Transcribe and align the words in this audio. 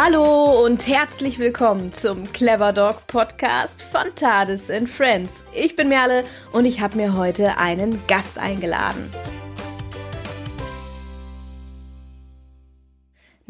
Hallo 0.00 0.64
und 0.64 0.86
herzlich 0.86 1.40
willkommen 1.40 1.90
zum 1.90 2.32
Clever 2.32 2.72
Dog 2.72 3.04
Podcast 3.08 3.82
von 3.82 4.14
Tades 4.14 4.70
and 4.70 4.88
Friends. 4.88 5.44
Ich 5.52 5.74
bin 5.74 5.88
Merle 5.88 6.22
und 6.52 6.66
ich 6.66 6.80
habe 6.80 6.96
mir 6.96 7.16
heute 7.16 7.58
einen 7.58 8.00
Gast 8.06 8.38
eingeladen. 8.38 9.10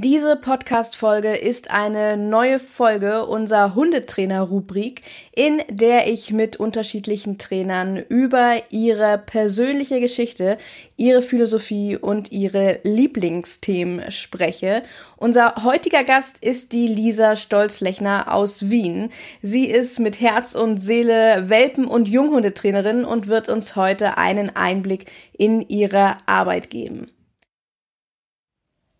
Diese 0.00 0.36
Podcast-Folge 0.36 1.34
ist 1.34 1.72
eine 1.72 2.16
neue 2.16 2.60
Folge 2.60 3.26
unserer 3.26 3.74
Hundetrainer-Rubrik, 3.74 5.02
in 5.32 5.60
der 5.68 6.06
ich 6.06 6.30
mit 6.30 6.54
unterschiedlichen 6.54 7.36
Trainern 7.36 7.96
über 7.96 8.62
ihre 8.70 9.18
persönliche 9.18 9.98
Geschichte, 9.98 10.56
ihre 10.96 11.20
Philosophie 11.20 11.96
und 11.96 12.30
ihre 12.30 12.78
Lieblingsthemen 12.84 14.12
spreche. 14.12 14.84
Unser 15.16 15.64
heutiger 15.64 16.04
Gast 16.04 16.44
ist 16.44 16.70
die 16.70 16.86
Lisa 16.86 17.34
Stolzlechner 17.34 18.32
aus 18.32 18.70
Wien. 18.70 19.10
Sie 19.42 19.64
ist 19.64 19.98
mit 19.98 20.20
Herz 20.20 20.54
und 20.54 20.78
Seele 20.78 21.48
Welpen- 21.48 21.88
und 21.88 22.06
Junghundetrainerin 22.08 23.04
und 23.04 23.26
wird 23.26 23.48
uns 23.48 23.74
heute 23.74 24.16
einen 24.16 24.54
Einblick 24.54 25.06
in 25.36 25.60
ihre 25.60 26.18
Arbeit 26.26 26.70
geben. 26.70 27.10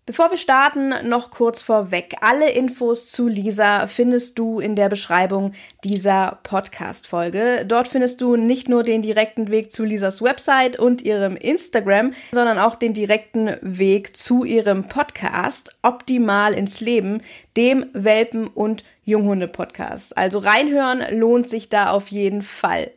Bevor 0.08 0.30
wir 0.30 0.38
starten, 0.38 0.94
noch 1.06 1.30
kurz 1.30 1.60
vorweg. 1.60 2.14
Alle 2.22 2.48
Infos 2.48 3.12
zu 3.12 3.28
Lisa 3.28 3.88
findest 3.88 4.38
du 4.38 4.58
in 4.58 4.74
der 4.74 4.88
Beschreibung 4.88 5.52
dieser 5.84 6.38
Podcast-Folge. 6.44 7.66
Dort 7.68 7.88
findest 7.88 8.22
du 8.22 8.36
nicht 8.36 8.70
nur 8.70 8.84
den 8.84 9.02
direkten 9.02 9.50
Weg 9.50 9.70
zu 9.70 9.84
Lisas 9.84 10.22
Website 10.22 10.78
und 10.78 11.02
ihrem 11.02 11.36
Instagram, 11.36 12.14
sondern 12.32 12.56
auch 12.56 12.76
den 12.76 12.94
direkten 12.94 13.58
Weg 13.60 14.16
zu 14.16 14.44
ihrem 14.44 14.88
Podcast 14.88 15.76
Optimal 15.82 16.54
ins 16.54 16.80
Leben, 16.80 17.20
dem 17.58 17.84
Welpen- 17.92 18.48
und 18.48 18.84
Junghunde-Podcast. 19.04 20.16
Also 20.16 20.38
reinhören 20.38 21.02
lohnt 21.10 21.50
sich 21.50 21.68
da 21.68 21.90
auf 21.90 22.08
jeden 22.08 22.40
Fall. 22.40 22.92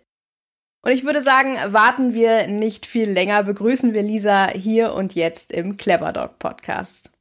Und 0.84 0.92
ich 0.92 1.04
würde 1.04 1.22
sagen, 1.22 1.58
warten 1.68 2.16
wir 2.16 2.48
nicht 2.48 2.88
viel 2.88 3.08
länger, 3.08 3.44
begrüßen 3.44 3.94
wir 3.94 4.02
Lisa 4.02 4.48
hier 4.48 4.96
und 4.96 5.14
jetzt 5.14 5.52
im 5.52 5.78
Clever 5.78 6.12
Dog 6.12 6.40
Podcast. 6.40 7.12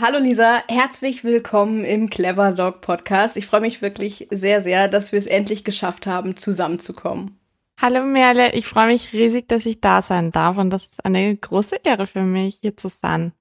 Hallo 0.00 0.18
Lisa, 0.20 0.62
herzlich 0.68 1.24
willkommen 1.24 1.84
im 1.84 2.08
Clever 2.10 2.52
Dog 2.52 2.80
Podcast. 2.80 3.36
Ich 3.36 3.46
freue 3.46 3.60
mich 3.60 3.82
wirklich 3.82 4.28
sehr, 4.30 4.62
sehr, 4.62 4.86
dass 4.86 5.10
wir 5.10 5.18
es 5.18 5.26
endlich 5.26 5.64
geschafft 5.64 6.06
haben, 6.06 6.36
zusammenzukommen. 6.36 7.40
Hallo 7.80 8.04
Merle, 8.04 8.54
ich 8.54 8.66
freue 8.66 8.86
mich 8.86 9.12
riesig, 9.12 9.48
dass 9.48 9.66
ich 9.66 9.80
da 9.80 10.00
sein 10.00 10.30
darf 10.30 10.58
und 10.58 10.70
das 10.70 10.82
ist 10.82 11.04
eine 11.04 11.36
große 11.36 11.80
Ehre 11.82 12.06
für 12.06 12.22
mich, 12.22 12.58
hier 12.60 12.76
zu 12.76 12.88
sein. 12.88 13.32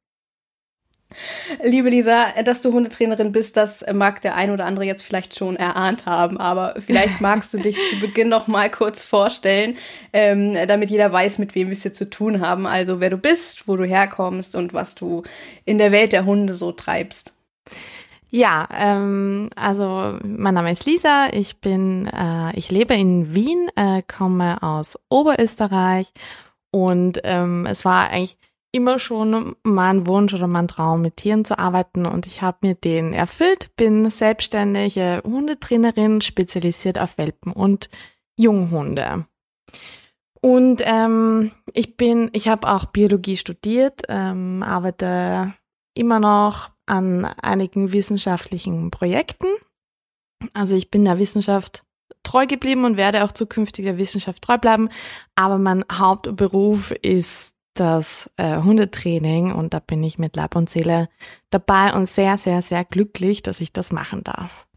Liebe 1.64 1.90
Lisa, 1.90 2.34
dass 2.44 2.62
du 2.62 2.74
Hundetrainerin 2.74 3.32
bist, 3.32 3.56
das 3.56 3.86
mag 3.94 4.22
der 4.22 4.36
ein 4.36 4.52
oder 4.52 4.66
andere 4.66 4.86
jetzt 4.86 5.04
vielleicht 5.04 5.38
schon 5.38 5.56
erahnt 5.56 6.06
haben, 6.06 6.38
aber 6.38 6.76
vielleicht 6.86 7.22
magst 7.22 7.54
du 7.54 7.58
dich 7.58 7.78
zu 7.90 8.00
Beginn 8.00 8.30
noch 8.30 8.48
mal 8.48 8.70
kurz 8.70 9.04
vorstellen, 9.04 9.78
ähm, 10.12 10.54
damit 10.68 10.92
jeder 10.92 11.12
weiß, 11.12 11.40
mit 11.40 11.56
wem 11.56 11.68
wir 11.68 11.74
es 11.74 11.84
hier 11.84 11.94
zu 11.94 12.10
tun 12.10 12.42
haben. 12.42 12.68
Also 12.68 13.00
wer 13.00 13.10
du 13.10 13.18
bist, 13.18 13.68
wo 13.68 13.78
du 13.78 13.86
herkommst 13.86 14.56
und 14.56 14.74
was 14.74 14.96
du 14.96 15.24
in 15.64 15.78
der 15.78 15.92
Welt 15.92 16.12
der 16.12 16.26
Hunde 16.26 16.56
so 16.56 16.74
treibst. 16.74 17.34
Ja, 18.30 18.68
ähm, 18.74 19.50
also 19.56 20.20
mein 20.24 20.54
Name 20.54 20.74
ist 20.74 20.86
Lisa, 20.86 21.30
ich 21.32 21.62
bin, 21.62 22.08
äh, 22.08 22.58
ich 22.58 22.70
lebe 22.70 22.94
in 22.94 23.34
Wien, 23.34 23.70
äh, 23.78 24.02
komme 24.06 24.62
aus 24.62 25.00
Oberösterreich 25.08 26.12
und 26.72 27.22
ähm, 27.24 27.66
es 27.66 27.86
war 27.86 28.10
eigentlich 28.10 28.38
immer 28.78 29.00
schon 29.00 29.56
mein 29.64 30.06
Wunsch 30.06 30.36
oder 30.36 30.46
mein 30.46 30.68
Traum, 30.68 31.02
mit 31.02 31.18
Tieren 31.18 31.44
zu 31.44 31.58
arbeiten 31.58 32.06
und 32.06 32.28
ich 32.28 32.44
habe 32.44 32.60
mir 32.62 32.76
den 32.76 33.12
erfüllt, 33.12 33.76
bin 33.76 34.10
selbstständige 34.12 35.24
Hundetrainerin, 35.26 36.22
spezialisiert 36.22 37.00
auf 37.00 37.18
Welpen 37.18 37.52
und 37.52 37.90
Junghunde. 38.38 39.26
Und 40.42 40.84
ähm, 40.86 41.52
ich 41.74 41.98
bin, 41.98 42.30
ich 42.34 42.48
habe 42.48 42.70
auch 42.70 42.86
Biologie 42.86 43.38
studiert, 43.38 44.04
ähm, 44.10 44.62
arbeite 44.62 45.56
immer 45.96 46.20
noch 46.20 46.70
an 46.86 47.26
einigen 47.26 47.92
wissenschaftlichen 47.92 48.92
Projekten. 48.92 49.48
Also 50.54 50.76
ich 50.76 50.92
bin 50.92 51.04
der 51.04 51.18
Wissenschaft 51.18 51.84
treu 52.22 52.46
geblieben 52.46 52.86
und 52.86 52.96
werde 52.96 53.24
auch 53.24 53.32
zukünftig 53.32 53.86
der 53.86 53.98
Wissenschaft 53.98 54.44
treu 54.44 54.60
bleiben. 54.60 54.90
Aber 55.36 55.58
mein 55.58 55.84
Hauptberuf 55.92 56.92
ist 57.02 57.57
das 57.80 58.30
äh, 58.38 58.58
Hundetraining 58.58 59.52
und 59.52 59.74
da 59.74 59.80
bin 59.80 60.04
ich 60.04 60.18
mit 60.18 60.36
Leib 60.36 60.56
und 60.56 60.70
Seele 60.70 61.10
dabei 61.50 61.94
und 61.94 62.10
sehr, 62.10 62.38
sehr, 62.38 62.62
sehr 62.62 62.84
glücklich, 62.86 63.44
dass 63.44 63.62
ich 63.62 63.72
das 63.74 63.92
machen 63.92 64.24
darf. 64.24 64.68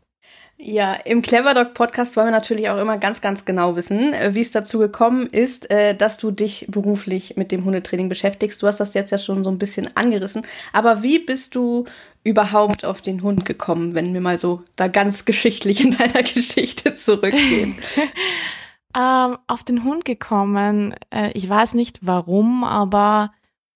Ja, 0.62 0.93
im 0.93 1.22
Clever 1.22 1.55
Dog 1.55 1.72
Podcast 1.72 2.15
wollen 2.16 2.27
wir 2.27 2.33
natürlich 2.33 2.69
auch 2.69 2.77
immer 2.77 2.99
ganz, 2.99 3.22
ganz 3.22 3.47
genau 3.47 3.77
wissen, 3.77 4.12
äh, 4.12 4.34
wie 4.34 4.43
es 4.43 4.50
dazu 4.50 4.78
gekommen 4.78 5.27
ist, 5.27 5.71
äh, 5.71 5.94
dass 5.94 6.19
du 6.19 6.31
dich 6.31 6.66
beruflich 6.69 7.38
mit 7.38 7.50
dem 7.50 7.65
Hundetraining 7.65 8.11
beschäftigst. 8.11 8.62
Du 8.62 8.66
hast 8.66 8.78
das 8.78 8.93
jetzt 8.93 9.11
ja 9.11 9.17
schon 9.17 9.43
so 9.43 9.50
ein 9.50 9.56
bisschen 9.56 9.88
angerissen. 9.97 10.43
Aber 10.75 11.03
wie 11.03 11.19
bist 11.19 11.55
du 11.55 11.87
überhaupt 12.25 12.84
auf 12.84 13.00
den 13.00 13.22
Hund 13.22 13.47
gekommen, 13.47 13.94
wenn 13.94 14.12
wir 14.12 14.21
mal 14.21 14.38
so 14.38 14.62
da 14.77 14.88
ganz 14.88 15.25
geschichtlich 15.25 15.82
in 15.82 15.97
deiner 15.97 16.22
Geschichte 16.34 16.93
zurückgehen? 16.93 17.77
ähm, 18.97 19.39
auf 19.47 19.65
den 19.65 19.84
Hund 19.84 20.05
gekommen. 20.05 20.95
Äh, 21.11 21.33
ich 21.33 21.49
weiß 21.49 21.75
nicht 21.75 22.06
warum, 22.06 22.65
aber 22.65 23.33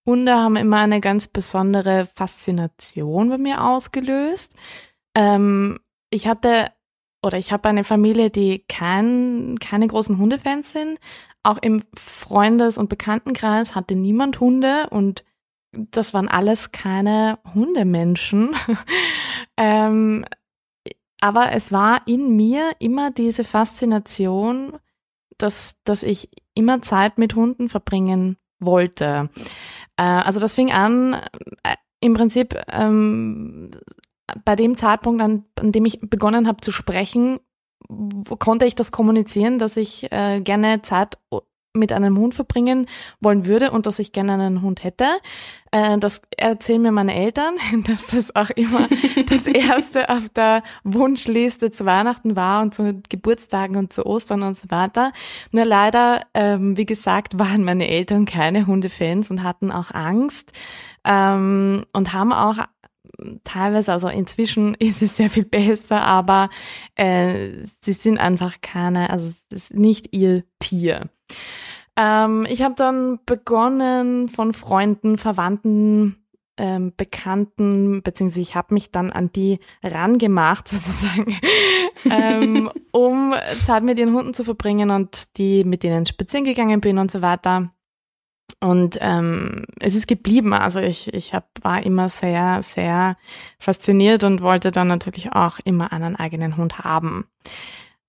Hunde 0.07 0.35
haben 0.35 0.57
immer 0.57 0.79
eine 0.79 1.01
ganz 1.01 1.27
besondere 1.29 2.07
Faszination 2.15 3.29
bei 3.31 3.39
mir 3.39 3.65
ausgelöst. 3.65 4.55
Ähm, 5.15 5.81
ich 6.11 6.27
hatte 6.27 6.71
oder 7.25 7.39
ich 7.39 7.53
habe 7.53 7.69
eine 7.71 7.85
Familie, 7.85 8.29
die 8.31 8.65
kein, 8.69 9.59
keine 9.59 9.87
großen 9.87 10.19
Hundefans 10.19 10.73
sind. 10.73 10.99
Auch 11.43 11.57
im 11.59 11.83
Freundes- 11.99 12.77
und 12.77 12.91
Bekanntenkreis 12.91 13.75
hatte 13.75 13.95
niemand 13.95 14.41
Hunde 14.41 14.89
und 14.91 15.25
das 15.73 16.13
waren 16.13 16.29
alles 16.29 16.71
keine 16.71 17.39
Hundemenschen. 17.55 18.55
ähm, 19.57 20.27
aber 21.21 21.53
es 21.53 21.73
war 21.73 22.03
in 22.07 22.37
mir 22.37 22.73
immer 22.79 23.11
diese 23.11 23.45
Faszination 23.45 24.79
dass, 25.39 25.77
dass 25.85 26.03
ich 26.03 26.31
immer 26.55 26.83
Zeit 26.83 27.19
mit 27.19 27.35
Hunden 27.35 27.69
verbringen 27.69 28.37
wollte. 28.61 29.31
Äh, 29.97 30.03
also 30.03 30.41
das 30.41 30.55
fing 30.55 30.73
an 30.73 31.15
äh, 31.63 31.77
im 32.01 32.15
Prinzip 32.15 32.55
ähm, 32.71 33.71
bei 34.45 34.57
dem 34.57 34.77
Zeitpunkt, 34.77 35.23
an, 35.23 35.45
an 35.57 35.73
dem 35.73 35.85
ich 35.85 36.01
begonnen 36.01 36.47
habe 36.47 36.61
zu 36.61 36.71
sprechen, 36.71 37.41
konnte 38.39 38.67
ich 38.67 38.75
das 38.75 38.93
kommunizieren, 38.93 39.59
dass 39.59 39.77
ich 39.77 40.11
äh, 40.11 40.41
gerne 40.41 40.83
Zeit 40.83 41.19
mit 41.77 41.93
einem 41.93 42.17
Hund 42.17 42.35
verbringen 42.35 42.87
wollen 43.21 43.47
würde 43.47 43.73
und 43.73 43.87
dass 43.87 43.99
ich 43.99 44.13
gerne 44.13 44.35
einen 44.35 44.63
Hund 44.63 44.85
hätte. 44.85 45.07
Äh, 45.73 45.99
das 45.99 46.23
erzählen 46.37 46.81
mir 46.81 46.93
meine 46.93 47.15
Eltern, 47.15 47.55
dass 47.87 48.07
das 48.07 48.35
auch 48.37 48.51
immer 48.51 48.89
das 49.29 49.47
erste 49.47 50.09
auf 50.09 50.29
der 50.29 50.63
Wunschliste 50.85 51.73
zu 51.73 51.85
Weihnachten 51.85 52.37
war 52.37 52.63
und 52.63 52.75
zu 52.75 53.03
Geburtstagen 53.09 53.77
und 53.77 53.93
zu 53.93 54.07
Ostern 54.07 54.45
und 54.45 54.57
so 54.57 54.71
weiter. 54.71 55.13
Nur 55.51 55.65
leider, 55.65 56.23
ähm, 56.33 56.77
wie 56.77 56.87
gesagt, 56.87 57.39
waren 57.39 57.65
meine 57.65 57.89
Eltern 57.89 58.25
keine 58.25 58.69
Hundefans 58.69 59.31
und 59.31 59.43
hatten 59.43 59.73
auch 59.73 59.91
Angst 59.91 60.53
ähm, 61.05 61.85
und 61.93 62.13
haben 62.13 62.33
auch 62.33 62.59
teilweise, 63.43 63.93
also 63.93 64.09
inzwischen 64.09 64.75
ist 64.75 65.03
es 65.03 65.17
sehr 65.17 65.31
viel 65.31 65.45
besser, 65.45 66.03
aber 66.03 66.51
äh, 66.95 67.65
sie 67.81 67.93
sind 67.93 68.19
einfach 68.19 68.61
keine, 68.61 69.11
also 69.11 69.33
es 69.51 69.63
ist 69.63 69.75
nicht 69.75 70.15
ihr 70.15 70.45
Tier. 70.59 71.11
Ähm, 71.97 72.47
ich 72.49 72.63
habe 72.63 72.75
dann 72.75 73.21
begonnen 73.25 74.29
von 74.29 74.53
Freunden, 74.53 75.19
Verwandten, 75.19 76.17
ähm, 76.57 76.93
Bekannten, 76.97 78.03
beziehungsweise 78.03 78.41
ich 78.41 78.55
habe 78.55 78.75
mich 78.75 78.91
dann 78.91 79.11
an 79.11 79.33
die 79.33 79.59
rangemacht, 79.83 80.69
sozusagen, 80.69 81.39
ähm, 82.11 82.71
um 82.93 83.35
Zeit 83.67 83.83
mit 83.83 83.99
ihren 83.99 84.15
Hunden 84.15 84.35
zu 84.35 84.45
verbringen 84.45 84.91
und 84.91 85.37
die 85.37 85.65
mit 85.65 85.83
denen 85.83 86.07
spazieren 86.07 86.45
gegangen 86.45 86.81
bin 86.81 86.99
und 86.99 87.11
so 87.11 87.23
weiter. 87.23 87.71
Und 88.61 88.99
ähm, 89.01 89.65
es 89.81 89.95
ist 89.95 90.07
geblieben. 90.07 90.53
Also 90.53 90.81
ich, 90.81 91.13
ich 91.13 91.35
hab, 91.35 91.49
war 91.63 91.85
immer 91.85 92.09
sehr, 92.09 92.63
sehr 92.63 93.17
fasziniert 93.59 94.23
und 94.23 94.43
wollte 94.43 94.71
dann 94.71 94.89
natürlich 94.89 95.33
auch 95.33 95.59
immer 95.65 95.93
einen 95.93 96.15
eigenen 96.17 96.57
Hund 96.57 96.79
haben. 96.81 97.27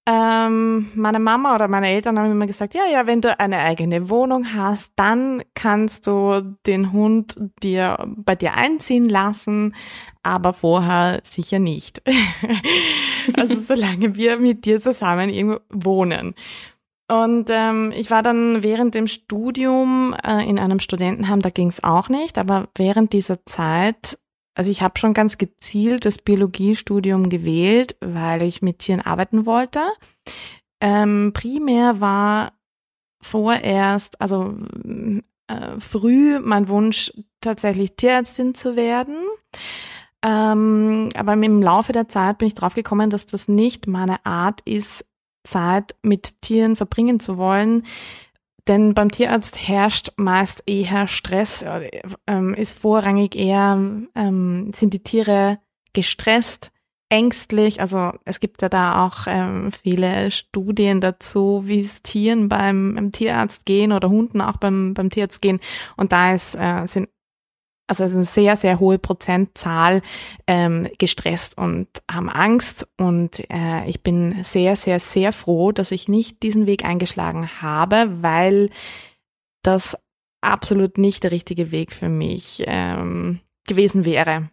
Ähm, 0.08 0.92
meine 0.94 1.20
Mama 1.20 1.56
oder 1.56 1.68
meine 1.68 1.88
Eltern 1.88 2.20
haben 2.20 2.32
immer 2.32 2.46
gesagt, 2.46 2.76
ja, 2.76 2.86
ja, 2.86 3.08
wenn 3.08 3.22
du 3.22 3.40
eine 3.40 3.60
eigene 3.60 4.08
Wohnung 4.10 4.54
hast, 4.54 4.92
dann 4.96 5.42
kannst 5.56 6.06
du 6.06 6.56
den 6.68 6.92
Hund 6.92 7.36
dir 7.64 7.98
bei 8.06 8.36
dir 8.36 8.54
einziehen 8.54 9.10
lassen, 9.10 9.74
aber 10.22 10.54
vorher 10.54 11.22
sicher 11.24 11.58
nicht. 11.58 12.04
also 13.36 13.60
solange 13.60 14.16
wir 14.16 14.38
mit 14.38 14.66
dir 14.66 14.80
zusammen 14.80 15.30
irgendwo 15.30 15.62
wohnen. 15.72 16.36
Und 17.08 17.50
ähm, 17.50 17.92
ich 17.96 18.10
war 18.12 18.22
dann 18.22 18.64
während 18.64 18.96
dem 18.96 19.08
Studium 19.08 20.16
äh, 20.24 20.48
in 20.48 20.58
einem 20.60 20.80
Studentenheim, 20.80 21.40
da 21.40 21.50
ging 21.50 21.68
es 21.68 21.84
auch 21.84 22.10
nicht, 22.10 22.38
aber 22.38 22.70
während 22.76 23.14
dieser 23.14 23.46
Zeit, 23.46 24.18
also 24.56 24.72
ich 24.72 24.82
habe 24.82 24.98
schon 24.98 25.14
ganz 25.14 25.38
gezielt 25.38 26.06
das 26.06 26.18
Biologiestudium 26.18 27.30
gewählt, 27.30 27.98
weil 28.00 28.42
ich 28.42 28.62
mit 28.62 28.80
Tieren 28.80 29.02
arbeiten 29.02 29.46
wollte. 29.46 29.82
Ähm, 30.82 31.32
primär 31.34 32.00
war 32.00 32.54
vorerst, 33.22 34.20
also 34.22 34.56
äh, 35.48 35.80
früh 35.80 36.40
mein 36.40 36.68
Wunsch, 36.70 37.12
tatsächlich 37.42 37.96
Tierärztin 37.96 38.56
zu 38.56 38.76
werden. 38.76 39.18
Ähm, 40.24 41.10
aber 41.16 41.34
im 41.34 41.62
Laufe 41.62 41.92
der 41.92 42.08
Zeit 42.08 42.40
bin 42.40 42.48
ich 42.48 42.56
draufgekommen, 42.56 43.10
dass 43.10 43.26
das 43.26 43.48
nicht 43.48 43.88
meine 43.88 44.26
Art 44.26 44.62
ist, 44.62 45.06
Zeit 45.44 45.96
mit 46.02 46.42
Tieren 46.42 46.76
verbringen 46.76 47.20
zu 47.20 47.38
wollen. 47.38 47.84
Denn 48.68 48.94
beim 48.94 49.12
Tierarzt 49.12 49.58
herrscht 49.68 50.12
meist 50.18 50.64
eher 50.66 51.08
Stress, 51.08 51.62
äh, 51.62 52.02
ähm, 52.28 52.54
ist 52.54 52.78
vorrangig 52.78 53.36
eher, 53.36 53.80
ähm, 54.16 54.72
sind 54.74 54.94
die 54.94 55.04
Tiere 55.04 55.60
gestresst, 55.94 56.72
ängstlich. 57.10 57.80
Also 57.80 58.14
es 58.26 58.40
gibt 58.40 58.62
ja 58.62 58.70
da 58.70 59.06
auch 59.06 59.28
ähm, 59.28 59.72
viele 59.72 60.32
Studien 60.32 61.00
dazu, 61.00 61.64
wie 61.66 61.82
es 61.82 62.02
Tieren 62.02 62.50
beim, 62.50 63.12
Tierarzt 63.12 63.66
gehen 63.66 63.92
oder 63.92 64.10
Hunden 64.10 64.42
auch 64.42 64.58
beim, 64.58 64.94
beim 64.94 65.10
Tierarzt 65.10 65.42
gehen. 65.42 65.60
Und 65.96 66.12
da 66.12 66.34
ist, 66.34 66.56
äh, 66.56 66.88
sind 66.88 67.10
also 67.88 68.04
eine 68.04 68.24
sehr, 68.24 68.56
sehr 68.56 68.80
hohe 68.80 68.98
Prozentzahl 68.98 70.02
ähm, 70.48 70.90
gestresst 70.98 71.58
und 71.58 71.88
haben 72.10 72.30
Angst. 72.30 72.88
Und 72.98 73.40
äh, 73.50 73.88
ich 73.88 74.02
bin 74.02 74.44
sehr, 74.44 74.76
sehr, 74.76 75.00
sehr 75.00 75.34
froh, 75.34 75.72
dass 75.72 75.92
ich 75.92 76.08
nicht 76.08 76.42
diesen 76.44 76.66
Weg 76.66 76.84
eingeschlagen 76.84 77.62
habe, 77.62 78.10
weil 78.22 78.70
das 79.64 79.98
absolut 80.42 80.98
nicht 80.98 81.24
der 81.24 81.32
richtige 81.32 81.72
Weg 81.72 81.92
für 81.92 82.10
mich 82.10 82.64
ähm, 82.66 83.40
gewesen 83.68 84.06
wäre. 84.06 84.50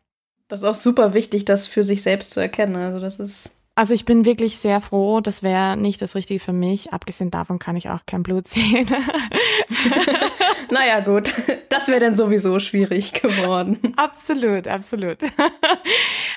Das 0.48 0.60
ist 0.60 0.66
auch 0.66 0.74
super 0.74 1.14
wichtig, 1.14 1.44
das 1.44 1.66
für 1.66 1.84
sich 1.84 2.02
selbst 2.02 2.32
zu 2.32 2.40
erkennen. 2.40 2.76
Also 2.76 3.00
das 3.00 3.18
ist 3.18 3.50
also 3.74 3.94
ich 3.94 4.04
bin 4.04 4.24
wirklich 4.24 4.58
sehr 4.58 4.80
froh, 4.80 5.20
das 5.20 5.42
wäre 5.42 5.76
nicht 5.76 6.02
das 6.02 6.14
Richtige 6.14 6.40
für 6.40 6.52
mich. 6.52 6.92
Abgesehen 6.92 7.30
davon 7.30 7.58
kann 7.58 7.76
ich 7.76 7.88
auch 7.88 8.04
kein 8.06 8.22
Blut 8.22 8.46
sehen. 8.46 8.86
naja 10.70 11.00
gut, 11.00 11.32
das 11.70 11.88
wäre 11.88 12.00
dann 12.00 12.14
sowieso 12.14 12.58
schwierig 12.58 13.14
geworden. 13.14 13.78
Absolut, 13.96 14.68
absolut. 14.68 15.18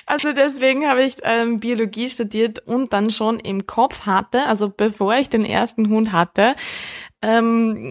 Also 0.08 0.32
deswegen 0.32 0.86
habe 0.86 1.02
ich 1.02 1.16
ähm, 1.24 1.58
Biologie 1.58 2.08
studiert 2.08 2.60
und 2.60 2.92
dann 2.92 3.10
schon 3.10 3.40
im 3.40 3.66
Kopf 3.66 4.06
hatte, 4.06 4.44
also 4.44 4.68
bevor 4.68 5.16
ich 5.16 5.30
den 5.30 5.44
ersten 5.44 5.88
Hund 5.88 6.12
hatte, 6.12 6.54
ähm, 7.22 7.90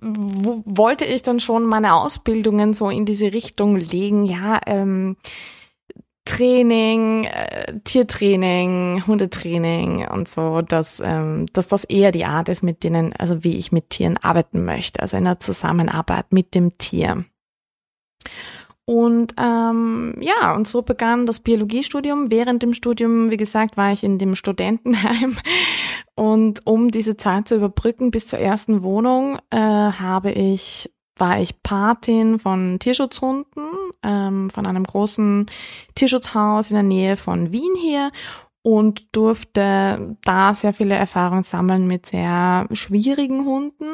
wollte 0.00 1.04
ich 1.04 1.22
dann 1.22 1.38
schon 1.38 1.64
meine 1.64 1.94
Ausbildungen 1.94 2.72
so 2.72 2.88
in 2.88 3.04
diese 3.04 3.34
Richtung 3.34 3.76
legen. 3.76 4.24
Ja, 4.24 4.58
ähm, 4.66 5.16
Training, 6.30 7.24
äh, 7.24 7.80
Tiertraining, 7.82 9.04
Hundetraining 9.04 10.06
und 10.06 10.28
so, 10.28 10.62
dass, 10.62 11.02
ähm, 11.04 11.46
dass 11.52 11.66
das 11.66 11.82
eher 11.82 12.12
die 12.12 12.24
Art 12.24 12.48
ist, 12.48 12.62
mit 12.62 12.84
denen, 12.84 13.12
also 13.14 13.42
wie 13.42 13.56
ich 13.56 13.72
mit 13.72 13.90
Tieren 13.90 14.16
arbeiten 14.16 14.64
möchte, 14.64 15.00
also 15.00 15.16
in 15.16 15.24
der 15.24 15.40
Zusammenarbeit 15.40 16.32
mit 16.32 16.54
dem 16.54 16.78
Tier. 16.78 17.24
Und 18.84 19.34
ähm, 19.40 20.14
ja, 20.20 20.54
und 20.54 20.68
so 20.68 20.82
begann 20.82 21.26
das 21.26 21.40
Biologiestudium. 21.40 22.30
Während 22.30 22.62
dem 22.62 22.74
Studium, 22.74 23.30
wie 23.30 23.36
gesagt, 23.36 23.76
war 23.76 23.92
ich 23.92 24.04
in 24.04 24.18
dem 24.18 24.36
Studentenheim. 24.36 25.36
Und 26.14 26.64
um 26.64 26.92
diese 26.92 27.16
Zeit 27.16 27.48
zu 27.48 27.56
überbrücken 27.56 28.12
bis 28.12 28.28
zur 28.28 28.38
ersten 28.38 28.84
Wohnung, 28.84 29.38
äh, 29.50 29.56
habe 29.56 30.30
ich 30.30 30.92
war 31.20 31.40
ich 31.40 31.62
Patin 31.62 32.38
von 32.38 32.78
Tierschutzhunden, 32.78 33.68
ähm, 34.02 34.50
von 34.50 34.66
einem 34.66 34.84
großen 34.84 35.46
Tierschutzhaus 35.94 36.70
in 36.70 36.74
der 36.74 36.82
Nähe 36.82 37.16
von 37.16 37.52
Wien 37.52 37.74
hier 37.76 38.10
und 38.62 39.14
durfte 39.14 40.16
da 40.24 40.54
sehr 40.54 40.72
viele 40.72 40.94
Erfahrungen 40.94 41.42
sammeln 41.42 41.86
mit 41.86 42.06
sehr 42.06 42.66
schwierigen 42.72 43.44
Hunden 43.44 43.88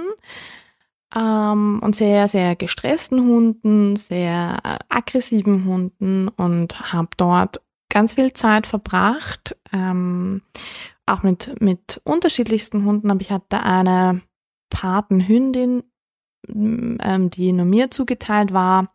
ähm, 1.14 1.80
und 1.82 1.94
sehr, 1.94 2.28
sehr 2.28 2.56
gestressten 2.56 3.20
Hunden, 3.20 3.96
sehr 3.96 4.58
äh, 4.64 4.78
aggressiven 4.88 5.64
Hunden 5.64 6.28
und 6.28 6.92
habe 6.92 7.08
dort 7.16 7.60
ganz 7.88 8.14
viel 8.14 8.32
Zeit 8.32 8.66
verbracht, 8.66 9.56
ähm, 9.72 10.42
auch 11.06 11.22
mit, 11.22 11.60
mit 11.60 12.00
unterschiedlichsten 12.04 12.84
Hunden, 12.84 13.10
aber 13.10 13.20
ich 13.20 13.30
hatte 13.30 13.62
eine 13.62 14.22
Patenhündin, 14.70 15.84
ähm, 16.48 17.30
die 17.30 17.52
nur 17.52 17.66
mir 17.66 17.90
zugeteilt 17.90 18.52
war 18.52 18.92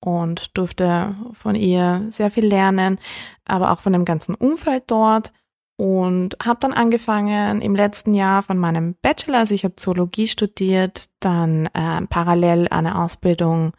und 0.00 0.56
durfte 0.56 1.14
von 1.34 1.54
ihr 1.54 2.06
sehr 2.08 2.30
viel 2.30 2.46
lernen, 2.46 2.98
aber 3.44 3.70
auch 3.70 3.80
von 3.80 3.92
dem 3.92 4.04
ganzen 4.04 4.34
Umfeld 4.34 4.84
dort 4.86 5.32
und 5.80 6.36
habe 6.44 6.60
dann 6.60 6.74
angefangen 6.74 7.62
im 7.62 7.74
letzten 7.74 8.12
Jahr 8.12 8.42
von 8.42 8.58
meinem 8.58 8.96
Bachelor, 9.00 9.38
also 9.38 9.54
ich 9.54 9.64
habe 9.64 9.76
Zoologie 9.76 10.28
studiert, 10.28 11.08
dann 11.20 11.66
äh, 11.72 12.02
parallel 12.08 12.68
eine 12.68 13.00
Ausbildung 13.02 13.72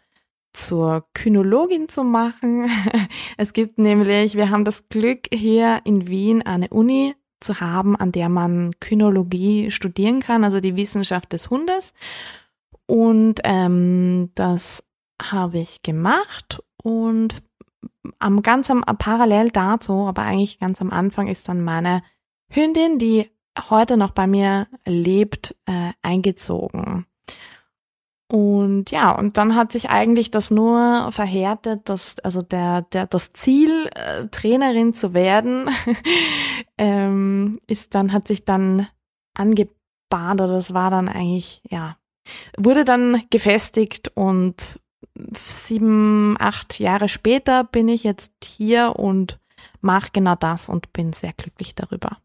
zur 0.54 1.06
Kynologin 1.14 1.90
zu 1.90 2.04
machen. 2.04 2.72
es 3.38 3.54
gibt 3.54 3.78
nämlich, 3.78 4.36
wir 4.36 4.50
haben 4.50 4.66
das 4.66 4.90
Glück 4.90 5.28
hier 5.32 5.82
in 5.84 6.08
Wien 6.08 6.42
eine 6.42 6.70
Uni 6.70 7.16
zu 7.40 7.60
haben, 7.60 7.96
an 7.96 8.12
der 8.12 8.30
man 8.30 8.72
Kynologie 8.80 9.72
studieren 9.72 10.22
kann, 10.22 10.44
also 10.44 10.60
die 10.60 10.76
Wissenschaft 10.76 11.34
des 11.34 11.52
Hundes. 11.52 11.94
Und 12.92 13.36
ähm, 13.46 14.32
das 14.36 14.84
habe 15.22 15.60
ich 15.60 15.82
gemacht 15.82 16.62
und 16.84 17.42
am 18.20 18.42
ganz 18.42 18.70
am 18.70 18.82
parallel 18.82 19.50
dazu, 19.50 20.08
aber 20.08 20.24
eigentlich 20.24 20.60
ganz 20.60 20.82
am 20.82 20.92
Anfang 20.92 21.28
ist 21.28 21.48
dann 21.48 21.64
meine 21.64 22.04
Hündin, 22.50 23.00
die 23.00 23.32
heute 23.70 23.96
noch 23.96 24.12
bei 24.12 24.28
mir 24.28 24.68
lebt, 24.86 25.56
äh, 25.68 25.94
eingezogen. 26.02 27.06
Und 28.28 28.92
ja, 28.92 29.12
und 29.18 29.38
dann 29.38 29.56
hat 29.56 29.72
sich 29.72 29.90
eigentlich 29.90 30.30
das 30.30 30.52
nur 30.52 31.14
verhärtet, 31.14 31.88
dass 31.88 32.20
also 32.20 32.42
der 32.42 32.82
der 32.82 33.08
das 33.08 33.32
Ziel 33.32 33.90
äh, 33.96 34.28
Trainerin 34.28 34.94
zu 34.94 35.14
werden 35.14 35.70
ähm, 36.78 37.62
ist 37.68 37.96
dann 37.96 38.12
hat 38.12 38.28
sich 38.28 38.44
dann 38.44 38.88
angebahnt 39.34 40.42
oder 40.42 40.56
das 40.56 40.74
war 40.74 40.92
dann 40.92 41.08
eigentlich 41.08 41.62
ja 41.70 41.96
wurde 42.58 42.86
dann 42.86 43.24
gefestigt 43.30 44.12
und 44.16 44.80
sieben, 45.46 46.36
acht 46.40 46.80
Jahre 46.80 47.10
später 47.10 47.64
bin 47.64 47.88
ich 47.88 48.04
jetzt 48.04 48.32
hier 48.44 48.96
und 48.98 49.40
mache 49.82 50.10
genau 50.14 50.36
das 50.36 50.70
und 50.70 50.94
bin 50.94 51.14
sehr 51.14 51.34
glücklich 51.34 51.76
darüber. 51.76 52.18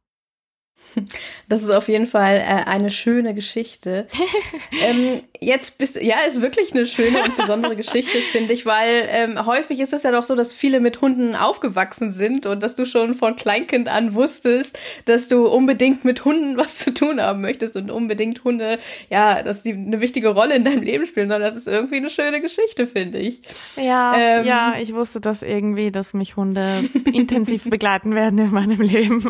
Das 1.49 1.63
ist 1.63 1.71
auf 1.71 1.89
jeden 1.89 2.09
Fall 2.09 2.39
äh, 2.39 2.69
eine 2.69 2.91
schöne 2.91 3.33
Geschichte. 3.33 4.09
ähm, 4.83 5.23
jetzt 5.41 5.79
bist 5.79 5.97
ja, 5.97 6.21
ist 6.27 6.43
wirklich 6.43 6.75
eine 6.75 6.87
schöne 6.87 7.23
und 7.23 7.37
besondere 7.37 7.77
Geschichte, 7.77 8.19
finde 8.33 8.53
ich, 8.53 8.67
weil 8.67 9.09
ähm, 9.11 9.47
häufig 9.47 9.79
ist 9.79 9.93
es 9.93 10.03
ja 10.03 10.11
doch 10.11 10.25
so, 10.25 10.35
dass 10.35 10.53
viele 10.53 10.81
mit 10.81 11.01
Hunden 11.01 11.37
aufgewachsen 11.37 12.11
sind 12.11 12.47
und 12.47 12.63
dass 12.63 12.75
du 12.75 12.85
schon 12.85 13.15
von 13.15 13.37
Kleinkind 13.37 13.89
an 13.89 14.15
wusstest, 14.15 14.79
dass 15.05 15.29
du 15.29 15.47
unbedingt 15.47 16.05
mit 16.05 16.25
Hunden 16.25 16.57
was 16.57 16.79
zu 16.79 16.93
tun 16.93 17.21
haben 17.21 17.43
möchtest 17.43 17.77
und 17.77 17.91
unbedingt 17.91 18.43
Hunde, 18.43 18.79
ja, 19.09 19.43
dass 19.43 19.63
die 19.63 19.73
eine 19.73 20.01
wichtige 20.01 20.29
Rolle 20.29 20.57
in 20.57 20.65
deinem 20.65 20.83
Leben 20.83 21.07
spielen, 21.07 21.29
sondern 21.29 21.49
das 21.49 21.57
ist 21.57 21.69
irgendwie 21.69 21.97
eine 21.97 22.11
schöne 22.11 22.41
Geschichte, 22.41 22.87
finde 22.87 23.19
ich. 23.19 23.41
Ja, 23.77 24.17
ähm, 24.17 24.47
ja, 24.47 24.75
ich 24.81 24.95
wusste 24.95 25.21
das 25.21 25.43
irgendwie, 25.43 25.93
dass 25.93 26.13
mich 26.13 26.37
Hunde 26.37 26.85
intensiv 27.13 27.65
begleiten 27.65 28.15
werden 28.15 28.39
in 28.39 28.51
meinem 28.51 28.81
Leben. 28.81 29.29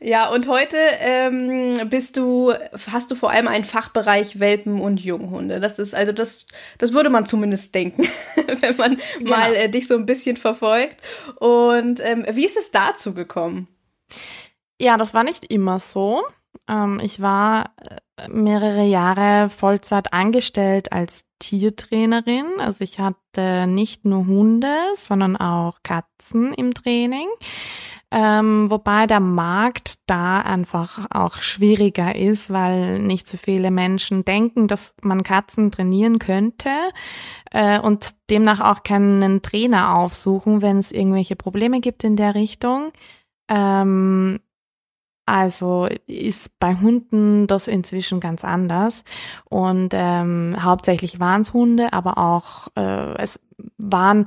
Ja, 0.00 0.28
und 0.28 0.46
heute 0.46 0.76
ähm, 1.00 1.88
bist 1.90 2.16
du, 2.16 2.52
hast 2.90 3.10
du 3.10 3.14
vor 3.16 3.30
allem 3.30 3.48
einen 3.48 3.64
Fachbereich 3.64 4.38
Welpen 4.38 4.80
und 4.80 5.00
Junghunde. 5.00 5.58
Das 5.58 5.78
ist 5.78 5.94
also 5.94 6.12
das, 6.12 6.46
das 6.78 6.92
würde 6.92 7.10
man 7.10 7.26
zumindest 7.26 7.74
denken, 7.74 8.06
wenn 8.60 8.76
man 8.76 8.98
genau. 9.18 9.30
mal 9.30 9.54
äh, 9.54 9.68
dich 9.68 9.88
so 9.88 9.94
ein 9.94 10.06
bisschen 10.06 10.36
verfolgt. 10.36 10.96
Und 11.40 12.00
ähm, 12.04 12.24
wie 12.30 12.46
ist 12.46 12.56
es 12.56 12.70
dazu 12.70 13.12
gekommen? 13.12 13.66
Ja, 14.80 14.96
das 14.96 15.14
war 15.14 15.24
nicht 15.24 15.50
immer 15.50 15.80
so. 15.80 16.22
Ähm, 16.68 17.00
ich 17.02 17.20
war 17.20 17.72
äh, 18.16 18.28
mehrere 18.28 18.84
Jahre 18.84 19.50
Vollzeit 19.50 20.12
angestellt 20.12 20.92
als 20.92 21.24
Tiertrainerin. 21.40 22.46
Also 22.58 22.82
ich 22.82 23.00
hatte 23.00 23.66
nicht 23.66 24.04
nur 24.04 24.26
Hunde, 24.26 24.74
sondern 24.94 25.36
auch 25.36 25.78
Katzen 25.82 26.52
im 26.54 26.74
Training. 26.74 27.28
Ähm, 28.10 28.70
wobei 28.70 29.06
der 29.06 29.20
Markt 29.20 29.96
da 30.06 30.40
einfach 30.40 31.06
auch 31.10 31.42
schwieriger 31.42 32.16
ist, 32.16 32.50
weil 32.50 33.00
nicht 33.00 33.28
so 33.28 33.36
viele 33.36 33.70
Menschen 33.70 34.24
denken, 34.24 34.66
dass 34.66 34.94
man 35.02 35.22
Katzen 35.22 35.70
trainieren 35.70 36.18
könnte 36.18 36.70
äh, 37.50 37.78
und 37.78 38.14
demnach 38.30 38.60
auch 38.60 38.82
keinen 38.82 39.42
Trainer 39.42 39.94
aufsuchen, 39.96 40.62
wenn 40.62 40.78
es 40.78 40.90
irgendwelche 40.90 41.36
Probleme 41.36 41.80
gibt 41.80 42.02
in 42.04 42.16
der 42.16 42.34
Richtung. 42.34 42.92
Ähm, 43.50 44.40
Also 45.26 45.88
ist 46.06 46.58
bei 46.58 46.74
Hunden 46.76 47.46
das 47.46 47.68
inzwischen 47.68 48.20
ganz 48.20 48.44
anders. 48.44 49.04
Und 49.50 49.90
ähm, 49.92 50.56
hauptsächlich 50.58 51.20
waren 51.20 51.42
es 51.42 51.52
Hunde, 51.52 51.92
aber 51.92 52.16
auch 52.16 52.68
äh, 52.76 53.14
es 53.22 53.38
waren 53.76 54.26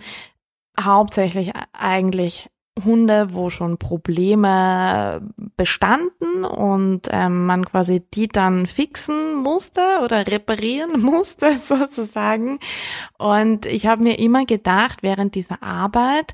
hauptsächlich 0.80 1.54
eigentlich 1.74 2.52
Hunde, 2.84 3.34
wo 3.34 3.50
schon 3.50 3.78
Probleme 3.78 5.22
bestanden 5.58 6.46
und 6.46 7.08
ähm, 7.12 7.46
man 7.46 7.66
quasi 7.66 8.02
die 8.14 8.28
dann 8.28 8.66
fixen 8.66 9.36
musste 9.36 9.82
oder 10.04 10.28
reparieren 10.28 11.02
musste 11.02 11.58
sozusagen. 11.66 12.60
Und 13.18 13.66
ich 13.66 13.86
habe 13.88 14.04
mir 14.04 14.20
immer 14.20 14.46
gedacht 14.46 15.04
während 15.04 15.36
dieser 15.36 15.62
Arbeit, 15.64 16.34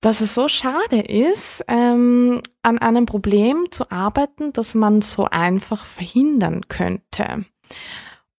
dass 0.00 0.20
es 0.20 0.34
so 0.34 0.48
schade 0.48 1.00
ist, 1.00 1.64
ähm, 1.68 2.40
an 2.62 2.78
einem 2.78 3.06
Problem 3.06 3.66
zu 3.70 3.90
arbeiten, 3.90 4.52
das 4.52 4.74
man 4.74 5.02
so 5.02 5.24
einfach 5.24 5.84
verhindern 5.84 6.68
könnte. 6.68 7.44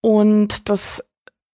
Und 0.01 0.69
das 0.69 1.03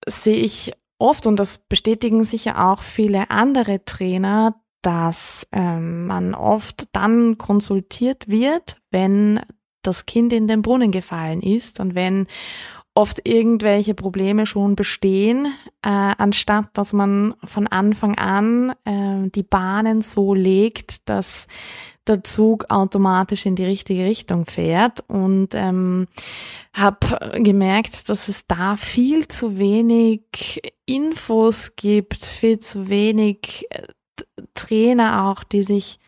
sehe 0.05 0.35
ich 0.35 0.73
oft 0.99 1.25
und 1.27 1.37
das 1.37 1.57
bestätigen 1.57 2.23
sicher 2.23 2.65
auch 2.65 2.81
viele 2.81 3.29
andere 3.31 3.83
Trainer, 3.85 4.55
dass 4.83 5.47
ähm, 5.51 6.05
man 6.05 6.35
oft 6.35 6.85
dann 6.91 7.37
konsultiert 7.37 8.29
wird, 8.29 8.77
wenn 8.91 9.41
das 9.81 10.05
Kind 10.05 10.31
in 10.31 10.47
den 10.47 10.61
Brunnen 10.61 10.91
gefallen 10.91 11.41
ist 11.41 11.79
und 11.79 11.95
wenn 11.95 12.27
oft 12.95 13.27
irgendwelche 13.27 13.95
Probleme 13.95 14.45
schon 14.45 14.75
bestehen, 14.75 15.47
äh, 15.81 15.89
anstatt 15.89 16.67
dass 16.73 16.93
man 16.93 17.33
von 17.43 17.67
Anfang 17.67 18.15
an 18.17 18.73
äh, 18.85 19.29
die 19.29 19.43
Bahnen 19.43 20.01
so 20.01 20.33
legt, 20.35 21.09
dass 21.09 21.47
der 22.07 22.23
Zug 22.23 22.65
automatisch 22.69 23.45
in 23.45 23.55
die 23.55 23.65
richtige 23.65 24.05
Richtung 24.05 24.45
fährt. 24.45 25.03
Und 25.07 25.49
ähm, 25.53 26.07
habe 26.73 27.39
gemerkt, 27.41 28.09
dass 28.09 28.27
es 28.27 28.45
da 28.47 28.75
viel 28.75 29.27
zu 29.27 29.57
wenig 29.57 30.61
Infos 30.85 31.75
gibt, 31.75 32.25
viel 32.25 32.59
zu 32.59 32.89
wenig 32.89 33.67
äh, 33.69 33.83
Trainer 34.53 35.25
auch, 35.25 35.43
die 35.43 35.63
sich 35.63 35.99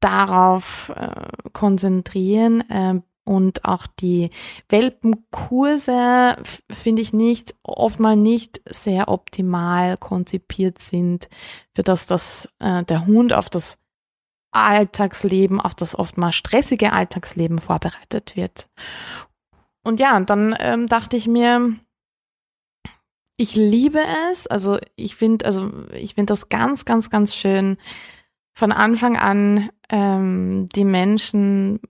darauf 0.00 0.92
äh, 0.94 1.50
konzentrieren 1.52 2.60
äh, 2.68 3.00
und 3.24 3.64
auch 3.64 3.86
die 3.86 4.30
Welpenkurse 4.68 6.36
finde 6.70 7.00
ich 7.00 7.14
nicht 7.14 7.54
oftmal 7.62 8.16
nicht 8.16 8.60
sehr 8.66 9.08
optimal 9.08 9.96
konzipiert 9.96 10.78
sind, 10.78 11.28
für 11.74 11.82
das 11.82 12.04
das 12.04 12.50
äh, 12.58 12.84
der 12.84 13.06
Hund 13.06 13.32
auf 13.32 13.48
das 13.48 13.78
Alltagsleben, 14.52 15.60
auf 15.60 15.74
das 15.74 15.98
oftmals 15.98 16.36
stressige 16.36 16.92
Alltagsleben 16.92 17.58
vorbereitet 17.58 18.36
wird. 18.36 18.68
Und 19.82 20.00
ja, 20.00 20.20
dann 20.20 20.54
ähm, 20.60 20.86
dachte 20.86 21.16
ich 21.16 21.26
mir, 21.26 21.76
ich 23.36 23.54
liebe 23.56 24.00
es. 24.30 24.46
Also 24.46 24.78
ich 24.96 25.16
finde, 25.16 25.44
also 25.46 25.70
ich 25.92 26.14
finde 26.14 26.32
das 26.32 26.48
ganz, 26.48 26.84
ganz, 26.84 27.10
ganz 27.10 27.34
schön, 27.34 27.78
von 28.56 28.70
Anfang 28.70 29.16
an 29.16 29.68
ähm, 29.90 30.68
die 30.74 30.84
Menschen 30.84 31.80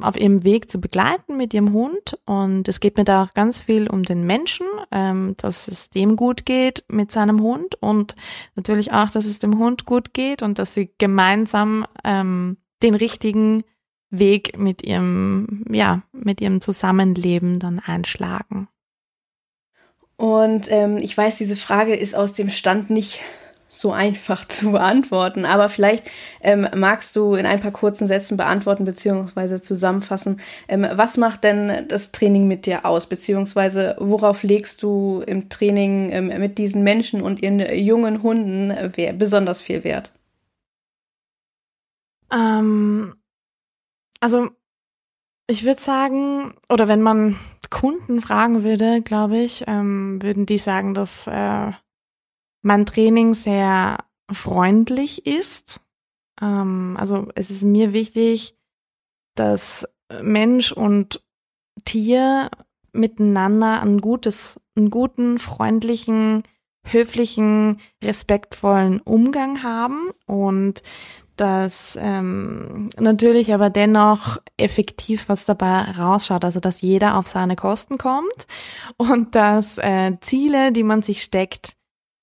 auf 0.00 0.16
ihrem 0.16 0.42
Weg 0.42 0.70
zu 0.70 0.80
begleiten 0.80 1.36
mit 1.36 1.52
ihrem 1.52 1.72
Hund. 1.72 2.18
Und 2.24 2.66
es 2.68 2.80
geht 2.80 2.96
mir 2.96 3.04
da 3.04 3.24
auch 3.24 3.34
ganz 3.34 3.58
viel 3.58 3.88
um 3.88 4.02
den 4.02 4.24
Menschen, 4.24 4.66
ähm, 4.90 5.34
dass 5.36 5.68
es 5.68 5.90
dem 5.90 6.16
gut 6.16 6.46
geht 6.46 6.84
mit 6.88 7.12
seinem 7.12 7.42
Hund 7.42 7.74
und 7.80 8.16
natürlich 8.54 8.92
auch, 8.92 9.10
dass 9.10 9.26
es 9.26 9.38
dem 9.38 9.58
Hund 9.58 9.84
gut 9.84 10.14
geht 10.14 10.42
und 10.42 10.58
dass 10.58 10.72
sie 10.72 10.90
gemeinsam 10.98 11.86
ähm, 12.04 12.56
den 12.82 12.94
richtigen 12.94 13.64
Weg 14.10 14.58
mit 14.58 14.82
ihrem, 14.82 15.64
ja, 15.70 16.02
mit 16.12 16.40
ihrem 16.40 16.60
Zusammenleben 16.60 17.58
dann 17.58 17.80
einschlagen. 17.80 18.68
Und 20.16 20.70
ähm, 20.70 20.96
ich 20.98 21.16
weiß, 21.16 21.36
diese 21.36 21.56
Frage 21.56 21.94
ist 21.94 22.14
aus 22.14 22.32
dem 22.32 22.48
Stand 22.48 22.88
nicht 22.90 23.20
so 23.76 23.92
einfach 23.92 24.44
zu 24.48 24.72
beantworten, 24.72 25.44
aber 25.44 25.68
vielleicht 25.68 26.10
ähm, 26.40 26.66
magst 26.74 27.14
du 27.14 27.34
in 27.34 27.46
ein 27.46 27.60
paar 27.60 27.72
kurzen 27.72 28.06
Sätzen 28.06 28.36
beantworten 28.36 28.84
beziehungsweise 28.84 29.60
zusammenfassen, 29.60 30.40
ähm, 30.68 30.86
was 30.92 31.16
macht 31.18 31.44
denn 31.44 31.86
das 31.88 32.12
Training 32.12 32.48
mit 32.48 32.66
dir 32.66 32.86
aus, 32.86 33.06
beziehungsweise 33.06 33.96
worauf 33.98 34.42
legst 34.42 34.82
du 34.82 35.22
im 35.26 35.50
Training 35.50 36.10
ähm, 36.10 36.28
mit 36.38 36.58
diesen 36.58 36.82
Menschen 36.82 37.20
und 37.20 37.42
ihren 37.42 37.60
jungen 37.74 38.22
Hunden 38.22 38.70
äh, 38.70 39.14
besonders 39.16 39.60
viel 39.60 39.84
Wert? 39.84 40.12
Ähm, 42.32 43.14
also 44.20 44.50
ich 45.48 45.64
würde 45.64 45.80
sagen, 45.80 46.54
oder 46.68 46.88
wenn 46.88 47.02
man 47.02 47.36
Kunden 47.70 48.20
fragen 48.20 48.64
würde, 48.64 49.02
glaube 49.02 49.38
ich, 49.38 49.64
ähm, 49.66 50.20
würden 50.22 50.46
die 50.46 50.58
sagen, 50.58 50.94
dass 50.94 51.26
äh, 51.26 51.72
mein 52.62 52.86
Training 52.86 53.34
sehr 53.34 53.98
freundlich 54.30 55.26
ist. 55.26 55.80
Ähm, 56.40 56.96
also 56.98 57.28
es 57.34 57.50
ist 57.50 57.64
mir 57.64 57.92
wichtig, 57.92 58.56
dass 59.34 59.86
Mensch 60.22 60.72
und 60.72 61.22
Tier 61.84 62.50
miteinander 62.92 63.82
ein 63.82 64.00
gutes, 64.00 64.60
einen 64.76 64.90
guten, 64.90 65.38
freundlichen, 65.38 66.42
höflichen, 66.84 67.80
respektvollen 68.02 69.00
Umgang 69.00 69.62
haben 69.62 70.10
und 70.26 70.82
dass 71.36 71.98
ähm, 72.00 72.90
natürlich 72.98 73.52
aber 73.52 73.70
dennoch 73.70 74.38
effektiv 74.56 75.28
was 75.28 75.44
dabei 75.44 75.82
rausschaut, 75.92 76.44
also 76.44 76.60
dass 76.60 76.80
jeder 76.80 77.16
auf 77.16 77.26
seine 77.26 77.56
Kosten 77.56 77.98
kommt 77.98 78.46
und 78.96 79.34
dass 79.34 79.78
äh, 79.78 80.12
Ziele, 80.20 80.72
die 80.72 80.82
man 80.82 81.02
sich 81.02 81.22
steckt, 81.22 81.76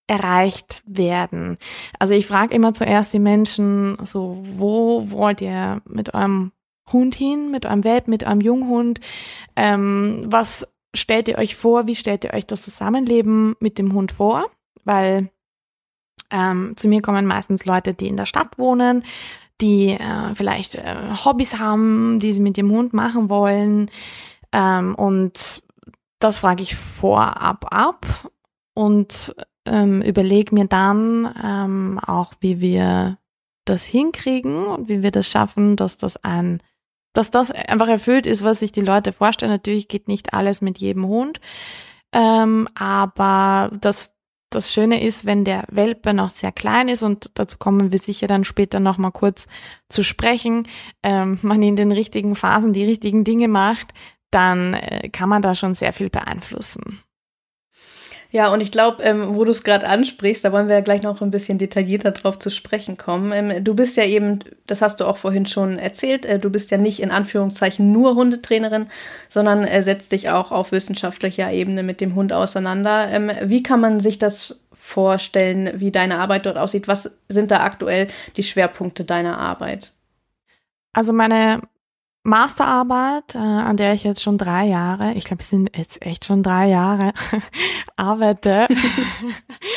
erreicht 0.07 0.83
werden. 0.85 1.57
Also 1.99 2.13
ich 2.13 2.27
frage 2.27 2.53
immer 2.53 2.73
zuerst 2.73 3.13
die 3.13 3.19
Menschen 3.19 3.97
so, 4.03 4.43
wo 4.57 5.09
wollt 5.09 5.41
ihr 5.41 5.81
mit 5.85 6.13
eurem 6.13 6.51
Hund 6.91 7.15
hin, 7.15 7.51
mit 7.51 7.65
eurem 7.65 7.83
Welp, 7.83 8.07
mit 8.07 8.23
eurem 8.25 8.41
Junghund? 8.41 8.99
Ähm, 9.55 10.25
was 10.27 10.67
stellt 10.93 11.27
ihr 11.27 11.37
euch 11.37 11.55
vor? 11.55 11.87
Wie 11.87 11.95
stellt 11.95 12.25
ihr 12.25 12.33
euch 12.33 12.45
das 12.45 12.63
Zusammenleben 12.63 13.55
mit 13.59 13.77
dem 13.77 13.93
Hund 13.93 14.11
vor? 14.11 14.45
Weil 14.83 15.29
ähm, 16.33 16.73
zu 16.75 16.87
mir 16.87 17.01
kommen 17.01 17.25
meistens 17.25 17.65
Leute, 17.65 17.93
die 17.93 18.07
in 18.07 18.17
der 18.17 18.25
Stadt 18.25 18.57
wohnen, 18.57 19.03
die 19.61 19.91
äh, 19.91 20.33
vielleicht 20.33 20.75
äh, 20.75 20.95
Hobbys 21.23 21.59
haben, 21.59 22.19
die 22.19 22.33
sie 22.33 22.41
mit 22.41 22.57
ihrem 22.57 22.71
Hund 22.71 22.93
machen 22.93 23.29
wollen. 23.29 23.89
Ähm, 24.51 24.95
und 24.95 25.63
das 26.19 26.39
frage 26.39 26.63
ich 26.63 26.75
vorab 26.75 27.65
ab 27.73 28.29
und 28.73 29.35
ähm, 29.65 30.01
überlege 30.01 30.53
mir 30.53 30.65
dann 30.65 31.33
ähm, 31.41 31.99
auch, 32.05 32.33
wie 32.39 32.59
wir 32.59 33.17
das 33.65 33.83
hinkriegen 33.83 34.65
und 34.65 34.89
wie 34.89 35.03
wir 35.03 35.11
das 35.11 35.29
schaffen, 35.29 35.75
dass 35.75 35.97
das 35.97 36.17
ein 36.17 36.61
dass 37.13 37.29
das 37.29 37.51
einfach 37.51 37.87
erfüllt 37.87 38.25
ist, 38.25 38.43
was 38.43 38.57
sich 38.57 38.71
die 38.71 38.81
Leute 38.81 39.13
vorstellen. 39.13 39.51
Natürlich 39.51 39.87
geht 39.87 40.07
nicht 40.07 40.33
alles 40.33 40.61
mit 40.61 40.79
jedem 40.79 41.05
Hund, 41.05 41.39
ähm, 42.11 42.67
aber 42.73 43.71
dass 43.79 44.12
das 44.53 44.71
Schöne 44.71 45.03
ist, 45.03 45.25
wenn 45.25 45.43
der 45.43 45.65
Welpe 45.69 46.13
noch 46.13 46.29
sehr 46.29 46.51
klein 46.51 46.87
ist 46.87 47.03
und 47.03 47.31
dazu 47.35 47.57
kommen 47.57 47.91
wir 47.91 47.99
sicher 47.99 48.27
dann 48.27 48.43
später 48.43 48.79
noch 48.79 48.97
mal 48.97 49.11
kurz 49.11 49.47
zu 49.89 50.03
sprechen, 50.03 50.67
ähm, 51.03 51.37
man 51.41 51.61
in 51.61 51.75
den 51.75 51.91
richtigen 51.91 52.35
Phasen 52.35 52.73
die 52.73 52.85
richtigen 52.85 53.23
Dinge 53.23 53.47
macht, 53.47 53.93
dann 54.31 54.73
äh, 54.73 55.09
kann 55.09 55.29
man 55.29 55.41
da 55.41 55.55
schon 55.55 55.73
sehr 55.73 55.93
viel 55.93 56.09
beeinflussen. 56.09 56.99
Ja, 58.33 58.51
und 58.51 58.61
ich 58.61 58.71
glaube, 58.71 59.03
ähm, 59.03 59.35
wo 59.35 59.45
du 59.45 59.51
es 59.51 59.63
gerade 59.63 59.87
ansprichst, 59.87 60.43
da 60.43 60.51
wollen 60.51 60.67
wir 60.67 60.73
ja 60.73 60.81
gleich 60.81 61.03
noch 61.03 61.21
ein 61.21 61.29
bisschen 61.29 61.59
detaillierter 61.59 62.09
drauf 62.09 62.39
zu 62.39 62.49
sprechen 62.49 62.97
kommen. 62.97 63.31
Ähm, 63.31 63.63
du 63.63 63.75
bist 63.75 63.95
ja 63.95 64.05
eben, 64.05 64.39
das 64.65 64.81
hast 64.81 64.99
du 64.99 65.05
auch 65.05 65.17
vorhin 65.17 65.45
schon 65.45 65.77
erzählt, 65.77 66.25
äh, 66.25 66.39
du 66.39 66.49
bist 66.49 66.71
ja 66.71 66.79
nicht 66.79 66.99
in 66.99 67.11
Anführungszeichen 67.11 67.91
nur 67.91 68.15
Hundetrainerin, 68.15 68.87
sondern 69.29 69.63
äh, 69.65 69.83
setzt 69.83 70.13
dich 70.13 70.31
auch 70.31 70.51
auf 70.51 70.71
wissenschaftlicher 70.71 71.51
Ebene 71.51 71.83
mit 71.83 72.01
dem 72.01 72.15
Hund 72.15 72.33
auseinander. 72.33 73.07
Ähm, 73.11 73.29
wie 73.43 73.61
kann 73.61 73.79
man 73.79 73.99
sich 73.99 74.17
das 74.17 74.59
vorstellen, 74.73 75.79
wie 75.79 75.91
deine 75.91 76.17
Arbeit 76.17 76.47
dort 76.47 76.57
aussieht? 76.57 76.87
Was 76.87 77.15
sind 77.29 77.51
da 77.51 77.59
aktuell 77.59 78.07
die 78.35 78.43
Schwerpunkte 78.43 79.05
deiner 79.05 79.37
Arbeit? 79.37 79.93
Also 80.91 81.13
meine 81.13 81.61
Masterarbeit, 82.23 83.35
äh, 83.35 83.37
an 83.37 83.75
der 83.75 83.93
ich 83.93 84.03
jetzt 84.03 84.21
schon 84.21 84.37
drei 84.37 84.65
Jahre, 84.65 85.13
ich 85.13 85.25
glaube, 85.25 85.41
es 85.41 85.49
sind 85.49 85.75
jetzt 85.75 86.01
echt 86.01 86.23
schon 86.23 86.41
drei 86.41 86.69
Jahre, 86.69 87.13
arbeite, 87.97 88.67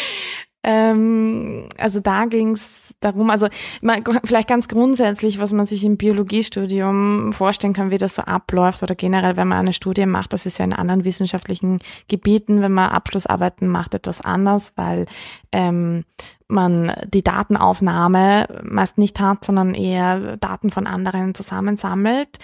Ähm, 0.68 1.68
also 1.78 2.00
da 2.00 2.24
ging 2.24 2.54
es 2.54 2.94
darum, 2.98 3.30
also 3.30 3.46
mal, 3.82 4.02
vielleicht 4.24 4.48
ganz 4.48 4.66
grundsätzlich, 4.66 5.38
was 5.38 5.52
man 5.52 5.64
sich 5.64 5.84
im 5.84 5.96
Biologiestudium 5.96 7.32
vorstellen 7.32 7.72
kann, 7.72 7.92
wie 7.92 7.98
das 7.98 8.16
so 8.16 8.22
abläuft 8.22 8.82
oder 8.82 8.96
generell, 8.96 9.36
wenn 9.36 9.46
man 9.46 9.58
eine 9.58 9.72
Studie 9.72 10.06
macht, 10.06 10.32
das 10.32 10.44
ist 10.44 10.58
ja 10.58 10.64
in 10.64 10.72
anderen 10.72 11.04
wissenschaftlichen 11.04 11.78
Gebieten, 12.08 12.62
wenn 12.62 12.72
man 12.72 12.90
Abschlussarbeiten 12.90 13.68
macht, 13.68 13.94
etwas 13.94 14.20
anders, 14.20 14.72
weil 14.74 15.06
ähm, 15.52 16.04
man 16.48 16.92
die 17.14 17.22
Datenaufnahme 17.22 18.62
meist 18.64 18.98
nicht 18.98 19.20
hat, 19.20 19.44
sondern 19.44 19.72
eher 19.72 20.36
Daten 20.36 20.72
von 20.72 20.88
anderen 20.88 21.36
zusammensammelt. 21.36 22.38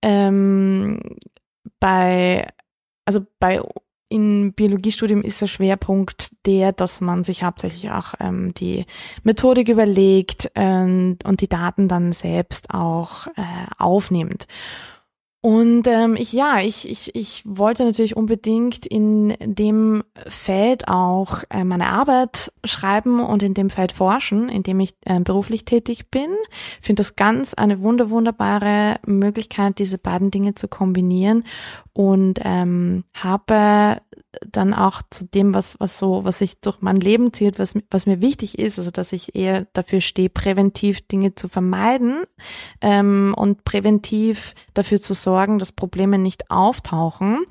Ähm, 0.00 1.00
bei 1.80 2.46
also 3.04 3.20
bei 3.38 3.60
im 4.08 4.52
Biologiestudium 4.52 5.22
ist 5.22 5.40
der 5.40 5.46
Schwerpunkt 5.46 6.32
der, 6.46 6.72
dass 6.72 7.00
man 7.00 7.24
sich 7.24 7.42
hauptsächlich 7.42 7.90
auch 7.90 8.14
ähm, 8.20 8.54
die 8.54 8.84
Methodik 9.22 9.68
überlegt 9.68 10.50
ähm, 10.54 11.18
und 11.24 11.40
die 11.40 11.48
Daten 11.48 11.88
dann 11.88 12.12
selbst 12.12 12.70
auch 12.70 13.26
äh, 13.28 13.66
aufnimmt. 13.78 14.46
Und 15.44 15.86
ähm, 15.88 16.16
ich, 16.16 16.32
ja, 16.32 16.60
ich, 16.60 16.88
ich, 16.88 17.14
ich 17.14 17.42
wollte 17.44 17.84
natürlich 17.84 18.16
unbedingt 18.16 18.86
in 18.86 19.36
dem 19.42 20.02
Feld 20.26 20.88
auch 20.88 21.44
äh, 21.50 21.64
meine 21.64 21.88
Arbeit 21.88 22.50
schreiben 22.64 23.20
und 23.20 23.42
in 23.42 23.52
dem 23.52 23.68
Feld 23.68 23.92
forschen, 23.92 24.48
in 24.48 24.62
dem 24.62 24.80
ich 24.80 24.94
äh, 25.04 25.20
beruflich 25.20 25.66
tätig 25.66 26.10
bin. 26.10 26.30
Ich 26.80 26.86
finde 26.86 27.00
das 27.00 27.16
ganz 27.16 27.52
eine 27.52 27.82
wunder, 27.82 28.08
wunderbare 28.08 29.00
Möglichkeit, 29.04 29.78
diese 29.78 29.98
beiden 29.98 30.30
Dinge 30.30 30.54
zu 30.54 30.66
kombinieren 30.66 31.44
und 31.92 32.40
ähm, 32.42 33.04
habe 33.12 34.00
dann 34.50 34.74
auch 34.74 35.02
zu 35.10 35.24
dem, 35.24 35.54
was, 35.54 35.78
was 35.78 35.98
so, 35.98 36.24
was 36.24 36.38
sich 36.38 36.60
durch 36.60 36.80
mein 36.80 36.96
Leben 36.96 37.32
zählt, 37.32 37.58
was, 37.58 37.74
was 37.90 38.06
mir 38.06 38.20
wichtig 38.20 38.58
ist, 38.58 38.78
also 38.78 38.90
dass 38.90 39.12
ich 39.12 39.34
eher 39.34 39.66
dafür 39.74 40.00
stehe, 40.00 40.28
präventiv 40.28 41.06
Dinge 41.06 41.34
zu 41.34 41.48
vermeiden 41.48 42.24
ähm, 42.80 43.34
und 43.36 43.64
präventiv 43.64 44.54
dafür 44.72 45.00
zu 45.00 45.14
sorgen, 45.14 45.33
dass 45.58 45.72
Probleme 45.72 46.18
nicht 46.18 46.50
auftauchen, 46.50 47.44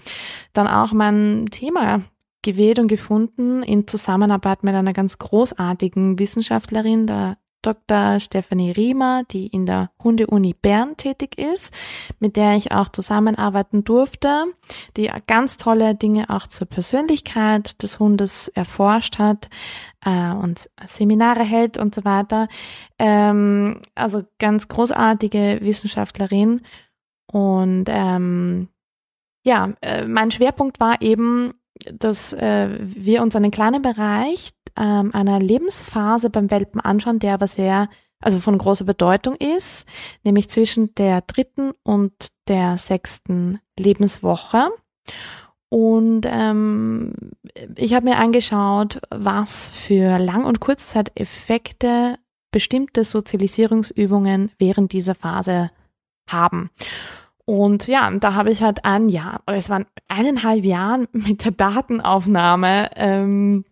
dann 0.54 0.68
auch 0.68 0.94
mein 0.94 1.48
Thema 1.52 2.02
gewählt 2.42 2.80
und 2.80 2.88
gefunden 2.88 3.64
in 3.64 3.88
Zusammenarbeit 3.88 4.64
mit 4.64 4.76
einer 4.76 4.94
ganz 4.94 5.18
großartigen 5.18 6.20
Wissenschaftlerin, 6.20 7.08
der 7.08 7.38
Dr. 7.64 8.20
Stephanie 8.20 8.72
Riemer, 8.72 9.24
die 9.32 9.48
in 9.48 9.66
der 9.66 9.90
Hundeuni 10.04 10.54
Bern 10.54 10.98
tätig 10.98 11.40
ist, 11.40 11.74
mit 12.20 12.36
der 12.36 12.56
ich 12.58 12.72
auch 12.72 12.90
zusammenarbeiten 12.90 13.84
durfte, 13.84 14.46
die 14.98 15.10
ganz 15.28 15.58
tolle 15.58 15.96
Dinge 15.96 16.30
auch 16.30 16.46
zur 16.46 16.68
Persönlichkeit 16.68 17.82
des 17.82 18.00
Hundes 18.00 18.50
erforscht 18.50 19.18
hat 19.18 19.50
äh, 20.06 20.32
und 20.34 20.70
Seminare 20.86 21.44
hält 21.44 21.78
und 21.78 21.96
so 21.96 22.04
weiter. 22.04 22.50
Ähm, 23.00 23.82
also 23.96 24.24
ganz 24.40 24.68
großartige 24.68 25.60
Wissenschaftlerin. 25.62 26.62
Und 27.28 27.86
ähm, 27.88 28.68
ja, 29.44 29.74
äh, 29.82 30.06
mein 30.06 30.32
Schwerpunkt 30.32 30.80
war 30.80 31.02
eben, 31.02 31.54
dass 31.92 32.34
äh, 32.34 32.78
wir 32.80 33.22
uns 33.22 33.36
einen 33.36 33.52
kleinen 33.52 33.82
Bereich 33.82 34.52
ähm, 34.78 35.14
einer 35.14 35.40
Lebensphase 35.40 36.30
beim 36.30 36.50
Welpen 36.52 36.82
anschauen, 36.82 37.20
der 37.20 37.34
aber 37.34 37.48
sehr, 37.48 37.90
also 38.22 38.40
von 38.40 38.58
großer 38.58 38.86
Bedeutung 38.86 39.36
ist, 39.36 39.86
nämlich 40.24 40.50
zwischen 40.50 40.96
der 40.96 41.22
dritten 41.22 41.72
und 41.84 42.14
der 42.48 42.78
sechsten 42.78 43.60
Lebenswoche. 43.78 44.70
Und 45.70 46.28
ähm, 46.30 47.16
ich 47.76 47.94
habe 47.96 48.06
mir 48.06 48.18
angeschaut, 48.18 49.02
was 49.10 49.70
für 49.70 50.20
Lang- 50.20 50.46
und 50.46 50.60
Kurzzeiteffekte 50.60 52.18
bestimmte 52.52 53.04
Sozialisierungsübungen 53.04 54.52
während 54.60 54.92
dieser 54.92 55.16
Phase 55.16 55.72
haben. 56.28 56.70
Und 57.46 57.88
ja, 57.88 58.10
da 58.12 58.36
habe 58.36 58.52
ich 58.52 58.64
halt 58.64 58.86
ein 58.86 59.10
Jahr, 59.10 59.42
oder 59.48 59.58
es 59.58 59.70
waren 59.70 59.86
eineinhalb 60.08 60.64
Jahren 60.64 61.08
mit 61.12 61.44
der 61.44 61.52
Datenaufnahme 61.52 62.90
ähm, 62.96 63.66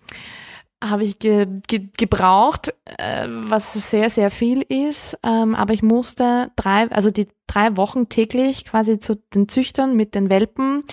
habe 0.83 1.03
ich 1.03 1.19
ge 1.19 1.47
ge 1.67 1.89
gebraucht, 1.97 2.73
äh, 2.85 3.27
was 3.29 3.73
sehr, 3.73 4.09
sehr 4.09 4.31
viel 4.31 4.61
ist. 4.61 5.17
Ähm, 5.23 5.55
aber 5.55 5.73
ich 5.73 5.83
musste 5.83 6.51
drei, 6.55 6.89
also 6.89 7.11
die 7.11 7.27
drei 7.47 7.77
Wochen 7.77 8.09
täglich 8.09 8.65
quasi 8.65 8.99
zu 8.99 9.15
den 9.33 9.47
Züchtern 9.47 9.95
mit 9.95 10.15
den 10.15 10.29
Welpen 10.29 10.83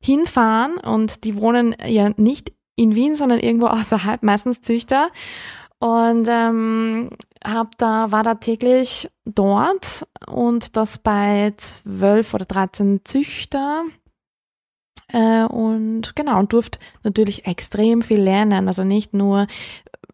hinfahren 0.00 0.76
und 0.76 1.24
die 1.24 1.36
wohnen 1.36 1.74
ja 1.84 2.10
nicht 2.16 2.52
in 2.76 2.94
Wien, 2.94 3.14
sondern 3.14 3.40
irgendwo 3.40 3.66
außerhalb, 3.66 4.22
meistens 4.22 4.60
Züchter. 4.60 5.08
Und 5.78 6.26
ähm, 6.30 7.10
hab 7.46 7.78
da, 7.78 8.10
war 8.12 8.22
da 8.22 8.34
täglich 8.34 9.10
dort 9.24 10.06
und 10.26 10.76
das 10.76 10.98
bei 10.98 11.54
zwölf 11.56 12.34
oder 12.34 12.44
dreizehn 12.44 13.00
Züchter 13.04 13.84
äh, 15.08 15.44
und 15.44 16.16
genau, 16.16 16.38
und 16.38 16.52
durfte 16.52 16.78
natürlich 17.02 17.46
extrem 17.46 18.02
viel 18.02 18.20
lernen. 18.20 18.66
Also 18.66 18.84
nicht 18.84 19.14
nur, 19.14 19.46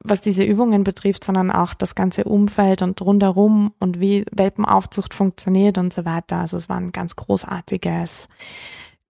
was 0.00 0.20
diese 0.20 0.44
Übungen 0.44 0.84
betrifft, 0.84 1.24
sondern 1.24 1.50
auch 1.50 1.74
das 1.74 1.94
ganze 1.94 2.24
Umfeld 2.24 2.82
und 2.82 3.00
rundherum 3.00 3.72
und 3.78 4.00
wie 4.00 4.24
Welpenaufzucht 4.30 5.14
funktioniert 5.14 5.78
und 5.78 5.92
so 5.92 6.04
weiter. 6.04 6.38
Also 6.38 6.56
es 6.58 6.68
war 6.68 6.76
ein 6.76 6.92
ganz 6.92 7.16
großartiges, 7.16 8.28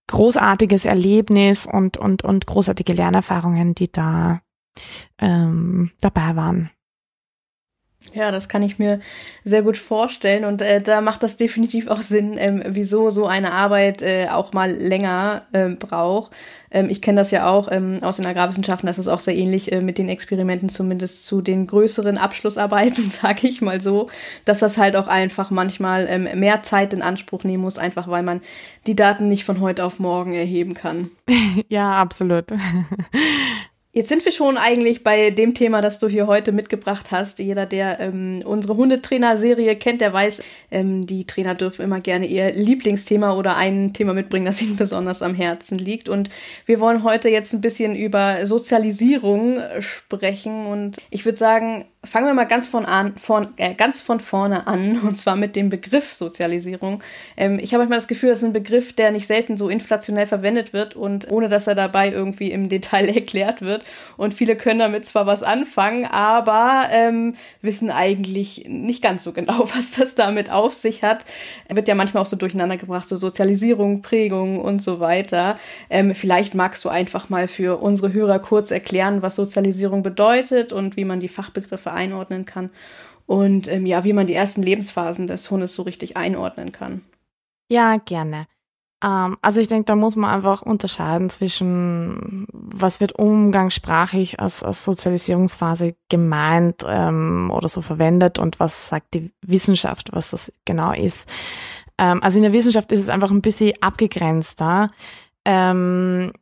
großartiges 0.07 0.85
Erlebnis 0.85 1.67
und, 1.67 1.97
und, 1.97 2.23
und 2.23 2.47
großartige 2.47 2.93
Lernerfahrungen, 2.93 3.75
die 3.75 3.91
da 3.91 4.41
ähm, 5.19 5.91
dabei 6.01 6.37
waren. 6.37 6.71
Ja, 8.15 8.31
das 8.31 8.49
kann 8.49 8.63
ich 8.63 8.79
mir 8.79 9.01
sehr 9.45 9.63
gut 9.63 9.79
vorstellen 9.79 10.45
und 10.45 10.61
äh, 10.61 10.83
da 10.83 11.01
macht 11.01 11.23
das 11.23 11.37
definitiv 11.37 11.89
auch 11.89 12.03
Sinn, 12.03 12.37
ähm, 12.37 12.63
wieso 12.67 13.09
so 13.11 13.27
eine 13.27 13.53
Arbeit 13.53 14.03
äh, 14.03 14.29
auch 14.31 14.53
mal 14.53 14.71
länger 14.71 15.43
äh, 15.53 15.71
braucht. 15.71 16.33
Ähm, 16.71 16.91
ich 16.91 17.01
kenne 17.01 17.21
das 17.21 17.31
ja 17.31 17.47
auch 17.49 17.69
ähm, 17.71 18.03
aus 18.03 18.17
den 18.17 18.27
Agrarwissenschaften, 18.27 18.87
das 18.87 18.99
ist 18.99 19.09
auch 19.09 19.21
sehr 19.21 19.35
ähnlich 19.37 19.73
äh, 19.73 19.81
mit 19.81 19.97
den 19.97 20.11
Experimenten, 20.11 20.69
zumindest 20.69 21.25
zu 21.25 21.41
den 21.41 21.67
größeren 21.67 22.19
Abschlussarbeiten, 22.19 23.09
sage 23.23 23.49
ich 23.49 23.63
mal 23.63 23.81
so, 23.81 24.11
dass 24.45 24.59
das 24.59 24.77
halt 24.77 24.95
auch 24.97 25.09
einfach 25.09 25.51
manchmal 25.51 26.07
ähm, 26.09 26.29
mehr 26.39 26.63
Zeit 26.63 26.93
in 26.93 27.01
Anspruch 27.01 27.45
nehmen 27.45 27.63
muss, 27.63 27.79
einfach 27.79 28.09
weil 28.09 28.23
man 28.23 28.43
die 28.87 28.97
Daten 28.97 29.29
nicht 29.29 29.45
von 29.45 29.61
heute 29.61 29.85
auf 29.85 29.99
morgen 29.99 30.35
erheben 30.35 30.75
kann. 30.75 31.11
Ja, 31.69 31.93
absolut. 31.93 32.47
Jetzt 33.95 34.09
sind 34.09 34.25
wir 34.25 34.33
schon 34.33 34.57
eigentlich 34.57 35.05
bei 35.05 35.29
dem 35.29 35.53
Thema, 35.53 35.83
das 35.83 35.99
du 35.99 36.09
hier 36.09 36.27
heute 36.27 36.51
mitgebracht 36.51 37.11
hast. 37.11 37.39
Jeder, 37.41 37.67
der 37.67 38.01
ähm, 38.01 38.41
unsere 38.43 38.75
Hundetrainer-Serie 38.75 39.77
kennt, 39.77 40.01
der 40.01 40.15
weiß, 40.15 40.43
ähm, 40.71 41.07
die 41.07 41.27
Trainer 41.27 41.55
dürfen 41.55 41.83
immer 41.83 42.01
gerne 42.01 42.25
ihr 42.25 42.53
Lieblingsthema 42.53 43.37
oder 43.37 43.55
ein 43.59 43.93
Thema 43.93 44.15
mitbringen, 44.15 44.47
das 44.47 44.63
ihnen 44.63 44.77
besonders 44.79 45.21
am 45.21 45.35
Herzen 45.35 45.77
liegt. 45.77 46.09
Und 46.09 46.31
wir 46.65 46.81
wollen 46.81 47.03
heute 47.03 47.29
jetzt 47.29 47.53
ein 47.53 47.61
bisschen 47.61 47.95
über 47.95 48.47
Sozialisierung 48.47 49.61
sprechen. 49.81 50.65
Und 50.65 50.97
ich 51.11 51.27
würde 51.27 51.37
sagen, 51.37 51.85
fangen 52.05 52.27
wir 52.27 52.35
mal 52.35 52.45
ganz 52.45 52.67
von, 52.67 52.85
an, 52.85 53.15
von, 53.17 53.49
äh, 53.59 53.75
ganz 53.75 54.03
von 54.03 54.19
vorne 54.19 54.67
an, 54.67 55.01
und 55.03 55.17
zwar 55.17 55.37
mit 55.37 55.55
dem 55.55 55.71
Begriff 55.71 56.13
Sozialisierung. 56.13 57.03
Ähm, 57.37 57.61
ich 57.61 57.73
habe 57.73 57.83
manchmal 57.83 57.99
das 57.99 58.09
Gefühl, 58.09 58.31
das 58.31 58.41
ist 58.41 58.45
ein 58.45 58.53
Begriff, 58.53 58.93
der 58.93 59.13
nicht 59.13 59.27
selten 59.27 59.57
so 59.57 59.69
inflationell 59.69 60.27
verwendet 60.27 60.73
wird 60.73 60.97
und 60.97 61.31
ohne 61.31 61.49
dass 61.49 61.69
er 61.69 61.77
dabei 61.77 62.11
irgendwie 62.11 62.51
im 62.51 62.69
Detail 62.69 63.09
erklärt 63.15 63.61
wird. 63.61 63.85
Und 64.17 64.35
viele 64.35 64.57
können 64.57 64.81
damit 64.81 65.05
zwar 65.05 65.27
was 65.27 65.45
anfangen, 65.45 66.05
aber 66.07 66.89
ähm, 66.91 67.35
wissen 67.61 67.91
eigentlich 67.91 68.65
nicht 68.69 69.01
ganz 69.01 69.23
so 69.23 69.33
genau, 69.33 69.61
was 69.75 69.93
das 69.93 70.17
damit 70.17 70.51
auf 70.51 70.75
sich 70.75 71.05
hat. 71.05 71.25
Er 71.69 71.77
wird 71.77 71.87
ja 71.87 71.95
manchmal 71.95 72.25
auch 72.25 72.29
so 72.29 72.37
durcheinander 72.37 72.79
gebracht, 72.79 73.09
so 73.09 73.17
Sozialisierung, 73.17 74.03
Prägung 74.03 74.59
und 74.61 74.83
so 74.83 74.99
weiter. 74.99 75.57
Ähm, 75.89 76.17
vielleicht 76.17 76.57
magst 76.57 76.85
du 76.85 76.89
einfach 76.89 77.29
mal 77.29 77.47
für 77.47 77.81
unsere 77.81 78.13
Hörer 78.13 78.41
kurz 78.41 78.73
erklären, 78.73 79.23
was 79.23 79.37
Sozialisierung 79.37 80.03
bedeutet 80.03 80.73
und 80.73 80.97
wie 80.97 81.05
man 81.05 81.21
die 81.21 81.29
Fachbegriffe 81.29 81.92
einordnen 81.93 82.45
kann 82.45 82.71
und 83.27 83.69
ähm, 83.69 83.87
ja, 83.87 84.05
wie 84.05 84.13
man 84.13 84.27
die 84.27 84.35
ersten 84.35 84.63
Lebensphasen 84.63 85.27
des 85.27 85.51
Hundes 85.51 85.75
so 85.75 85.83
richtig 85.83 86.17
einordnen 86.17 86.73
kann. 86.73 87.03
Ja, 87.71 87.97
gerne. 87.97 88.47
Ähm, 89.03 89.37
also 89.43 89.61
ich 89.61 89.69
denke, 89.69 89.87
da 89.87 89.97
muss 89.97 90.17
man 90.17 90.31
einfach 90.31 90.63
unterscheiden 90.63 91.31
zwischen, 91.31 92.47
was 92.53 93.01
wird 93.01 93.19
umgangssprachlich 93.19 94.41
als, 94.41 94.63
als 94.63 94.85
Sozialisierungsphase 94.85 95.97
gemeint 96.09 96.85
ähm, 96.87 97.51
oder 97.53 97.69
so 97.69 97.81
verwendet 97.81 98.39
und 98.39 98.61
was 98.61 98.89
sagt 98.89 99.15
die 99.15 99.33
Wissenschaft, 99.43 100.11
was 100.13 100.31
das 100.31 100.53
genau 100.65 100.93
ist. 100.93 101.29
Ähm, 101.99 102.23
also 102.23 102.37
in 102.39 102.43
der 102.43 102.53
Wissenschaft 102.53 102.93
ist 102.93 103.01
es 103.01 103.09
einfach 103.09 103.31
ein 103.31 103.43
bisschen 103.43 103.73
abgegrenzter. 103.81 104.89
Ähm, 105.45 106.33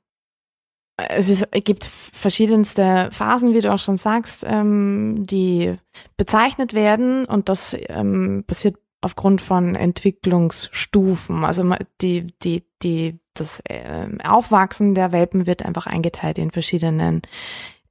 es, 1.08 1.28
ist, 1.28 1.46
es 1.50 1.64
gibt 1.64 1.84
verschiedenste 1.84 3.08
Phasen, 3.12 3.54
wie 3.54 3.60
du 3.60 3.72
auch 3.72 3.78
schon 3.78 3.96
sagst, 3.96 4.44
ähm, 4.46 5.26
die 5.26 5.76
bezeichnet 6.16 6.74
werden 6.74 7.24
und 7.24 7.48
das 7.48 7.76
ähm, 7.88 8.44
passiert 8.46 8.76
aufgrund 9.00 9.40
von 9.40 9.74
Entwicklungsstufen. 9.74 11.44
Also 11.44 11.64
die, 12.00 12.26
die, 12.42 12.64
die, 12.82 13.18
das 13.34 13.60
äh, 13.64 14.08
Aufwachsen 14.24 14.94
der 14.94 15.12
Welpen 15.12 15.46
wird 15.46 15.64
einfach 15.64 15.86
eingeteilt 15.86 16.38
in 16.38 16.50
verschiedenen 16.50 17.22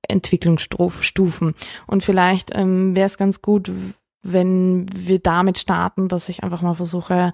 Entwicklungsstufen. 0.08 1.56
Und 1.88 2.04
vielleicht 2.04 2.52
ähm, 2.54 2.96
wäre 2.96 3.08
es 3.08 3.18
ganz 3.18 3.42
gut, 3.42 3.72
wenn 4.22 4.88
wir 4.94 5.20
damit 5.20 5.58
starten, 5.58 6.08
dass 6.08 6.30
ich 6.30 6.44
einfach 6.44 6.62
mal 6.62 6.76
versuche 6.76 7.34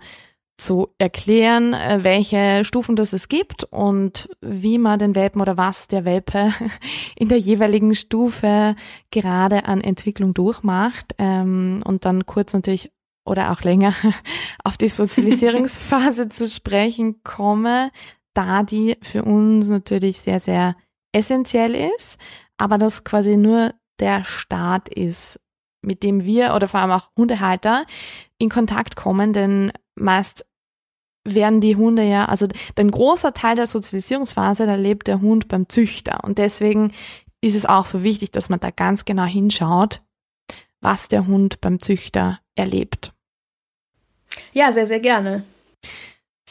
zu 0.58 0.90
erklären, 0.98 1.74
äh, 1.74 2.00
welche 2.04 2.64
Stufen 2.64 2.96
das 2.96 3.14
es 3.14 3.28
gibt 3.28 3.66
und 3.66 4.30
wie 4.42 4.78
man 4.78 5.00
den 5.00 5.16
Welpen 5.16 5.42
oder 5.42 5.58
was 5.58 5.88
der 5.88 6.06
Welpe 6.06 6.54
in 7.16 7.30
der 7.30 7.40
jeweiligen 7.40 7.94
Stufe 7.96 8.76
gerade 9.12 9.66
an 9.66 9.82
Entwicklung 9.82 10.34
durchmacht. 10.34 11.14
Ähm, 11.18 11.84
und 11.86 12.06
dann 12.06 12.26
kurz 12.26 12.54
natürlich 12.54 12.92
oder 13.26 13.52
auch 13.52 13.62
länger 13.62 13.94
auf 14.64 14.78
die 14.78 14.88
Sozialisierungsphase 14.88 16.30
zu 16.30 16.48
sprechen 16.48 17.24
komme, 17.24 17.92
da 18.34 18.64
die 18.64 18.98
für 19.02 19.24
uns 19.24 19.68
natürlich 19.68 20.20
sehr, 20.22 20.40
sehr 20.40 20.76
essentiell 21.12 21.76
ist, 21.76 22.18
aber 22.58 22.78
das 22.78 23.04
quasi 23.04 23.38
nur 23.38 23.74
der 24.00 24.24
Start 24.26 24.90
ist, 24.90 25.40
mit 25.82 26.04
dem 26.04 26.24
wir 26.24 26.54
oder 26.54 26.68
vor 26.68 26.82
allem 26.82 26.92
auch 26.92 27.10
Hundehalter 27.16 27.86
in 28.38 28.50
Kontakt 28.50 28.96
kommen, 28.96 29.34
denn 29.34 29.72
meist 29.96 30.46
werden 31.28 31.60
die 31.60 31.76
Hunde 31.76 32.04
ja, 32.04 32.26
also 32.26 32.48
ein 32.76 32.92
großer 32.92 33.34
Teil 33.34 33.56
der 33.56 33.68
Sozialisierungsphase, 33.68 34.66
da 34.66 34.76
lebt 34.76 35.08
der 35.08 35.22
Hund 35.22 35.48
beim 35.48 35.68
Züchter. 35.68 36.24
Und 36.24 36.38
deswegen 36.38 36.94
ist 37.42 37.56
es 37.56 37.66
auch 37.66 37.86
so 37.86 38.04
wichtig, 38.04 38.32
dass 38.32 38.50
man 38.50 38.60
da 38.60 38.70
ganz 38.70 39.06
genau 39.06 39.26
hinschaut, 39.26 40.02
was 40.82 41.08
der 41.08 41.26
Hund 41.26 41.62
beim 41.62 41.82
Züchter 41.82 42.40
erlebt. 42.56 43.14
Ja, 44.54 44.72
sehr, 44.72 44.88
sehr 44.88 45.00
gerne. 45.00 45.44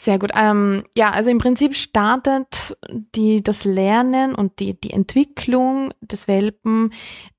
Sehr 0.04 0.18
gut. 0.18 0.32
Ähm, 0.38 0.84
ja, 0.94 1.12
also 1.12 1.30
im 1.30 1.38
Prinzip 1.38 1.74
startet 1.74 2.76
die, 3.14 3.42
das 3.42 3.64
Lernen 3.64 4.34
und 4.34 4.60
die, 4.60 4.78
die 4.78 4.90
Entwicklung 4.90 5.94
des 6.02 6.28
Welpen 6.28 6.92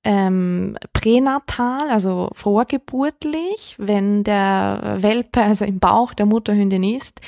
ähm, 0.04 0.76
pränatal, 0.92 1.92
also 1.92 2.32
vorgeburtlich, 2.34 3.76
wenn 3.78 4.24
der 4.24 4.96
Welpe 4.98 5.44
also 5.44 5.64
im 5.64 5.80
Bauch 5.80 6.16
der 6.16 6.26
Mutterhündin 6.26 6.82
ist. 6.82 7.22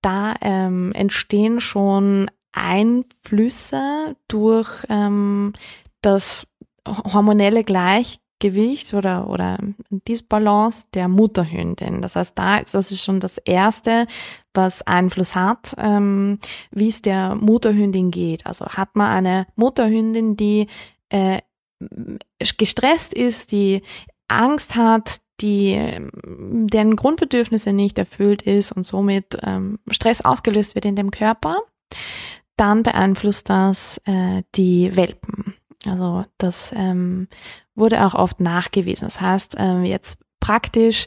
Da 0.00 0.34
ähm, 0.40 0.92
entstehen 0.92 1.60
schon 1.60 2.30
Einflüsse 2.52 4.16
durch 4.28 4.86
ähm, 4.88 5.52
das 6.00 6.46
hormonelle 6.88 7.64
Gleich 7.64 8.18
Gewicht 8.40 8.92
oder, 8.94 9.28
oder 9.28 9.58
Disbalance 9.90 10.86
der 10.94 11.08
Mutterhündin. 11.08 12.02
Das 12.02 12.16
heißt, 12.16 12.36
da 12.36 12.58
ist, 12.58 12.74
das 12.74 12.90
ist 12.90 13.04
schon 13.04 13.20
das 13.20 13.38
Erste, 13.38 14.06
was 14.52 14.82
Einfluss 14.82 15.34
hat, 15.36 15.74
ähm, 15.78 16.40
wie 16.72 16.88
es 16.88 17.02
der 17.02 17.36
Mutterhündin 17.36 18.10
geht. 18.10 18.46
Also 18.46 18.66
hat 18.66 18.96
man 18.96 19.10
eine 19.10 19.46
Mutterhündin, 19.54 20.36
die 20.36 20.66
äh, 21.10 21.38
gestresst 22.58 23.14
ist, 23.14 23.52
die 23.52 23.82
Angst 24.28 24.74
hat, 24.74 25.20
die 25.40 25.74
deren 26.22 26.96
Grundbedürfnisse 26.96 27.72
nicht 27.72 27.98
erfüllt 27.98 28.42
ist 28.42 28.72
und 28.72 28.84
somit 28.84 29.38
ähm, 29.42 29.78
Stress 29.90 30.20
ausgelöst 30.20 30.74
wird 30.74 30.84
in 30.84 30.96
dem 30.96 31.10
Körper, 31.10 31.56
dann 32.56 32.82
beeinflusst 32.82 33.48
das 33.48 34.00
äh, 34.04 34.42
die 34.54 34.94
Welpen. 34.96 35.49
Also 35.86 36.24
das 36.38 36.72
ähm, 36.76 37.28
wurde 37.74 38.04
auch 38.04 38.14
oft 38.14 38.40
nachgewiesen. 38.40 39.06
Das 39.06 39.20
heißt, 39.20 39.56
ähm, 39.58 39.84
jetzt 39.84 40.18
praktisch 40.40 41.06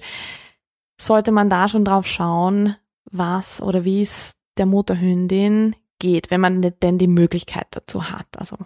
sollte 0.99 1.31
man 1.31 1.49
da 1.49 1.69
schon 1.69 1.85
drauf 1.85 2.07
schauen, 2.07 2.75
was 3.11 3.61
oder 3.61 3.85
wie 3.85 4.01
es 4.01 4.35
der 4.57 4.65
Mutterhündin 4.65 5.75
geht, 5.99 6.31
wenn 6.31 6.41
man 6.41 6.61
denn 6.61 6.97
die 6.97 7.07
Möglichkeit 7.07 7.67
dazu 7.71 8.09
hat. 8.09 8.27
Also 8.37 8.57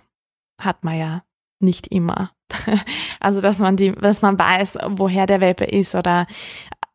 hat 0.59 0.83
man 0.83 0.97
ja 0.97 1.23
nicht 1.59 1.87
immer. 1.87 2.31
also 3.19 3.41
dass 3.41 3.59
man 3.59 3.75
die, 3.75 3.91
dass 3.91 4.21
man 4.21 4.39
weiß, 4.39 4.77
woher 4.89 5.25
der 5.25 5.41
Welpe 5.41 5.65
ist 5.65 5.95
oder 5.95 6.27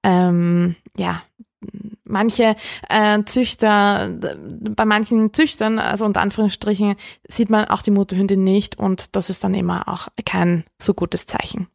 ähm, 0.03 0.77
ja, 0.96 1.22
manche 2.05 2.57
äh, 2.88 3.22
Züchter, 3.25 4.11
bei 4.11 4.85
manchen 4.85 5.33
Züchtern, 5.33 5.79
also 5.79 6.05
unter 6.05 6.20
Anführungsstrichen, 6.20 6.96
sieht 7.29 7.51
man 7.51 7.66
auch 7.66 7.83
die 7.83 7.90
Mutterhündin 7.90 8.44
nicht 8.44 8.79
und 8.79 9.16
das 9.16 9.31
ist 9.31 9.44
dann 9.44 9.55
immer 9.55 9.88
auch 9.88 10.09
kein 10.25 10.64
so 10.81 10.94
gutes 10.94 11.27
Zeichen. 11.27 11.68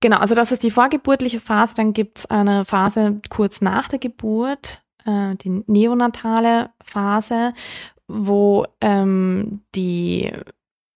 Genau, 0.00 0.16
also 0.16 0.34
das 0.34 0.50
ist 0.50 0.62
die 0.62 0.70
vorgeburtliche 0.70 1.40
Phase. 1.40 1.74
Dann 1.74 1.92
gibt's 1.92 2.24
eine 2.26 2.64
Phase 2.64 3.20
kurz 3.28 3.60
nach 3.60 3.88
der 3.88 3.98
Geburt, 3.98 4.82
äh, 5.04 5.34
die 5.36 5.62
neonatale 5.66 6.70
Phase, 6.82 7.52
wo 8.08 8.66
ähm, 8.80 9.60
die 9.74 10.32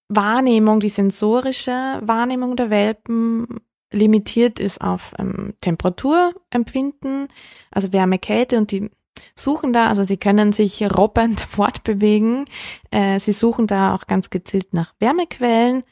Wahrnehmung, 0.09 0.81
die 0.81 0.89
sensorische 0.89 2.01
Wahrnehmung 2.03 2.57
der 2.57 2.71
Welpen 2.71 3.61
limitiert 3.95 4.61
ist 4.61 4.81
auf 4.81 5.15
ähm, 5.19 5.55
Temperaturempfinden, 5.61 7.29
also 7.71 7.93
Wärme, 7.93 8.19
Kälte 8.19 8.59
und 8.59 8.71
die 8.71 8.91
suchen 9.37 9.73
da, 9.73 9.89
also 9.89 10.03
sie 10.03 10.17
können 10.17 10.53
sich 10.53 10.83
robbend 10.83 11.41
fortbewegen. 11.49 12.47
Äh, 12.91 13.21
sie 13.21 13.33
suchen 13.33 13.67
da 13.67 13.95
auch 13.95 14.07
ganz 14.07 14.31
gezielt 14.31 14.73
nach 14.73 14.95
Wärmequellen. 14.99 15.85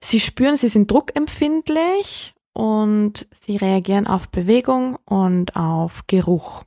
Sie 0.00 0.20
spüren, 0.20 0.56
sie 0.56 0.68
sind 0.68 0.90
druckempfindlich 0.90 2.34
und 2.52 3.26
sie 3.44 3.56
reagieren 3.56 4.06
auf 4.06 4.28
Bewegung 4.28 4.96
und 5.04 5.56
auf 5.56 6.06
Geruch. 6.06 6.64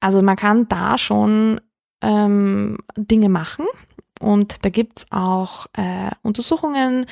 Also 0.00 0.22
man 0.22 0.36
kann 0.36 0.68
da 0.68 0.98
schon 0.98 1.60
ähm, 2.02 2.78
Dinge 2.96 3.28
machen 3.28 3.66
und 4.20 4.64
da 4.64 4.68
gibt's 4.68 5.06
auch 5.10 5.66
äh, 5.72 6.10
Untersuchungen 6.22 7.06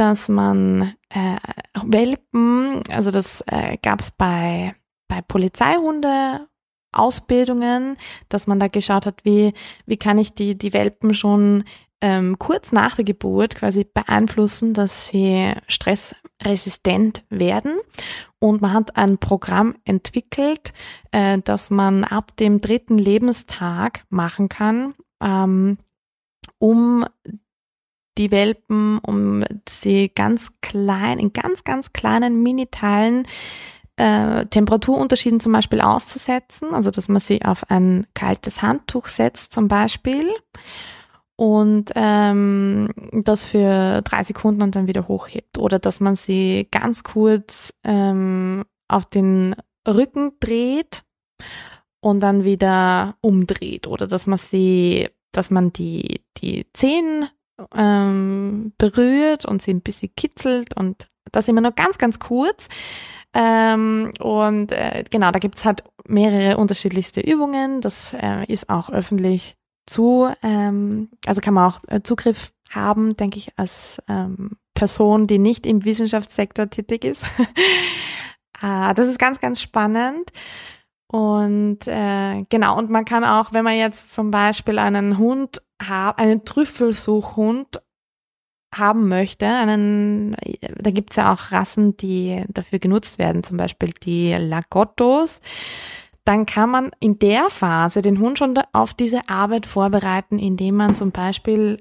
dass 0.00 0.30
man 0.30 0.94
äh, 1.10 1.36
Welpen, 1.84 2.82
also 2.88 3.10
das 3.10 3.44
äh, 3.46 3.76
gab 3.82 4.00
es 4.00 4.10
bei, 4.10 4.74
bei 5.08 5.20
Polizeihunde 5.20 6.48
Ausbildungen, 6.92 7.96
dass 8.30 8.46
man 8.46 8.58
da 8.58 8.68
geschaut 8.68 9.04
hat, 9.04 9.24
wie, 9.24 9.52
wie 9.84 9.98
kann 9.98 10.16
ich 10.16 10.34
die, 10.34 10.56
die 10.56 10.72
Welpen 10.72 11.12
schon 11.12 11.64
ähm, 12.00 12.38
kurz 12.38 12.72
nach 12.72 12.96
der 12.96 13.04
Geburt 13.04 13.56
quasi 13.56 13.84
beeinflussen, 13.84 14.72
dass 14.72 15.08
sie 15.08 15.52
stressresistent 15.68 17.22
werden. 17.28 17.78
Und 18.38 18.62
man 18.62 18.72
hat 18.72 18.96
ein 18.96 19.18
Programm 19.18 19.76
entwickelt, 19.84 20.72
äh, 21.12 21.38
das 21.44 21.68
man 21.68 22.04
ab 22.04 22.34
dem 22.38 22.62
dritten 22.62 22.96
Lebenstag 22.96 24.04
machen 24.08 24.48
kann, 24.48 24.94
ähm, 25.22 25.76
um 26.58 27.04
die 28.20 28.30
Welpen, 28.30 28.98
um 28.98 29.42
sie 29.66 30.10
ganz 30.14 30.50
klein, 30.60 31.18
in 31.18 31.32
ganz, 31.32 31.64
ganz 31.64 31.94
kleinen 31.94 32.42
Miniteilen 32.42 33.26
äh, 33.96 34.44
Temperaturunterschieden 34.46 35.40
zum 35.40 35.52
Beispiel 35.52 35.80
auszusetzen, 35.80 36.74
also 36.74 36.90
dass 36.90 37.08
man 37.08 37.20
sie 37.20 37.42
auf 37.42 37.70
ein 37.70 38.06
kaltes 38.12 38.60
Handtuch 38.60 39.06
setzt 39.06 39.54
zum 39.54 39.68
Beispiel. 39.68 40.28
Und 41.36 41.92
ähm, 41.94 42.90
das 43.12 43.46
für 43.46 44.02
drei 44.02 44.22
Sekunden 44.22 44.62
und 44.62 44.76
dann 44.76 44.86
wieder 44.86 45.08
hochhebt. 45.08 45.56
Oder 45.56 45.78
dass 45.78 45.98
man 45.98 46.14
sie 46.14 46.68
ganz 46.70 47.02
kurz 47.02 47.72
ähm, 47.82 48.66
auf 48.88 49.06
den 49.06 49.56
Rücken 49.88 50.32
dreht 50.40 51.02
und 52.00 52.20
dann 52.20 52.44
wieder 52.44 53.16
umdreht. 53.22 53.86
Oder 53.86 54.06
dass 54.06 54.26
man 54.26 54.36
sie, 54.36 55.08
dass 55.32 55.50
man 55.50 55.72
die, 55.72 56.20
die 56.36 56.66
Zehen 56.74 57.30
ähm, 57.74 58.72
berührt 58.78 59.46
und 59.46 59.62
sie 59.62 59.72
ein 59.72 59.80
bisschen 59.82 60.14
kitzelt 60.16 60.76
und 60.76 61.08
das 61.32 61.48
immer 61.48 61.60
nur 61.60 61.72
ganz, 61.72 61.98
ganz 61.98 62.18
kurz. 62.18 62.68
Ähm, 63.32 64.12
und 64.18 64.72
äh, 64.72 65.04
genau, 65.08 65.30
da 65.30 65.38
gibt's 65.38 65.64
halt 65.64 65.84
mehrere 66.06 66.56
unterschiedlichste 66.56 67.20
Übungen. 67.20 67.80
Das 67.80 68.12
äh, 68.12 68.44
ist 68.46 68.68
auch 68.68 68.90
öffentlich 68.90 69.56
zu, 69.86 70.28
ähm, 70.42 71.10
also 71.26 71.40
kann 71.40 71.54
man 71.54 71.70
auch 71.70 71.80
äh, 71.88 72.02
Zugriff 72.02 72.52
haben, 72.70 73.16
denke 73.16 73.38
ich, 73.38 73.52
als 73.56 74.00
ähm, 74.08 74.56
Person, 74.74 75.26
die 75.26 75.38
nicht 75.38 75.66
im 75.66 75.84
Wissenschaftssektor 75.84 76.70
tätig 76.70 77.04
ist. 77.04 77.22
äh, 78.62 78.94
das 78.94 79.06
ist 79.06 79.18
ganz, 79.18 79.40
ganz 79.40 79.60
spannend. 79.60 80.30
Und 81.06 81.88
äh, 81.88 82.44
genau, 82.48 82.78
und 82.78 82.88
man 82.88 83.04
kann 83.04 83.24
auch, 83.24 83.52
wenn 83.52 83.64
man 83.64 83.76
jetzt 83.76 84.14
zum 84.14 84.30
Beispiel 84.30 84.78
einen 84.78 85.18
Hund 85.18 85.60
einen 85.80 86.44
Trüffelsuchhund 86.44 87.80
haben 88.74 89.08
möchte, 89.08 89.46
einen, 89.46 90.36
da 90.78 90.90
gibt's 90.90 91.16
ja 91.16 91.32
auch 91.32 91.50
Rassen, 91.50 91.96
die 91.96 92.44
dafür 92.48 92.78
genutzt 92.78 93.18
werden, 93.18 93.42
zum 93.42 93.56
Beispiel 93.56 93.90
die 94.04 94.32
Lagottos, 94.32 95.40
dann 96.24 96.46
kann 96.46 96.70
man 96.70 96.90
in 97.00 97.18
der 97.18 97.50
Phase 97.50 98.02
den 98.02 98.20
Hund 98.20 98.38
schon 98.38 98.56
auf 98.72 98.94
diese 98.94 99.28
Arbeit 99.28 99.66
vorbereiten, 99.66 100.38
indem 100.38 100.76
man 100.76 100.94
zum 100.94 101.10
Beispiel 101.10 101.78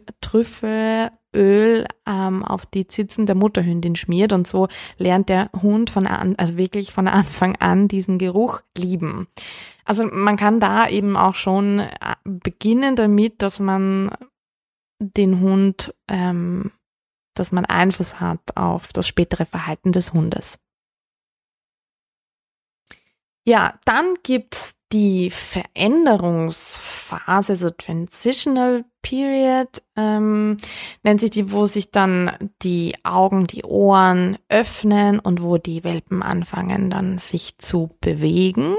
Trüffelöl 1.31 1.85
ähm, 2.05 2.43
auf 2.43 2.65
die 2.65 2.87
Zitzen 2.87 3.25
der 3.25 3.35
Mutterhündin 3.35 3.95
schmiert 3.95 4.33
und 4.33 4.47
so 4.47 4.67
lernt 4.97 5.29
der 5.29 5.49
Hund 5.61 5.89
von 5.89 6.07
an, 6.07 6.35
also 6.37 6.57
wirklich 6.57 6.91
von 6.91 7.07
Anfang 7.07 7.55
an 7.57 7.87
diesen 7.87 8.17
Geruch 8.17 8.61
lieben. 8.77 9.27
Also 9.85 10.05
man 10.05 10.37
kann 10.37 10.59
da 10.59 10.87
eben 10.87 11.17
auch 11.17 11.35
schon 11.35 11.79
äh, 11.79 12.15
beginnen 12.23 12.95
damit, 12.95 13.41
dass 13.41 13.59
man 13.59 14.11
den 14.99 15.39
Hund, 15.39 15.93
ähm, 16.07 16.71
dass 17.35 17.51
man 17.51 17.65
Einfluss 17.65 18.19
hat 18.19 18.55
auf 18.55 18.93
das 18.93 19.07
spätere 19.07 19.45
Verhalten 19.45 19.91
des 19.91 20.13
Hundes. 20.13 20.59
Ja, 23.45 23.79
dann 23.85 24.15
gibt's 24.23 24.75
die 24.91 25.29
Veränderungsphase, 25.29 27.55
so 27.55 27.69
Transitional 27.69 28.85
Period, 29.01 29.81
ähm, 29.95 30.57
nennt 31.03 31.21
sich 31.21 31.31
die, 31.31 31.51
wo 31.51 31.65
sich 31.65 31.91
dann 31.91 32.31
die 32.61 32.95
Augen, 33.03 33.47
die 33.47 33.63
Ohren 33.63 34.37
öffnen 34.49 35.19
und 35.19 35.41
wo 35.41 35.57
die 35.57 35.83
Welpen 35.83 36.21
anfangen 36.21 36.89
dann 36.89 37.17
sich 37.17 37.57
zu 37.57 37.95
bewegen. 38.01 38.75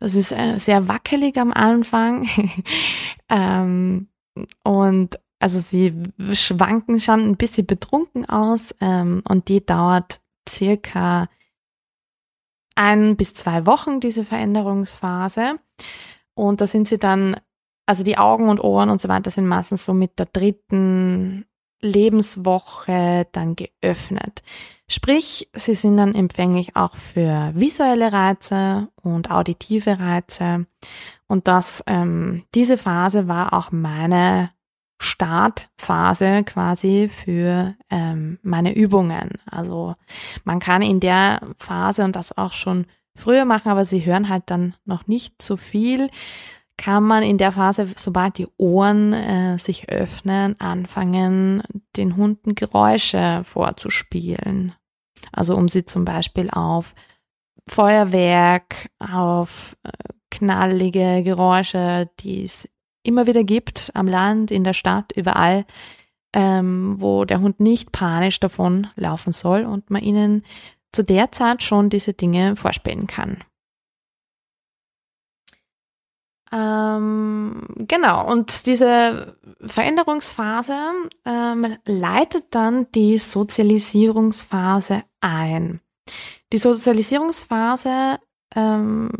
Das 0.00 0.14
ist 0.14 0.32
äh, 0.32 0.58
sehr 0.58 0.88
wackelig 0.88 1.38
am 1.38 1.52
Anfang. 1.52 2.28
ähm, 3.28 4.08
und 4.64 5.18
also 5.38 5.60
sie 5.60 5.92
schwanken 6.32 7.00
schon 7.00 7.20
ein 7.20 7.36
bisschen 7.36 7.66
betrunken 7.66 8.28
aus 8.28 8.74
ähm, 8.80 9.22
und 9.28 9.48
die 9.48 9.64
dauert 9.64 10.20
circa 10.48 11.28
ein 12.74 13.16
bis 13.16 13.34
zwei 13.34 13.66
Wochen, 13.66 14.00
diese 14.00 14.24
Veränderungsphase. 14.24 15.58
Und 16.34 16.60
da 16.60 16.66
sind 16.66 16.88
sie 16.88 16.98
dann, 16.98 17.36
also 17.86 18.02
die 18.02 18.18
Augen 18.18 18.48
und 18.48 18.62
Ohren 18.62 18.90
und 18.90 19.00
so 19.00 19.08
weiter 19.08 19.30
sind 19.30 19.46
meistens 19.46 19.84
so 19.84 19.94
mit 19.94 20.18
der 20.18 20.26
dritten 20.26 21.46
Lebenswoche 21.80 23.26
dann 23.32 23.56
geöffnet. 23.56 24.42
Sprich, 24.88 25.48
sie 25.54 25.74
sind 25.74 25.96
dann 25.96 26.14
empfänglich 26.14 26.76
auch 26.76 26.94
für 26.94 27.50
visuelle 27.54 28.12
Reize 28.12 28.88
und 29.02 29.30
auditive 29.30 29.98
Reize. 29.98 30.66
Und 31.26 31.48
das, 31.48 31.82
ähm, 31.86 32.44
diese 32.54 32.78
Phase 32.78 33.26
war 33.26 33.52
auch 33.52 33.72
meine 33.72 34.50
Startphase 35.00 36.44
quasi 36.44 37.10
für 37.24 37.74
ähm, 37.90 38.38
meine 38.42 38.74
Übungen. 38.74 39.30
Also 39.50 39.96
man 40.44 40.60
kann 40.60 40.82
in 40.82 41.00
der 41.00 41.40
Phase 41.58 42.04
und 42.04 42.14
das 42.14 42.36
auch 42.36 42.52
schon 42.52 42.86
früher 43.16 43.44
machen, 43.44 43.70
aber 43.70 43.84
sie 43.84 44.04
hören 44.04 44.28
halt 44.28 44.44
dann 44.46 44.74
noch 44.84 45.08
nicht 45.08 45.42
so 45.42 45.56
viel, 45.56 46.08
kann 46.82 47.04
man 47.04 47.22
in 47.22 47.38
der 47.38 47.52
Phase, 47.52 47.86
sobald 47.96 48.38
die 48.38 48.48
Ohren 48.56 49.12
äh, 49.12 49.56
sich 49.56 49.88
öffnen, 49.88 50.60
anfangen, 50.60 51.62
den 51.96 52.16
Hunden 52.16 52.56
Geräusche 52.56 53.44
vorzuspielen. 53.44 54.74
Also 55.30 55.56
um 55.56 55.68
sie 55.68 55.84
zum 55.84 56.04
Beispiel 56.04 56.50
auf 56.50 56.96
Feuerwerk, 57.68 58.90
auf 58.98 59.76
äh, 59.84 59.90
knallige 60.32 61.22
Geräusche, 61.22 62.10
die 62.18 62.42
es 62.42 62.68
immer 63.04 63.28
wieder 63.28 63.44
gibt, 63.44 63.92
am 63.94 64.08
Land, 64.08 64.50
in 64.50 64.64
der 64.64 64.74
Stadt, 64.74 65.12
überall, 65.14 65.64
ähm, 66.34 66.96
wo 66.98 67.24
der 67.24 67.40
Hund 67.40 67.60
nicht 67.60 67.92
panisch 67.92 68.40
davon 68.40 68.88
laufen 68.96 69.32
soll 69.32 69.66
und 69.66 69.90
man 69.90 70.02
ihnen 70.02 70.42
zu 70.90 71.04
der 71.04 71.30
Zeit 71.30 71.62
schon 71.62 71.90
diese 71.90 72.12
Dinge 72.12 72.56
vorspielen 72.56 73.06
kann. 73.06 73.44
Ähm, 76.52 77.66
genau, 77.88 78.30
und 78.30 78.66
diese 78.66 79.36
Veränderungsphase 79.64 80.76
ähm, 81.24 81.78
leitet 81.86 82.54
dann 82.54 82.92
die 82.92 83.16
Sozialisierungsphase 83.16 85.02
ein. 85.20 85.80
Die 86.52 86.58
Sozialisierungsphase 86.58 88.18
ähm, 88.54 89.10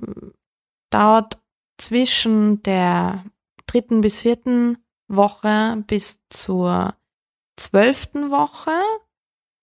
dauert 0.90 1.40
zwischen 1.78 2.62
der 2.64 3.24
dritten 3.66 4.02
bis 4.02 4.20
vierten 4.20 4.76
Woche 5.08 5.82
bis 5.86 6.20
zur 6.28 6.94
zwölften 7.56 8.30
Woche. 8.30 8.72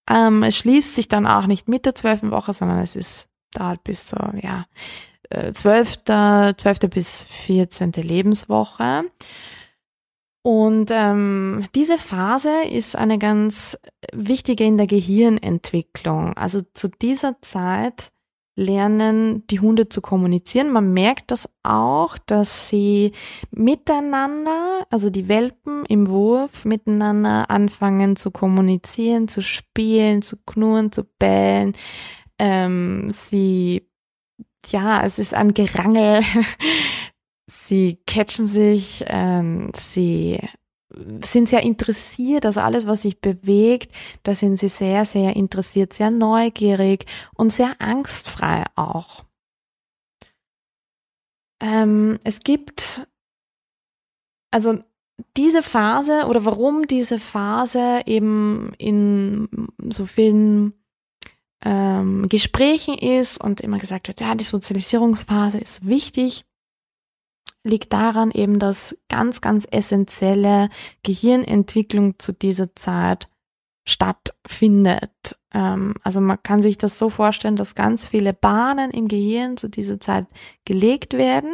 Ähm, 0.09 0.41
es 0.41 0.57
schließt 0.57 0.95
sich 0.95 1.07
dann 1.07 1.27
auch 1.27 1.45
nicht 1.45 1.67
mit 1.67 1.85
der 1.85 1.93
zwölften 1.93 2.31
Woche, 2.31 2.53
sondern 2.53 2.79
es 2.79 2.95
ist 2.95 3.29
dauert 3.51 3.83
bis 3.83 4.07
zur, 4.07 4.33
ja, 4.41 4.65
äh, 5.29 5.51
zwölfte, 5.53 6.55
zwölfte 6.57 6.87
bis 6.87 7.23
vierzehnte 7.23 8.01
Lebenswoche. 8.01 9.03
Und 10.41 10.89
ähm, 10.91 11.65
diese 11.75 11.97
Phase 11.97 12.63
ist 12.69 12.95
eine 12.95 13.19
ganz 13.19 13.77
wichtige 14.13 14.63
in 14.63 14.77
der 14.77 14.87
Gehirnentwicklung. 14.87 16.33
Also 16.37 16.61
zu 16.73 16.87
dieser 16.87 17.41
Zeit 17.41 18.11
lernen 18.55 19.45
die 19.47 19.59
Hunde 19.59 19.89
zu 19.89 20.01
kommunizieren. 20.01 20.71
Man 20.71 20.93
merkt 20.93 21.31
das 21.31 21.49
auch, 21.63 22.17
dass 22.17 22.69
sie 22.69 23.13
miteinander, 23.51 24.85
also 24.89 25.09
die 25.09 25.27
Welpen 25.27 25.85
im 25.85 26.09
Wurf 26.09 26.65
miteinander 26.65 27.49
anfangen 27.49 28.15
zu 28.15 28.31
kommunizieren, 28.31 29.27
zu 29.27 29.41
spielen, 29.41 30.21
zu 30.21 30.37
knurren, 30.45 30.91
zu 30.91 31.03
bellen. 31.03 31.73
Ähm, 32.37 33.09
sie, 33.09 33.88
ja, 34.67 35.03
es 35.03 35.19
ist 35.19 35.33
ein 35.33 35.53
Gerangel. 35.53 36.23
sie 37.47 37.99
catchen 38.05 38.47
sich, 38.47 39.03
ähm, 39.07 39.71
sie 39.75 40.39
sind 41.23 41.49
sehr 41.49 41.61
interessiert, 41.63 42.45
also 42.45 42.61
alles, 42.61 42.87
was 42.87 43.03
sich 43.03 43.21
bewegt, 43.21 43.93
da 44.23 44.33
sind 44.33 44.57
sie 44.57 44.69
sehr, 44.69 45.05
sehr 45.05 45.35
interessiert, 45.35 45.93
sehr 45.93 46.09
neugierig 46.09 47.05
und 47.35 47.53
sehr 47.53 47.79
angstfrei 47.79 48.63
auch. 48.75 49.23
Ähm, 51.61 52.19
es 52.23 52.39
gibt, 52.39 53.07
also 54.51 54.79
diese 55.37 55.61
Phase 55.61 56.25
oder 56.27 56.45
warum 56.45 56.87
diese 56.87 57.19
Phase 57.19 58.01
eben 58.05 58.73
in 58.77 59.69
so 59.89 60.05
vielen 60.05 60.73
ähm, 61.63 62.27
Gesprächen 62.27 62.97
ist 62.97 63.41
und 63.41 63.61
immer 63.61 63.77
gesagt 63.77 64.07
wird, 64.07 64.21
ja, 64.21 64.35
die 64.35 64.43
Sozialisierungsphase 64.43 65.57
ist 65.57 65.85
wichtig, 65.85 66.45
liegt 67.63 67.91
daran 67.93 68.31
eben, 68.31 68.59
dass 68.59 68.97
ganz, 69.09 69.41
ganz 69.41 69.67
essentielle 69.69 70.69
Gehirnentwicklung 71.03 72.17
zu 72.19 72.31
dieser 72.31 72.75
Zeit 72.75 73.27
stattfindet. 73.85 75.37
Ähm, 75.53 75.95
also 76.03 76.21
man 76.21 76.41
kann 76.41 76.61
sich 76.61 76.77
das 76.77 76.97
so 76.97 77.09
vorstellen, 77.09 77.55
dass 77.55 77.75
ganz 77.75 78.05
viele 78.05 78.33
Bahnen 78.33 78.91
im 78.91 79.07
Gehirn 79.07 79.57
zu 79.57 79.67
dieser 79.67 79.99
Zeit 79.99 80.27
gelegt 80.65 81.13
werden, 81.13 81.51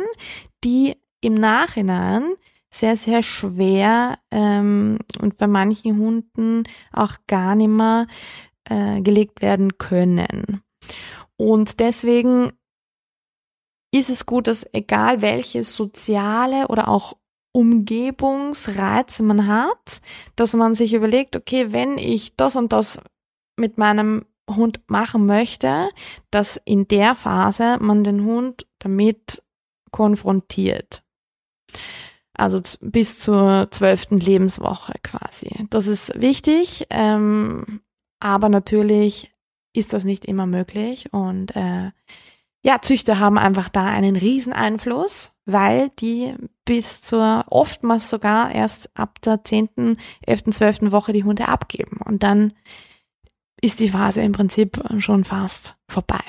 die 0.64 0.96
im 1.22 1.34
Nachhinein 1.34 2.34
sehr, 2.70 2.98
sehr 2.98 3.24
schwer 3.24 4.20
ähm, 4.32 5.00
und 5.20 5.38
bei 5.38 5.48
manchen 5.48 5.98
Hunden 5.98 6.64
auch 6.92 7.16
gar 7.26 7.56
nicht 7.56 7.70
mehr 7.70 8.06
äh, 8.70 9.02
gelegt 9.02 9.42
werden 9.42 9.78
können. 9.78 10.62
Und 11.38 11.80
deswegen 11.80 12.52
ist 13.94 14.10
es 14.10 14.26
gut, 14.26 14.48
dass 14.48 14.66
egal 14.74 15.22
welche 15.22 15.64
soziale 15.64 16.68
oder 16.68 16.88
auch 16.88 17.18
Umgebungsreize 17.54 19.24
man 19.24 19.48
hat, 19.48 20.02
dass 20.36 20.54
man 20.54 20.74
sich 20.74 20.94
überlegt, 20.94 21.38
okay, 21.38 21.72
wenn 21.72 21.98
ich 21.98 22.36
das 22.36 22.58
und 22.58 22.74
das 22.74 23.00
mit 23.58 23.78
meinem 23.78 24.26
Hund 24.50 24.82
machen 24.88 25.26
möchte, 25.26 25.90
dass 26.32 26.60
in 26.66 26.88
der 26.88 27.16
Phase 27.16 27.78
man 27.80 28.04
den 28.04 28.26
Hund 28.26 28.68
damit 28.80 29.42
konfrontiert. 29.92 31.04
Also 32.34 32.62
bis 32.82 33.20
zur 33.20 33.70
zwölften 33.72 34.20
Lebenswoche 34.20 34.94
quasi. 35.02 35.50
Das 35.70 35.88
ist 35.88 36.20
wichtig, 36.20 36.86
ähm, 36.90 37.80
aber 38.20 38.50
natürlich 38.50 39.32
ist 39.74 39.94
das 39.94 40.04
nicht 40.04 40.26
immer 40.26 40.46
möglich 40.46 41.12
und 41.14 41.56
äh, 41.56 41.92
ja, 42.66 42.82
Züchter 42.82 43.20
haben 43.20 43.38
einfach 43.38 43.70
da 43.70 43.86
einen 43.86 44.16
riesen 44.16 44.52
Einfluss, 44.52 45.32
weil 45.46 45.90
die 46.00 46.34
bis 46.66 47.02
zur 47.02 47.46
oftmals 47.50 48.10
sogar 48.10 48.52
erst 48.52 48.90
ab 48.98 49.22
der 49.22 49.44
10., 49.44 49.98
11., 50.26 50.44
12. 50.50 50.92
Woche 50.92 51.14
die 51.14 51.24
Hunde 51.24 51.48
abgeben. 51.48 51.98
Und 52.04 52.24
dann 52.24 52.54
ist 53.62 53.80
die 53.80 53.90
Phase 53.90 54.22
im 54.22 54.32
Prinzip 54.32 54.82
schon 54.98 55.26
fast 55.26 55.76
vorbei. 55.88 56.24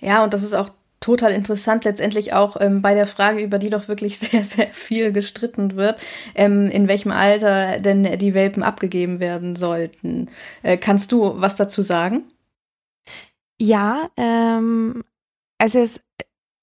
Ja, 0.00 0.22
und 0.22 0.34
das 0.34 0.42
ist 0.42 0.52
auch 0.52 0.68
total 1.04 1.32
interessant, 1.32 1.84
letztendlich 1.84 2.32
auch 2.32 2.56
ähm, 2.58 2.80
bei 2.80 2.94
der 2.94 3.06
Frage, 3.06 3.42
über 3.42 3.58
die 3.58 3.68
doch 3.68 3.88
wirklich 3.88 4.18
sehr, 4.20 4.42
sehr 4.42 4.72
viel 4.72 5.12
gestritten 5.12 5.76
wird, 5.76 6.00
ähm, 6.34 6.66
in 6.68 6.88
welchem 6.88 7.12
Alter 7.12 7.78
denn 7.78 8.18
die 8.18 8.32
Welpen 8.32 8.62
abgegeben 8.62 9.20
werden 9.20 9.54
sollten. 9.54 10.30
Äh, 10.62 10.78
kannst 10.78 11.12
du 11.12 11.38
was 11.38 11.56
dazu 11.56 11.82
sagen? 11.82 12.24
Ja, 13.60 14.08
ähm, 14.16 15.04
also 15.58 15.78
es, 15.80 16.00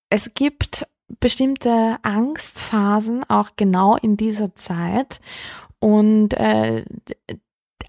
es 0.10 0.34
gibt 0.34 0.88
bestimmte 1.20 1.98
Angstphasen 2.02 3.24
auch 3.30 3.52
genau 3.56 3.96
in 3.96 4.18
dieser 4.18 4.56
Zeit. 4.56 5.22
Und 5.78 6.34
äh, 6.34 6.84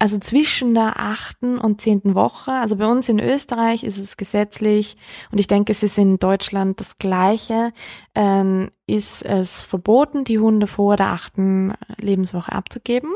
also 0.03 0.17
zwischen 0.17 0.73
der 0.73 0.99
achten 0.99 1.57
und 1.57 1.79
zehnten 1.79 2.13
Woche. 2.13 2.51
Also 2.51 2.75
bei 2.75 2.87
uns 2.87 3.07
in 3.07 3.21
Österreich 3.21 3.85
ist 3.85 3.97
es 3.97 4.17
gesetzlich 4.17 4.97
und 5.31 5.39
ich 5.39 5.47
denke, 5.47 5.71
es 5.71 5.81
ist 5.81 5.97
in 5.97 6.19
Deutschland 6.19 6.81
das 6.81 6.97
Gleiche. 6.97 7.71
Ähm, 8.13 8.69
ist 8.85 9.23
es 9.23 9.63
verboten, 9.63 10.25
die 10.25 10.39
Hunde 10.39 10.67
vor 10.67 10.97
der 10.97 11.07
achten 11.07 11.71
Lebenswoche 12.01 12.51
abzugeben. 12.51 13.11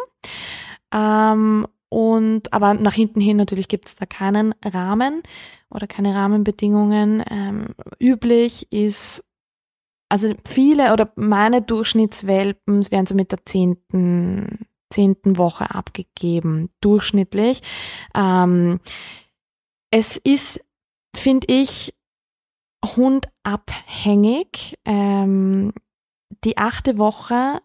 Ähm, 0.93 1.67
und 1.89 2.53
aber 2.53 2.73
nach 2.73 2.93
hinten 2.93 3.19
hin 3.19 3.35
natürlich 3.35 3.67
gibt 3.67 3.89
es 3.89 3.97
da 3.97 4.05
keinen 4.05 4.55
Rahmen 4.63 5.23
oder 5.69 5.87
keine 5.87 6.15
Rahmenbedingungen. 6.15 7.21
Ähm, 7.29 7.75
üblich 7.99 8.71
ist 8.71 9.25
also 10.07 10.33
viele 10.47 10.93
oder 10.93 11.11
meine 11.17 11.61
Durchschnittswelpen 11.61 12.89
werden 12.91 13.07
so 13.07 13.13
mit 13.13 13.33
der 13.33 13.45
zehnten, 13.45 14.65
zehnten 14.89 15.37
Woche 15.37 15.73
abgegeben, 15.73 16.69
durchschnittlich. 16.81 17.61
Ähm, 18.15 18.79
es 19.91 20.17
ist, 20.17 20.59
finde 21.15 21.47
ich, 21.49 21.93
hundabhängig. 22.85 24.77
Ähm, 24.85 25.73
die 26.43 26.57
achte 26.57 26.97
Woche, 26.97 27.61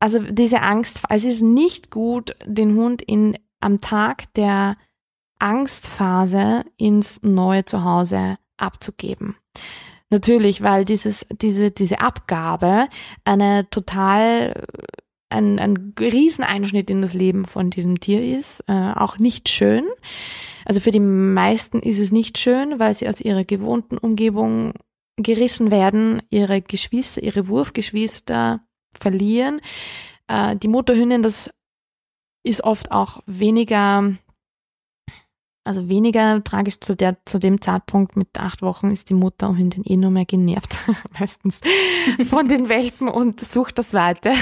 also 0.00 0.18
diese 0.18 0.62
Angst, 0.62 1.00
es 1.08 1.24
ist 1.24 1.42
nicht 1.42 1.90
gut, 1.90 2.34
den 2.44 2.74
Hund 2.74 3.02
in, 3.02 3.38
am 3.60 3.80
Tag 3.80 4.32
der 4.34 4.76
Angstphase 5.38 6.64
ins 6.76 7.22
neue 7.22 7.64
Zuhause 7.64 8.38
abzugeben. 8.56 9.36
Natürlich, 10.10 10.62
weil 10.62 10.84
dieses, 10.84 11.24
diese, 11.30 11.70
diese 11.70 12.00
Abgabe 12.00 12.88
eine 13.24 13.68
total 13.70 14.66
ein, 15.30 15.58
ein 15.58 15.94
Rieseneinschnitt 15.98 16.90
in 16.90 17.02
das 17.02 17.14
Leben 17.14 17.44
von 17.44 17.70
diesem 17.70 18.00
Tier 18.00 18.22
ist, 18.22 18.62
äh, 18.66 18.92
auch 18.94 19.18
nicht 19.18 19.48
schön. 19.48 19.84
Also 20.64 20.80
für 20.80 20.90
die 20.90 21.00
meisten 21.00 21.80
ist 21.80 21.98
es 21.98 22.12
nicht 22.12 22.38
schön, 22.38 22.78
weil 22.78 22.94
sie 22.94 23.08
aus 23.08 23.20
ihrer 23.20 23.44
gewohnten 23.44 23.96
Umgebung 23.96 24.74
gerissen 25.16 25.70
werden, 25.70 26.22
ihre 26.30 26.60
Geschwister, 26.62 27.22
ihre 27.22 27.48
Wurfgeschwister 27.48 28.60
verlieren. 28.98 29.60
Äh, 30.28 30.56
die 30.56 30.68
Mutterhündin, 30.68 31.22
das 31.22 31.50
ist 32.42 32.64
oft 32.64 32.90
auch 32.90 33.22
weniger 33.26 34.14
also 35.62 35.88
weniger 35.88 36.42
tragisch 36.42 36.80
zu, 36.80 36.96
der, 36.96 37.18
zu 37.26 37.38
dem 37.38 37.60
Zeitpunkt 37.60 38.16
mit 38.16 38.38
acht 38.38 38.62
Wochen 38.62 38.90
ist 38.90 39.10
die 39.10 39.14
Mutter 39.14 39.56
Hündin 39.56 39.84
eh 39.84 39.96
nur 39.96 40.10
mehr 40.10 40.24
genervt, 40.24 40.76
meistens 41.18 41.60
von 42.28 42.48
den 42.48 42.68
Welpen 42.68 43.08
und 43.08 43.40
sucht 43.40 43.78
das 43.78 43.92
Weite. 43.92 44.32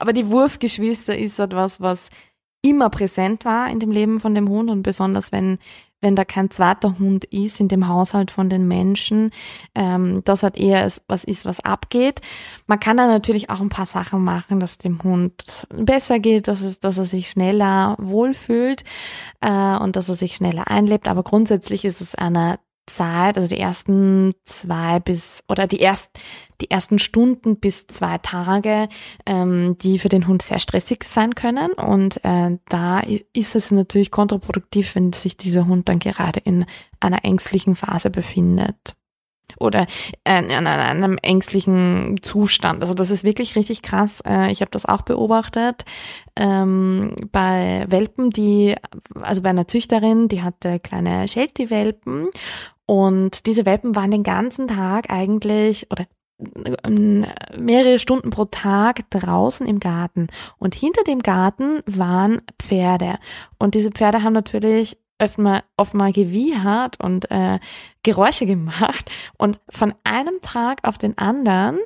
Aber 0.00 0.12
die 0.12 0.28
Wurfgeschwister 0.28 1.16
ist 1.16 1.38
etwas, 1.38 1.80
was 1.80 2.08
immer 2.62 2.90
präsent 2.90 3.44
war 3.44 3.70
in 3.70 3.78
dem 3.80 3.90
Leben 3.90 4.20
von 4.20 4.34
dem 4.34 4.48
Hund 4.48 4.70
und 4.70 4.82
besonders 4.82 5.32
wenn 5.32 5.58
wenn 6.00 6.14
da 6.14 6.24
kein 6.24 6.50
zweiter 6.50 6.98
Hund 6.98 7.24
ist 7.24 7.60
in 7.60 7.68
dem 7.68 7.88
Haushalt 7.88 8.30
von 8.30 8.48
den 8.48 8.68
Menschen, 8.68 9.30
ähm, 9.74 10.22
das 10.24 10.42
hat 10.42 10.56
eher 10.56 10.90
was 11.08 11.24
ist, 11.24 11.44
was 11.44 11.60
abgeht. 11.60 12.20
Man 12.66 12.78
kann 12.78 12.96
da 12.96 13.06
natürlich 13.06 13.50
auch 13.50 13.60
ein 13.60 13.68
paar 13.68 13.86
Sachen 13.86 14.22
machen, 14.22 14.60
dass 14.60 14.78
dem 14.78 15.02
Hund 15.02 15.66
besser 15.74 16.20
geht, 16.20 16.48
dass, 16.48 16.62
es, 16.62 16.78
dass 16.78 16.98
er 16.98 17.04
sich 17.04 17.30
schneller 17.30 17.96
wohlfühlt 17.98 18.84
äh, 19.40 19.76
und 19.78 19.96
dass 19.96 20.08
er 20.08 20.14
sich 20.14 20.36
schneller 20.36 20.68
einlebt. 20.68 21.08
Aber 21.08 21.24
grundsätzlich 21.24 21.84
ist 21.84 22.00
es 22.00 22.14
eine 22.14 22.60
Zeit, 22.88 23.36
also 23.36 23.48
die 23.48 23.60
ersten 23.60 24.34
zwei 24.44 24.98
bis 25.00 25.44
oder 25.48 25.66
die 25.66 25.80
erst 25.80 26.10
die 26.60 26.70
ersten 26.70 26.98
Stunden 26.98 27.56
bis 27.56 27.86
zwei 27.86 28.18
Tage, 28.18 28.88
ähm, 29.26 29.76
die 29.78 29.98
für 29.98 30.08
den 30.08 30.26
Hund 30.26 30.42
sehr 30.42 30.58
stressig 30.58 31.04
sein 31.04 31.34
können. 31.34 31.72
Und 31.72 32.24
äh, 32.24 32.58
da 32.68 33.00
ist 33.32 33.54
es 33.54 33.70
natürlich 33.70 34.10
kontraproduktiv, 34.10 34.94
wenn 34.96 35.12
sich 35.12 35.36
dieser 35.36 35.66
Hund 35.66 35.88
dann 35.88 36.00
gerade 36.00 36.40
in 36.40 36.66
einer 37.00 37.24
ängstlichen 37.24 37.76
Phase 37.76 38.10
befindet 38.10 38.96
oder 39.56 39.86
äh, 40.24 40.42
in 40.42 40.66
einem 40.66 41.16
ängstlichen 41.22 42.20
Zustand. 42.22 42.82
Also 42.82 42.94
das 42.94 43.10
ist 43.10 43.24
wirklich 43.24 43.56
richtig 43.56 43.82
krass. 43.82 44.20
Äh, 44.26 44.50
ich 44.52 44.60
habe 44.60 44.70
das 44.70 44.86
auch 44.86 45.02
beobachtet 45.02 45.84
ähm, 46.36 47.14
bei 47.32 47.86
Welpen, 47.88 48.30
die, 48.30 48.76
also 49.20 49.42
bei 49.42 49.50
einer 49.50 49.68
Züchterin, 49.68 50.28
die 50.28 50.42
hatte 50.42 50.78
kleine 50.78 51.26
Sheltie-Welpen 51.26 52.28
und 52.90 53.44
diese 53.46 53.66
Welpen 53.66 53.94
waren 53.94 54.10
den 54.10 54.22
ganzen 54.22 54.66
Tag 54.66 55.10
eigentlich 55.10 55.86
oder 55.90 56.06
ähm, 56.84 57.26
mehrere 57.54 57.98
Stunden 57.98 58.30
pro 58.30 58.46
Tag 58.46 59.10
draußen 59.10 59.66
im 59.66 59.78
Garten. 59.78 60.28
Und 60.56 60.74
hinter 60.74 61.04
dem 61.04 61.18
Garten 61.18 61.82
waren 61.84 62.40
Pferde. 62.58 63.18
Und 63.58 63.74
diese 63.74 63.90
Pferde 63.90 64.22
haben 64.22 64.32
natürlich 64.32 64.96
oft 65.20 65.36
mal, 65.36 65.64
oft 65.76 65.92
mal 65.92 66.12
gewiehert 66.12 66.98
und 66.98 67.30
äh, 67.30 67.58
Geräusche 68.02 68.46
gemacht. 68.46 69.10
Und 69.36 69.60
von 69.68 69.94
einem 70.04 70.40
Tag 70.40 70.88
auf 70.88 70.96
den 70.96 71.18
anderen 71.18 71.80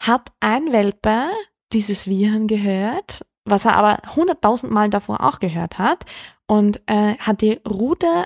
hat 0.00 0.32
ein 0.40 0.72
Welpe 0.72 1.26
dieses 1.74 2.06
Wiehern 2.06 2.46
gehört, 2.46 3.26
was 3.44 3.66
er 3.66 3.76
aber 3.76 3.98
hunderttausendmal 4.16 4.88
davor 4.88 5.22
auch 5.22 5.40
gehört 5.40 5.78
hat 5.78 6.06
und 6.46 6.80
äh, 6.86 7.16
hat 7.18 7.42
die 7.42 7.60
Rute 7.68 8.24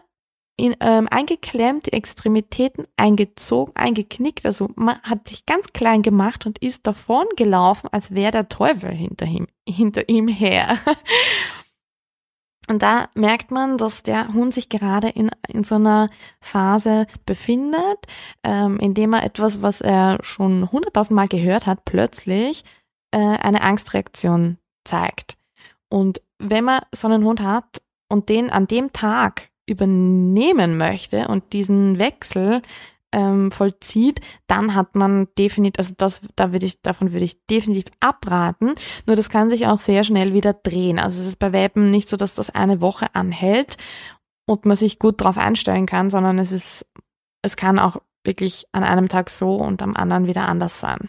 in, 0.56 0.74
ähm, 0.80 1.06
eingeklemmt, 1.10 1.86
die 1.86 1.92
Extremitäten 1.92 2.86
eingezogen, 2.96 3.76
eingeknickt. 3.76 4.46
Also 4.46 4.70
man 4.74 5.00
hat 5.02 5.28
sich 5.28 5.44
ganz 5.46 5.72
klein 5.72 6.02
gemacht 6.02 6.46
und 6.46 6.58
ist 6.58 6.86
davon 6.86 7.26
gelaufen, 7.36 7.88
als 7.92 8.14
wäre 8.14 8.32
der 8.32 8.48
Teufel 8.48 8.90
hinter 8.90 9.26
ihm, 9.26 9.46
hinter 9.68 10.08
ihm 10.08 10.28
her. 10.28 10.78
Und 12.68 12.82
da 12.82 13.08
merkt 13.14 13.52
man, 13.52 13.78
dass 13.78 14.02
der 14.02 14.32
Hund 14.32 14.52
sich 14.52 14.68
gerade 14.68 15.08
in, 15.08 15.30
in 15.46 15.62
so 15.62 15.76
einer 15.76 16.10
Phase 16.40 17.06
befindet, 17.24 18.06
ähm, 18.42 18.80
indem 18.80 19.12
er 19.12 19.22
etwas, 19.22 19.62
was 19.62 19.80
er 19.80 20.18
schon 20.22 20.72
hunderttausendmal 20.72 21.28
gehört 21.28 21.66
hat, 21.66 21.84
plötzlich 21.84 22.64
äh, 23.12 23.18
eine 23.18 23.62
Angstreaktion 23.62 24.58
zeigt. 24.84 25.36
Und 25.88 26.20
wenn 26.38 26.64
man 26.64 26.82
so 26.92 27.06
einen 27.06 27.24
Hund 27.24 27.40
hat 27.40 27.82
und 28.08 28.28
den 28.28 28.50
an 28.50 28.66
dem 28.66 28.92
Tag 28.92 29.50
übernehmen 29.66 30.76
möchte 30.76 31.28
und 31.28 31.52
diesen 31.52 31.98
Wechsel 31.98 32.62
ähm, 33.12 33.50
vollzieht, 33.50 34.20
dann 34.46 34.74
hat 34.74 34.94
man 34.94 35.28
definitiv, 35.38 35.78
also 35.78 35.94
das, 35.96 36.20
da 36.36 36.52
würde 36.52 36.66
ich, 36.66 36.82
davon 36.82 37.12
würde 37.12 37.24
ich 37.24 37.44
definitiv 37.46 37.92
abraten. 38.00 38.74
Nur 39.06 39.16
das 39.16 39.30
kann 39.30 39.50
sich 39.50 39.66
auch 39.66 39.80
sehr 39.80 40.04
schnell 40.04 40.34
wieder 40.34 40.52
drehen. 40.52 40.98
Also 40.98 41.20
es 41.20 41.28
ist 41.28 41.38
bei 41.38 41.52
Welpen 41.52 41.90
nicht 41.90 42.08
so, 42.08 42.16
dass 42.16 42.34
das 42.34 42.50
eine 42.50 42.80
Woche 42.80 43.14
anhält 43.14 43.76
und 44.46 44.64
man 44.64 44.76
sich 44.76 44.98
gut 44.98 45.20
darauf 45.20 45.38
einstellen 45.38 45.86
kann, 45.86 46.10
sondern 46.10 46.38
es 46.38 46.52
ist, 46.52 46.86
es 47.42 47.56
kann 47.56 47.78
auch 47.78 48.00
wirklich 48.24 48.66
an 48.72 48.84
einem 48.84 49.08
Tag 49.08 49.30
so 49.30 49.54
und 49.54 49.82
am 49.82 49.96
anderen 49.96 50.26
wieder 50.26 50.46
anders 50.46 50.80
sein. 50.80 51.08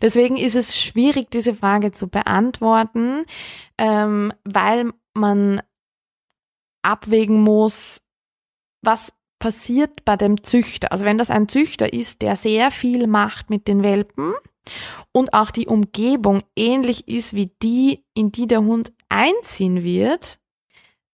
Deswegen 0.00 0.36
ist 0.36 0.54
es 0.54 0.78
schwierig, 0.78 1.30
diese 1.30 1.54
Frage 1.54 1.92
zu 1.92 2.08
beantworten, 2.08 3.24
ähm, 3.78 4.32
weil 4.44 4.92
man 5.14 5.62
abwägen 6.82 7.40
muss, 7.40 8.00
was 8.82 9.12
passiert 9.38 10.04
bei 10.04 10.16
dem 10.16 10.42
Züchter. 10.44 10.92
Also 10.92 11.04
wenn 11.04 11.18
das 11.18 11.30
ein 11.30 11.48
Züchter 11.48 11.92
ist, 11.92 12.22
der 12.22 12.36
sehr 12.36 12.70
viel 12.70 13.06
macht 13.06 13.50
mit 13.50 13.66
den 13.66 13.82
Welpen 13.82 14.34
und 15.12 15.34
auch 15.34 15.50
die 15.50 15.66
Umgebung 15.66 16.42
ähnlich 16.54 17.08
ist 17.08 17.34
wie 17.34 17.50
die, 17.62 18.04
in 18.14 18.30
die 18.30 18.46
der 18.46 18.62
Hund 18.62 18.92
einziehen 19.08 19.82
wird, 19.82 20.38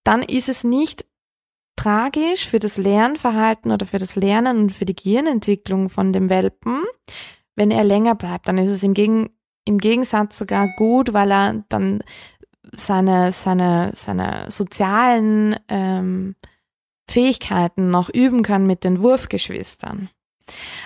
dann 0.04 0.22
ist 0.22 0.48
es 0.48 0.64
nicht 0.64 1.06
tragisch 1.76 2.48
für 2.48 2.58
das 2.58 2.76
Lernverhalten 2.76 3.70
oder 3.70 3.86
für 3.86 3.98
das 3.98 4.16
Lernen 4.16 4.58
und 4.58 4.72
für 4.72 4.84
die 4.84 4.96
Gehirnentwicklung 4.96 5.88
von 5.88 6.12
dem 6.12 6.28
Welpen, 6.28 6.82
wenn 7.54 7.70
er 7.70 7.84
länger 7.84 8.14
bleibt. 8.14 8.48
Dann 8.48 8.58
ist 8.58 8.70
es 8.70 8.82
im, 8.82 8.94
Gegen 8.94 9.30
im 9.64 9.78
Gegensatz 9.78 10.38
sogar 10.38 10.68
gut, 10.76 11.12
weil 11.12 11.30
er 11.30 11.64
dann 11.68 12.02
seine, 12.72 13.32
seine, 13.32 13.92
seine 13.94 14.50
sozialen 14.50 15.56
ähm, 15.68 16.36
Fähigkeiten 17.08 17.90
noch 17.90 18.08
üben 18.08 18.42
kann 18.42 18.66
mit 18.66 18.84
den 18.84 19.02
Wurfgeschwistern. 19.02 20.10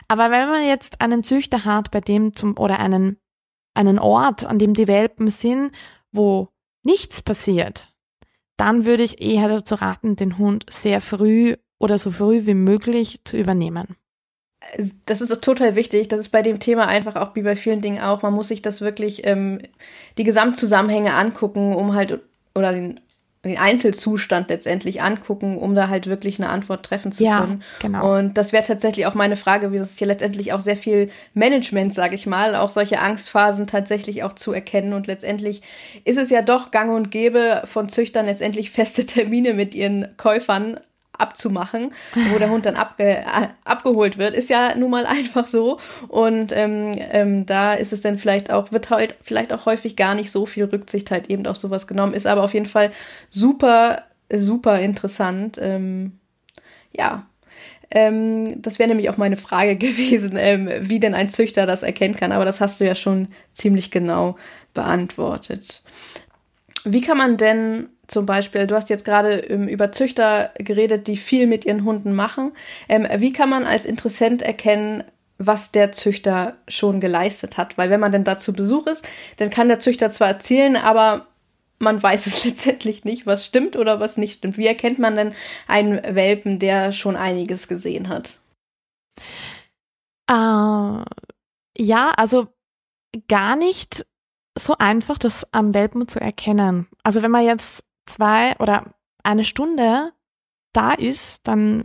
Aber 0.08 0.30
wenn 0.30 0.48
man 0.48 0.66
jetzt 0.66 1.00
einen 1.00 1.22
Züchter 1.22 1.64
hat, 1.64 1.90
bei 1.90 2.00
dem 2.00 2.34
zum, 2.34 2.58
oder 2.58 2.78
einen, 2.78 3.18
einen 3.74 3.98
Ort, 3.98 4.44
an 4.44 4.58
dem 4.58 4.74
die 4.74 4.88
Welpen 4.88 5.30
sind, 5.30 5.72
wo 6.10 6.48
nichts 6.82 7.22
passiert, 7.22 7.92
dann 8.56 8.84
würde 8.84 9.02
ich 9.02 9.22
eher 9.22 9.48
dazu 9.48 9.76
raten, 9.76 10.16
den 10.16 10.38
Hund 10.38 10.66
sehr 10.68 11.00
früh 11.00 11.56
oder 11.78 11.98
so 11.98 12.10
früh 12.10 12.46
wie 12.46 12.54
möglich 12.54 13.20
zu 13.24 13.36
übernehmen 13.36 13.96
das 15.06 15.20
ist 15.20 15.42
total 15.42 15.76
wichtig. 15.76 16.08
Das 16.08 16.20
ist 16.20 16.30
bei 16.30 16.42
dem 16.42 16.58
Thema 16.58 16.86
einfach 16.86 17.16
auch 17.16 17.34
wie 17.34 17.42
bei 17.42 17.56
vielen 17.56 17.80
Dingen 17.80 18.00
auch. 18.00 18.22
Man 18.22 18.32
muss 18.32 18.48
sich 18.48 18.62
das 18.62 18.80
wirklich 18.80 19.26
ähm, 19.26 19.60
die 20.18 20.24
Gesamtzusammenhänge 20.24 21.14
angucken, 21.14 21.74
um 21.74 21.94
halt 21.94 22.20
oder 22.54 22.72
den 22.72 23.00
den 23.44 23.58
Einzelzustand 23.58 24.50
letztendlich 24.50 25.02
angucken, 25.02 25.58
um 25.58 25.74
da 25.74 25.88
halt 25.88 26.06
wirklich 26.06 26.38
eine 26.38 26.48
Antwort 26.48 26.86
treffen 26.86 27.10
zu 27.10 27.24
ja, 27.24 27.40
können. 27.40 27.64
Genau. 27.80 28.18
Und 28.18 28.34
das 28.34 28.52
wäre 28.52 28.64
tatsächlich 28.64 29.06
auch 29.06 29.14
meine 29.14 29.34
Frage, 29.34 29.72
wie 29.72 29.78
es 29.78 29.98
hier 29.98 30.06
letztendlich 30.06 30.52
auch 30.52 30.60
sehr 30.60 30.76
viel 30.76 31.10
Management, 31.34 31.92
sage 31.92 32.14
ich 32.14 32.26
mal, 32.26 32.54
auch 32.54 32.70
solche 32.70 33.00
Angstphasen 33.00 33.66
tatsächlich 33.66 34.22
auch 34.22 34.34
zu 34.34 34.52
erkennen. 34.52 34.92
Und 34.92 35.08
letztendlich 35.08 35.62
ist 36.04 36.18
es 36.18 36.30
ja 36.30 36.42
doch 36.42 36.70
gang 36.70 36.94
und 36.94 37.10
gäbe 37.10 37.62
von 37.64 37.88
Züchtern 37.88 38.26
letztendlich 38.26 38.70
feste 38.70 39.04
Termine 39.06 39.54
mit 39.54 39.74
ihren 39.74 40.16
Käufern 40.16 40.78
abzumachen, 41.22 41.92
wo 42.30 42.38
der 42.38 42.50
Hund 42.50 42.66
dann 42.66 42.76
abge 42.76 43.18
äh, 43.18 43.48
abgeholt 43.64 44.18
wird, 44.18 44.34
ist 44.34 44.50
ja 44.50 44.74
nun 44.74 44.90
mal 44.90 45.06
einfach 45.06 45.46
so. 45.46 45.78
Und 46.08 46.52
ähm, 46.52 46.92
ähm, 46.96 47.46
da 47.46 47.74
ist 47.74 47.92
es 47.92 48.00
dann 48.00 48.18
vielleicht 48.18 48.50
auch, 48.50 48.72
wird 48.72 48.90
halt 48.90 49.16
vielleicht 49.22 49.52
auch 49.52 49.66
häufig 49.66 49.96
gar 49.96 50.14
nicht 50.14 50.30
so 50.30 50.44
viel 50.44 50.64
Rücksicht 50.64 51.10
halt 51.10 51.30
eben 51.30 51.46
auf 51.46 51.56
sowas 51.56 51.86
genommen, 51.86 52.14
ist 52.14 52.26
aber 52.26 52.42
auf 52.42 52.54
jeden 52.54 52.66
Fall 52.66 52.90
super, 53.30 54.02
super 54.30 54.80
interessant. 54.80 55.58
Ähm, 55.60 56.18
ja. 56.92 57.26
Ähm, 57.90 58.62
das 58.62 58.78
wäre 58.78 58.88
nämlich 58.88 59.10
auch 59.10 59.16
meine 59.16 59.36
Frage 59.36 59.76
gewesen, 59.76 60.36
ähm, 60.36 60.68
wie 60.80 61.00
denn 61.00 61.14
ein 61.14 61.28
Züchter 61.28 61.66
das 61.66 61.82
erkennen 61.82 62.16
kann, 62.16 62.32
aber 62.32 62.44
das 62.44 62.60
hast 62.60 62.80
du 62.80 62.86
ja 62.86 62.94
schon 62.94 63.28
ziemlich 63.52 63.90
genau 63.90 64.36
beantwortet. 64.74 65.82
Wie 66.84 67.00
kann 67.00 67.18
man 67.18 67.36
denn 67.36 67.88
zum 68.12 68.26
Beispiel, 68.26 68.66
du 68.66 68.74
hast 68.74 68.90
jetzt 68.90 69.04
gerade 69.04 69.38
ähm, 69.38 69.66
über 69.66 69.90
Züchter 69.90 70.50
geredet, 70.56 71.06
die 71.06 71.16
viel 71.16 71.46
mit 71.46 71.64
ihren 71.64 71.84
Hunden 71.84 72.12
machen. 72.14 72.52
Ähm, 72.88 73.06
wie 73.16 73.32
kann 73.32 73.48
man 73.48 73.64
als 73.64 73.84
Interessent 73.84 74.42
erkennen, 74.42 75.04
was 75.38 75.72
der 75.72 75.92
Züchter 75.92 76.56
schon 76.68 77.00
geleistet 77.00 77.56
hat? 77.56 77.78
Weil 77.78 77.90
wenn 77.90 78.00
man 78.00 78.12
denn 78.12 78.24
da 78.24 78.38
zu 78.38 78.52
Besuch 78.52 78.86
ist, 78.86 79.06
dann 79.38 79.50
kann 79.50 79.68
der 79.68 79.80
Züchter 79.80 80.10
zwar 80.10 80.28
erzählen, 80.28 80.76
aber 80.76 81.26
man 81.78 82.02
weiß 82.02 82.26
es 82.26 82.44
letztendlich 82.44 83.04
nicht, 83.04 83.26
was 83.26 83.44
stimmt 83.44 83.76
oder 83.76 83.98
was 83.98 84.16
nicht 84.16 84.38
stimmt. 84.38 84.56
Wie 84.58 84.66
erkennt 84.66 84.98
man 84.98 85.16
denn 85.16 85.34
einen 85.66 86.02
Welpen, 86.14 86.58
der 86.58 86.92
schon 86.92 87.16
einiges 87.16 87.66
gesehen 87.66 88.08
hat? 88.08 88.38
Uh, 90.30 91.02
ja, 91.76 92.12
also 92.16 92.48
gar 93.28 93.56
nicht 93.56 94.06
so 94.58 94.76
einfach, 94.78 95.18
das 95.18 95.46
am 95.52 95.74
Welpen 95.74 96.08
zu 96.08 96.20
erkennen. 96.20 96.88
Also 97.02 97.22
wenn 97.22 97.30
man 97.30 97.44
jetzt 97.44 97.84
zwei 98.06 98.56
oder 98.58 98.94
eine 99.22 99.44
Stunde 99.44 100.12
da 100.72 100.92
ist, 100.92 101.46
dann 101.46 101.84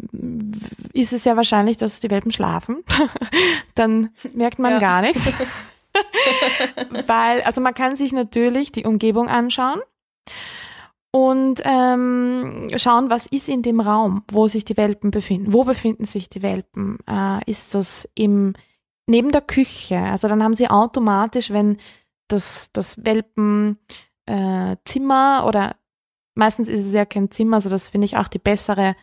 ist 0.94 1.14
es 1.14 1.26
ja 1.26 1.36
wahrscheinlich, 1.36 1.78
dass 1.78 2.00
die 2.00 2.10
Welpen 2.10 2.32
schlafen. 2.32 2.84
dann 3.76 4.12
merkt 4.34 4.60
man 4.60 4.74
ja. 4.74 4.80
gar 4.80 5.02
nichts. 5.02 5.22
Weil, 7.08 7.42
also 7.42 7.60
man 7.62 7.74
kann 7.74 7.96
sich 7.96 8.14
natürlich 8.14 8.72
die 8.72 8.86
Umgebung 8.86 9.28
anschauen 9.28 9.82
und 11.12 11.62
ähm, 11.64 12.70
schauen, 12.78 13.10
was 13.10 13.26
ist 13.26 13.50
in 13.50 13.62
dem 13.62 13.80
Raum, 13.80 14.24
wo 14.32 14.48
sich 14.48 14.66
die 14.66 14.78
Welpen 14.78 15.12
befinden. 15.12 15.54
Wo 15.54 15.64
befinden 15.64 16.06
sich 16.06 16.30
die 16.30 16.42
Welpen? 16.42 17.00
Äh, 17.08 17.40
ist 17.50 17.74
das 17.76 18.08
im 18.16 18.54
neben 19.08 19.32
der 19.32 19.42
Küche? 19.42 19.98
Also 19.98 20.28
dann 20.28 20.44
haben 20.44 20.54
sie 20.54 20.70
automatisch, 20.70 21.50
wenn 21.50 21.78
das, 22.28 22.70
das 22.74 23.04
Welpenzimmer 23.04 23.80
äh, 24.28 25.48
oder 25.48 25.76
Meistens 26.38 26.68
ist 26.68 26.86
es 26.86 26.94
ja 26.94 27.04
kein 27.04 27.32
Zimmer, 27.32 27.56
also 27.56 27.68
das 27.68 27.88
finde 27.88 28.06
ich 28.06 28.16
auch 28.16 28.28
die 28.28 28.38
bessere 28.38 28.96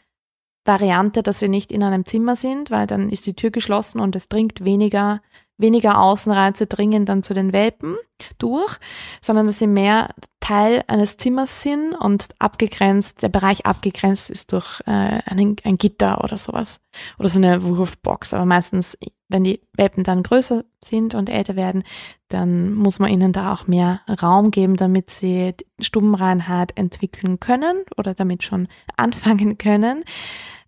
Variante, 0.64 1.24
dass 1.24 1.40
sie 1.40 1.48
nicht 1.48 1.72
in 1.72 1.82
einem 1.82 2.06
Zimmer 2.06 2.36
sind, 2.36 2.70
weil 2.70 2.86
dann 2.86 3.10
ist 3.10 3.26
die 3.26 3.34
Tür 3.34 3.50
geschlossen 3.50 3.98
und 3.98 4.14
es 4.14 4.28
dringt 4.28 4.64
weniger, 4.64 5.20
weniger 5.56 6.00
Außenreize 6.00 6.66
dringen 6.66 7.06
dann 7.06 7.22
zu 7.22 7.34
den 7.34 7.52
Welpen 7.52 7.96
durch, 8.38 8.78
sondern 9.22 9.46
dass 9.46 9.58
sie 9.58 9.66
mehr 9.66 10.10
Teil 10.40 10.84
eines 10.88 11.16
Zimmers 11.16 11.62
sind 11.62 11.94
und 11.94 12.28
abgegrenzt, 12.38 13.22
der 13.22 13.28
Bereich 13.28 13.64
abgegrenzt 13.64 14.30
ist 14.30 14.52
durch 14.52 14.80
äh, 14.86 15.20
ein, 15.24 15.56
ein 15.64 15.78
Gitter 15.78 16.22
oder 16.22 16.36
sowas. 16.36 16.80
Oder 17.18 17.28
so 17.28 17.38
eine 17.38 17.62
Wurfbox. 17.62 18.34
Aber 18.34 18.44
meistens 18.44 18.96
wenn 19.28 19.44
die 19.44 19.60
Welpen 19.72 20.04
dann 20.04 20.22
größer 20.22 20.64
sind 20.82 21.14
und 21.14 21.28
älter 21.28 21.56
werden, 21.56 21.82
dann 22.28 22.72
muss 22.74 22.98
man 22.98 23.10
ihnen 23.10 23.32
da 23.32 23.52
auch 23.52 23.66
mehr 23.66 24.00
Raum 24.22 24.50
geben, 24.50 24.76
damit 24.76 25.10
sie 25.10 25.54
Stubenreinheit 25.80 26.76
entwickeln 26.76 27.40
können 27.40 27.84
oder 27.96 28.14
damit 28.14 28.44
schon 28.44 28.68
anfangen 28.96 29.58
können. 29.58 30.04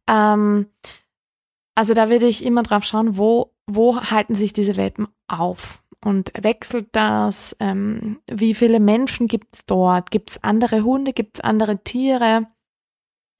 Ähm, 0.09 0.67
also 1.75 1.95
da 1.95 2.09
würde 2.09 2.27
ich 2.27 2.45
immer 2.45 2.63
drauf 2.63 2.85
schauen, 2.85 3.17
wo, 3.17 3.53
wo 3.67 4.01
halten 4.01 4.35
sich 4.35 4.53
diese 4.53 4.77
Welpen 4.77 5.09
auf? 5.29 5.83
Und 6.05 6.33
wechselt 6.41 6.89
das? 6.93 7.57
Ähm, 7.59 8.21
wie 8.31 8.55
viele 8.55 8.81
Menschen 8.81 9.27
gibt 9.27 9.57
es 9.57 9.67
dort? 9.67 10.11
Gibt 10.11 10.31
es 10.31 10.45
andere 10.45 10.83
Hunde? 10.83 11.13
Gibt 11.13 11.39
es 11.39 11.45
andere 11.45 11.83
Tiere? 11.83 12.47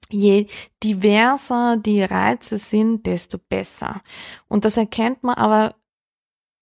je 0.09 0.47
diverser 0.83 1.77
die 1.77 2.03
Reize 2.03 2.57
sind, 2.57 3.05
desto 3.05 3.37
besser. 3.37 4.01
Und 4.47 4.65
das 4.65 4.77
erkennt 4.77 5.23
man 5.23 5.35
aber 5.35 5.75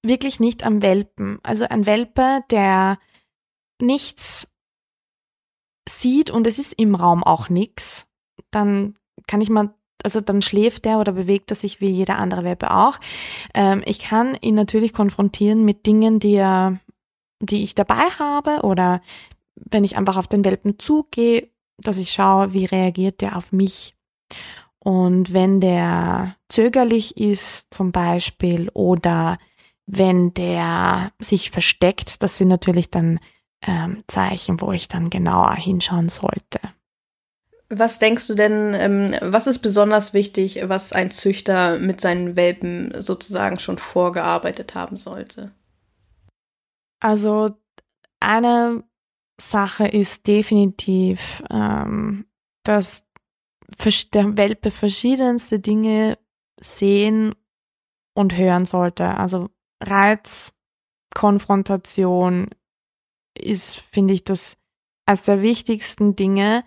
wirklich 0.04 0.40
nicht 0.40 0.64
am 0.64 0.82
Welpen. 0.82 1.40
Also 1.44 1.66
ein 1.66 1.86
Welpe, 1.86 2.44
der 2.50 3.00
nichts 3.82 4.48
sieht 5.88 6.32
und 6.32 6.48
es 6.48 6.60
ist 6.60 6.74
im 6.74 6.96
Raum 6.96 7.24
auch 7.24 7.50
nichts, 7.50 8.08
dann 8.52 8.98
kann 9.28 9.42
ich 9.42 9.50
mal, 9.50 9.74
also 10.06 10.22
dann 10.22 10.42
schläft 10.42 10.86
der 10.86 11.00
oder 11.00 11.12
bewegt 11.12 11.52
er 11.52 11.56
sich 11.56 11.82
wie 11.82 11.90
jeder 11.90 12.18
andere 12.18 12.46
Welpe 12.46 12.72
auch. 12.72 13.00
Ähm, 13.54 13.84
ich 13.86 14.00
kann 14.00 14.38
ihn 14.40 14.56
natürlich 14.56 14.94
konfrontieren 14.94 15.66
mit 15.66 15.86
Dingen, 15.86 16.20
die 16.20 16.36
er, 16.36 16.80
die 17.42 17.64
ich 17.64 17.76
dabei 17.76 18.10
habe 18.18 18.62
oder 18.62 19.02
wenn 19.56 19.84
ich 19.84 19.98
einfach 19.98 20.16
auf 20.16 20.28
den 20.28 20.46
Welpen 20.46 20.80
zugehe 20.80 21.50
dass 21.78 21.98
ich 21.98 22.12
schaue, 22.12 22.54
wie 22.54 22.66
reagiert 22.66 23.22
der 23.22 23.36
auf 23.36 23.52
mich. 23.52 23.96
Und 24.80 25.34
wenn 25.34 25.60
der 25.60 26.36
zögerlich 26.50 27.18
ist 27.18 27.74
zum 27.74 27.92
Beispiel 27.92 28.70
oder 28.74 29.40
wenn 29.88 30.34
der 30.34 31.12
sich 31.20 31.52
versteckt, 31.52 32.24
das 32.24 32.38
sind 32.38 32.48
natürlich 32.48 32.92
dann 32.92 33.20
ähm, 33.66 34.04
Zeichen, 34.08 34.62
wo 34.62 34.72
ich 34.72 34.88
dann 34.88 35.10
genauer 35.10 35.56
hinschauen 35.56 36.10
sollte. 36.10 36.60
Was 37.70 37.98
denkst 37.98 38.28
du 38.28 38.36
denn, 38.36 38.74
ähm, 38.74 39.16
was 39.22 39.48
ist 39.48 39.60
besonders 39.60 40.14
wichtig, 40.14 40.62
was 40.66 40.94
ein 40.94 41.10
Züchter 41.10 41.80
mit 41.80 42.00
seinen 42.00 42.36
Welpen 42.36 42.94
sozusagen 43.02 43.60
schon 43.60 43.80
vorgearbeitet 43.80 44.76
haben 44.76 44.98
sollte? 44.98 45.52
Also 47.00 47.56
eine 48.20 48.84
Sache 49.42 49.88
ist 49.88 50.28
definitiv, 50.28 51.44
ähm, 51.50 52.26
dass 52.64 53.04
der 54.14 54.38
Welpe 54.38 54.72
verschiedenste 54.72 55.60
Dinge 55.60 56.18
sehen 56.60 57.34
und 58.14 58.38
hören 58.38 58.66
sollte. 58.66 59.06
Also 59.06 59.50
Reiz, 59.82 60.54
Konfrontation 61.14 62.50
ist, 63.38 63.76
finde 63.76 64.14
ich, 64.14 64.24
das 64.24 64.58
als 65.06 65.24
der 65.24 65.42
wichtigsten 65.42 66.16
Dinge. 66.16 66.64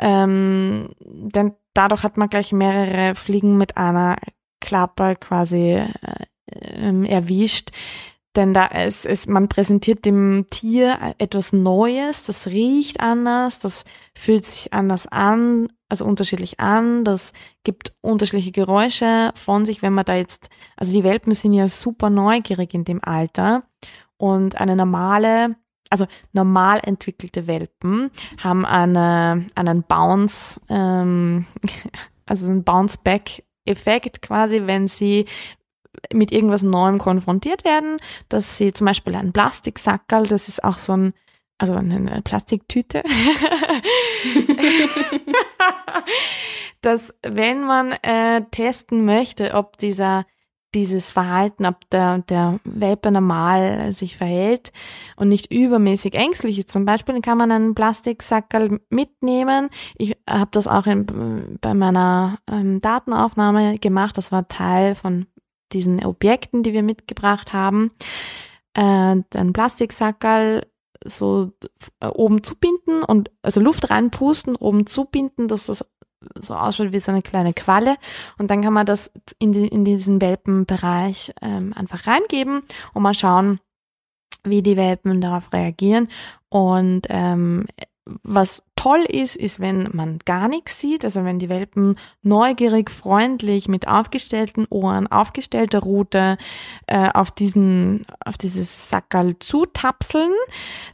Ähm, 0.00 0.90
denn 1.00 1.52
dadurch 1.74 2.02
hat 2.02 2.16
man 2.16 2.28
gleich 2.28 2.52
mehrere 2.52 3.14
Fliegen 3.14 3.58
mit 3.58 3.76
einer 3.76 4.16
Klappe 4.60 5.16
quasi 5.20 5.74
äh, 5.74 5.88
äh, 6.46 7.06
erwischt. 7.06 7.70
Denn 8.36 8.54
da 8.54 8.66
ist, 8.66 9.06
ist, 9.06 9.28
man 9.28 9.48
präsentiert 9.48 10.04
dem 10.04 10.46
Tier 10.50 11.14
etwas 11.18 11.52
Neues, 11.52 12.24
das 12.24 12.46
riecht 12.46 13.00
anders, 13.00 13.58
das 13.58 13.84
fühlt 14.14 14.44
sich 14.44 14.72
anders 14.72 15.08
an, 15.08 15.68
also 15.88 16.04
unterschiedlich 16.04 16.60
an, 16.60 17.04
das 17.04 17.32
gibt 17.64 17.92
unterschiedliche 18.02 18.52
Geräusche 18.52 19.32
von 19.34 19.64
sich, 19.64 19.82
wenn 19.82 19.94
man 19.94 20.04
da 20.04 20.14
jetzt, 20.14 20.48
also 20.76 20.92
die 20.92 21.02
Welpen 21.02 21.34
sind 21.34 21.54
ja 21.54 21.66
super 21.66 22.08
neugierig 22.08 22.72
in 22.72 22.84
dem 22.84 23.02
Alter 23.02 23.64
und 24.16 24.60
eine 24.60 24.76
normale, 24.76 25.56
also 25.90 26.06
normal 26.32 26.80
entwickelte 26.84 27.46
Welpen 27.46 28.10
haben 28.42 28.64
eine, 28.64 29.46
einen 29.54 29.82
Bounce, 29.82 30.60
ähm, 30.68 31.46
also 32.26 32.46
einen 32.46 32.64
Bounce-Back-Effekt 32.64 34.22
quasi, 34.22 34.66
wenn 34.66 34.86
sie 34.86 35.26
mit 36.12 36.32
irgendwas 36.32 36.62
Neuem 36.62 36.98
konfrontiert 36.98 37.64
werden, 37.64 37.98
dass 38.28 38.56
sie 38.56 38.72
zum 38.72 38.86
Beispiel 38.86 39.14
ein 39.16 39.32
Plastiksackerl, 39.32 40.26
das 40.26 40.48
ist 40.48 40.64
auch 40.64 40.78
so 40.78 40.96
ein, 40.96 41.12
also 41.58 41.74
eine 41.74 42.22
Plastiktüte, 42.22 43.02
dass 46.80 47.12
wenn 47.22 47.64
man 47.64 47.92
äh, 47.92 48.42
testen 48.50 49.04
möchte, 49.04 49.54
ob 49.54 49.76
dieser 49.76 50.24
dieses 50.74 51.10
Verhalten, 51.10 51.66
ob 51.66 51.88
der, 51.90 52.18
der 52.18 52.60
Welpe 52.64 53.10
normal 53.10 53.92
sich 53.92 54.16
verhält 54.16 54.72
und 55.16 55.28
nicht 55.28 55.52
übermäßig 55.52 56.14
ängstlich 56.14 56.58
ist. 56.58 56.70
Zum 56.70 56.84
Beispiel 56.84 57.20
kann 57.20 57.38
man 57.38 57.50
einen 57.50 57.74
Plastiksackerl 57.74 58.80
mitnehmen. 58.88 59.70
Ich 59.98 60.16
habe 60.28 60.50
das 60.52 60.66
auch 60.66 60.86
in, 60.86 61.58
bei 61.60 61.74
meiner 61.74 62.38
ähm, 62.50 62.80
Datenaufnahme 62.80 63.78
gemacht. 63.78 64.16
Das 64.16 64.30
war 64.30 64.48
Teil 64.48 64.94
von 64.94 65.26
diesen 65.72 66.04
Objekten, 66.04 66.62
die 66.62 66.72
wir 66.72 66.82
mitgebracht 66.82 67.52
haben. 67.52 67.90
Äh, 68.74 69.16
ein 69.34 69.52
Plastiksackerl 69.52 70.66
so 71.04 71.52
äh, 72.00 72.06
oben 72.06 72.42
zubinden 72.42 73.02
und 73.02 73.30
also 73.42 73.60
Luft 73.60 73.90
reinpusten, 73.90 74.56
oben 74.56 74.86
zubinden, 74.86 75.48
dass 75.48 75.66
das 75.66 75.84
so 76.34 76.54
ausschaut 76.54 76.92
wie 76.92 77.00
so 77.00 77.12
eine 77.12 77.22
kleine 77.22 77.54
Qualle. 77.54 77.96
Und 78.38 78.50
dann 78.50 78.62
kann 78.62 78.72
man 78.72 78.86
das 78.86 79.10
in, 79.38 79.52
die, 79.52 79.68
in 79.68 79.84
diesen 79.84 80.20
Welpenbereich 80.20 81.32
ähm, 81.42 81.72
einfach 81.74 82.06
reingeben 82.06 82.62
und 82.94 83.02
mal 83.02 83.14
schauen, 83.14 83.60
wie 84.44 84.62
die 84.62 84.76
Welpen 84.76 85.20
darauf 85.20 85.52
reagieren. 85.52 86.08
Und 86.48 87.06
ähm, 87.08 87.66
was 88.22 88.62
toll 88.76 89.04
ist, 89.08 89.36
ist, 89.36 89.60
wenn 89.60 89.88
man 89.92 90.18
gar 90.24 90.48
nichts 90.48 90.80
sieht, 90.80 91.04
also 91.04 91.24
wenn 91.24 91.38
die 91.38 91.48
Welpen 91.48 91.96
neugierig, 92.22 92.90
freundlich, 92.90 93.68
mit 93.68 93.86
aufgestellten 93.86 94.66
Ohren, 94.70 95.06
aufgestellter 95.06 95.80
Rute 95.80 96.38
äh, 96.86 97.10
auf 97.12 97.30
diesen, 97.30 98.06
auf 98.24 98.38
dieses 98.38 98.88
Sackerl 98.88 99.38
zutapseln, 99.38 100.32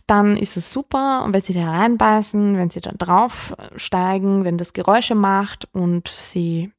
dann 0.07 0.37
ist 0.37 0.57
es 0.57 0.73
super. 0.73 1.23
Und 1.25 1.33
wenn 1.33 1.43
sie 1.43 1.55
da 1.55 1.71
reinbeißen, 1.71 2.57
wenn 2.57 2.71
sie 2.71 2.81
dann 2.81 2.99
draufsteigen, 2.99 4.45
wenn 4.45 4.59
das 4.59 4.73
Geräusche 4.73 5.15
macht 5.15 5.69
und 5.73 6.09
sie 6.09 6.73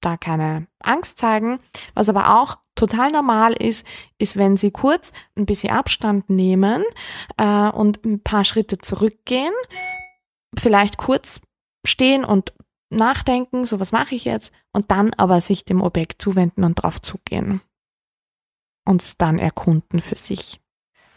da 0.00 0.16
keine 0.16 0.66
Angst 0.80 1.18
zeigen. 1.18 1.60
Was 1.94 2.08
aber 2.08 2.40
auch 2.40 2.56
total 2.80 3.10
normal 3.10 3.52
ist, 3.52 3.86
ist, 4.18 4.36
wenn 4.36 4.56
sie 4.56 4.70
kurz 4.70 5.12
ein 5.36 5.46
bisschen 5.46 5.70
Abstand 5.70 6.30
nehmen 6.30 6.84
äh, 7.36 7.68
und 7.68 8.04
ein 8.04 8.20
paar 8.22 8.44
Schritte 8.44 8.78
zurückgehen, 8.78 9.52
vielleicht 10.58 10.96
kurz 10.96 11.40
stehen 11.86 12.24
und 12.24 12.54
nachdenken, 12.90 13.66
so 13.66 13.78
was 13.80 13.92
mache 13.92 14.14
ich 14.14 14.24
jetzt, 14.24 14.52
und 14.72 14.90
dann 14.90 15.12
aber 15.14 15.40
sich 15.40 15.64
dem 15.64 15.82
Objekt 15.82 16.20
zuwenden 16.22 16.64
und 16.64 16.76
drauf 16.76 17.00
zugehen 17.00 17.60
und 18.84 19.02
es 19.02 19.16
dann 19.16 19.38
erkunden 19.38 20.00
für 20.00 20.16
sich. 20.16 20.60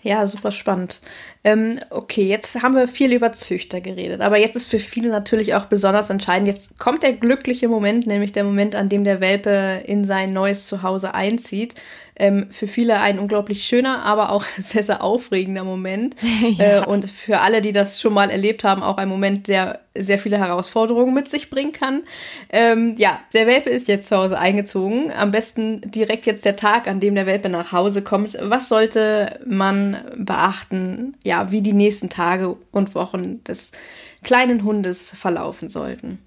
Ja, 0.06 0.28
super 0.28 0.52
spannend. 0.52 1.00
Ähm, 1.46 1.80
okay, 1.90 2.28
jetzt 2.28 2.62
haben 2.62 2.76
wir 2.76 2.90
viel 2.90 3.14
über 3.14 3.32
Züchter 3.32 3.80
geredet, 3.80 4.20
aber 4.20 4.38
jetzt 4.38 4.58
ist 4.58 4.66
für 4.66 4.80
viele 4.80 5.08
natürlich 5.10 5.56
auch 5.56 5.66
besonders 5.68 6.10
entscheidend. 6.10 6.50
Jetzt 6.50 6.78
kommt 6.78 7.04
der 7.04 7.14
glückliche 7.14 7.70
Moment, 7.70 8.06
nämlich 8.06 8.34
der 8.34 8.44
Moment, 8.44 8.76
an 8.76 8.90
dem 8.90 9.06
der 9.06 9.22
Welpe 9.22 9.82
in 9.86 10.04
sein 10.04 10.34
neues 10.34 10.68
Zuhause 10.68 11.14
einzieht 11.14 11.76
ähm, 12.16 12.48
für 12.52 12.68
viele 12.68 13.00
ein 13.00 13.20
unglaublich 13.20 13.66
schöner, 13.66 14.04
aber 14.04 14.32
auch 14.32 14.46
sehr, 14.62 14.84
sehr 14.84 15.04
aufregender 15.04 15.64
Moment. 15.64 16.16
ja. 16.58 16.82
äh, 16.82 16.86
und 16.86 17.10
für 17.10 17.40
alle, 17.40 17.62
die 17.62 17.72
das 17.72 18.00
schon 18.00 18.14
mal 18.14 18.30
erlebt 18.30 18.64
haben, 18.64 18.84
auch 18.84 18.98
ein 18.98 19.10
Moment, 19.10 19.48
der 19.48 19.80
sehr 19.96 20.20
viele 20.20 20.38
Herausforderungen 20.38 21.14
mit 21.14 21.30
sich 21.30 21.50
bringen 21.50 21.72
kann. 21.72 22.04
Ähm, 22.50 22.96
ja, 22.98 23.20
der 23.34 23.48
Welpe 23.48 23.70
ist 23.70 23.88
jetzt 23.88 24.08
zu 24.08 24.18
Hause 24.18 24.40
eingezogen. 24.40 25.12
Am 25.12 25.32
besten 25.32 25.82
direkt 25.92 26.26
jetzt 26.26 26.46
der 26.46 26.56
Tag, 26.56 26.88
an 26.88 27.00
dem 27.00 27.16
der 27.16 27.26
Welpe 27.26 27.50
nach 27.50 27.72
Hause 27.72 28.02
kommt. 28.02 28.38
Was 28.42 28.70
sollte 28.70 29.40
man 29.46 29.98
beachten, 30.18 31.16
ja, 31.24 31.52
wie 31.52 31.62
die 31.62 31.74
nächsten 31.74 32.10
Tage 32.10 32.56
und 32.72 32.96
Wochen 32.96 33.44
des 33.44 33.72
kleinen 34.24 34.64
Hundes 34.64 35.12
verlaufen 35.12 35.70
sollten? 35.70 36.20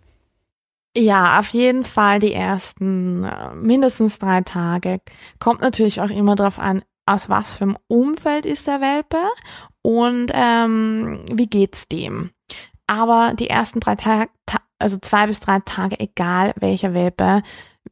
Ja, 0.98 1.38
auf 1.38 1.48
jeden 1.48 1.84
Fall 1.84 2.20
die 2.20 2.32
ersten 2.32 3.24
äh, 3.24 3.54
mindestens 3.54 4.18
drei 4.18 4.40
Tage. 4.40 5.02
Kommt 5.38 5.60
natürlich 5.60 6.00
auch 6.00 6.08
immer 6.08 6.36
darauf 6.36 6.58
an, 6.58 6.82
aus 7.04 7.28
was 7.28 7.50
für 7.50 7.64
einem 7.64 7.78
Umfeld 7.86 8.46
ist 8.46 8.66
der 8.66 8.80
Welpe 8.80 9.18
und 9.82 10.30
ähm, 10.32 11.26
wie 11.30 11.48
geht's 11.48 11.86
dem. 11.88 12.30
Aber 12.86 13.34
die 13.34 13.50
ersten 13.50 13.80
drei 13.80 13.96
Tage, 13.96 14.30
also 14.78 14.96
zwei 14.96 15.26
bis 15.26 15.38
drei 15.38 15.60
Tage, 15.60 16.00
egal 16.00 16.54
welcher 16.56 16.94
Welpe, 16.94 17.42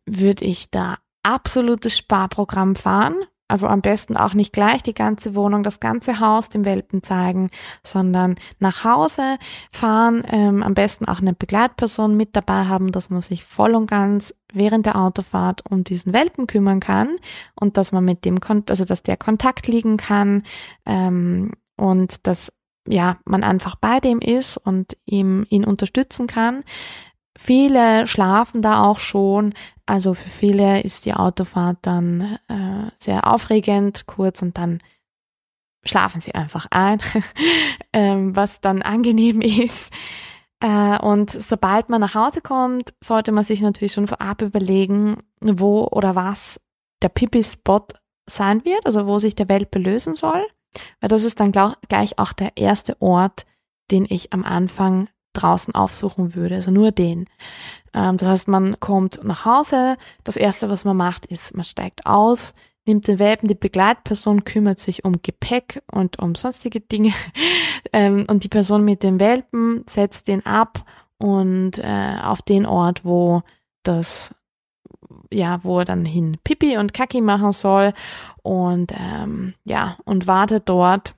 würde 0.07 0.47
ich 0.47 0.71
da 0.71 0.97
absolutes 1.23 1.99
Sparprogramm 1.99 2.75
fahren. 2.75 3.17
Also 3.55 3.69
am 3.69 3.83
besten 3.83 4.17
auch 4.17 4.35
nicht 4.35 4.53
gleich 4.53 4.83
die 4.83 4.95
ganze 4.95 5.37
Wohnung, 5.37 5.63
das 5.63 5.79
ganze 5.79 6.19
Haus 6.19 6.49
dem 6.49 6.65
Welpen 6.65 7.05
zeigen, 7.05 7.51
sondern 7.85 8.35
nach 8.59 8.83
Hause 8.83 9.39
fahren, 9.71 10.25
ähm, 10.27 10.65
am 10.65 10.75
besten 10.75 11.05
auch 11.05 11.21
eine 11.21 11.35
Begleitperson 11.35 12.17
mit 12.17 12.35
dabei 12.35 12.65
haben, 12.65 12.91
dass 12.91 13.11
man 13.11 13.21
sich 13.21 13.45
voll 13.45 13.77
und 13.77 13.87
ganz 13.87 14.35
während 14.53 14.87
der 14.87 15.01
Autofahrt 15.01 15.63
um 15.71 15.85
diesen 15.85 16.13
Welpen 16.13 16.49
kümmern 16.49 16.81
kann 16.81 17.15
und 17.55 17.77
dass 17.77 17.93
man 17.93 18.05
mit 18.05 18.25
dem, 18.25 18.41
also 18.69 18.85
dass 18.85 19.05
der 19.05 19.17
Kontakt 19.17 19.69
liegen 19.69 19.99
kann 19.99 20.43
ähm, 20.85 21.53
und 21.77 22.27
dass 22.27 22.53
ja 22.89 23.19
man 23.25 23.45
einfach 23.45 23.77
bei 23.77 24.01
dem 24.01 24.19
ist 24.19 24.57
und 24.57 24.97
ihm 25.05 25.47
ihn 25.49 25.65
unterstützen 25.65 26.27
kann. 26.27 26.65
Viele 27.37 28.07
schlafen 28.07 28.63
da 28.63 28.85
auch 28.85 28.99
schon. 28.99 29.55
Also 29.87 30.15
für 30.15 30.31
viele 30.31 30.83
ist 30.83 31.05
die 31.05 31.15
Autofahrt 31.15 31.79
dann 31.83 32.39
äh, 32.49 32.91
sehr 32.99 33.27
aufregend, 33.27 34.07
kurz 34.07 34.41
und 34.41 34.57
dann 34.57 34.81
schlafen 35.85 36.21
sie 36.21 36.35
einfach 36.35 36.67
ein, 36.71 37.01
ähm, 37.93 38.35
was 38.35 38.61
dann 38.61 38.83
angenehm 38.83 39.41
ist. 39.43 39.93
Äh, 40.61 40.99
und 40.99 41.31
sobald 41.31 41.89
man 41.89 42.01
nach 42.01 42.15
Hause 42.15 42.41
kommt, 42.41 42.95
sollte 43.03 43.33
man 43.33 43.45
sich 43.45 43.61
natürlich 43.61 43.93
schon 43.93 44.07
vorab 44.07 44.41
überlegen, 44.41 45.19
wo 45.41 45.87
oder 45.89 46.15
was 46.15 46.61
der 47.03 47.11
Pipi-Spot 47.11 47.87
sein 48.27 48.65
wird, 48.65 48.87
also 48.87 49.07
wo 49.07 49.19
sich 49.19 49.35
der 49.35 49.49
Welpe 49.49 49.79
lösen 49.79 50.15
soll. 50.15 50.47
Weil 51.01 51.09
das 51.09 51.25
ist 51.25 51.39
dann 51.39 51.53
gleich 51.53 52.19
auch 52.19 52.33
der 52.33 52.57
erste 52.57 53.01
Ort, 53.03 53.45
den 53.91 54.07
ich 54.09 54.33
am 54.33 54.45
Anfang 54.45 55.09
draußen 55.35 55.75
aufsuchen 55.75 56.35
würde, 56.35 56.57
also 56.57 56.71
nur 56.71 56.93
den. 56.93 57.27
Ähm, 57.93 58.17
das 58.17 58.29
heißt, 58.29 58.49
man 58.49 58.79
kommt 58.81 59.21
nach 59.23 59.45
Hause, 59.45 59.97
das 60.25 60.37
erste, 60.37 60.69
was 60.69 60.85
man 60.85 60.97
macht, 60.97 61.27
ist, 61.27 61.55
man 61.55 61.65
steigt 61.65 62.07
aus, 62.07 62.55
nimmt 62.87 63.09
den 63.09 63.19
Welpen, 63.19 63.49
die 63.49 63.55
Begleitperson 63.55 64.45
kümmert 64.45 64.79
sich 64.79 65.05
um 65.05 65.23
Gepäck 65.23 65.83
und 65.91 66.19
um 66.19 66.35
sonstige 66.35 66.81
Dinge 66.81 67.13
ähm, 67.93 68.25
und 68.29 68.45
die 68.45 68.49
Person 68.49 68.85
mit 68.85 69.03
dem 69.03 69.21
Welpen 69.21 69.85
setzt 69.89 70.29
den 70.29 70.45
ab 70.45 70.85
und 71.19 71.79
äh, 71.79 72.17
auf 72.23 72.43
den 72.43 72.67
Ort, 72.67 73.05
wo 73.05 73.43
das 73.83 74.35
ja, 75.33 75.63
wo 75.63 75.81
er 75.81 75.85
dann 75.85 76.05
hin 76.05 76.39
Pipi 76.45 76.77
und 76.79 76.95
Kaki 76.95 77.21
machen 77.21 77.53
soll 77.53 77.93
und 78.43 78.93
ähm, 78.97 79.55
ja, 79.65 79.97
und 80.05 80.27
wartet 80.27 80.69
dort 80.69 81.15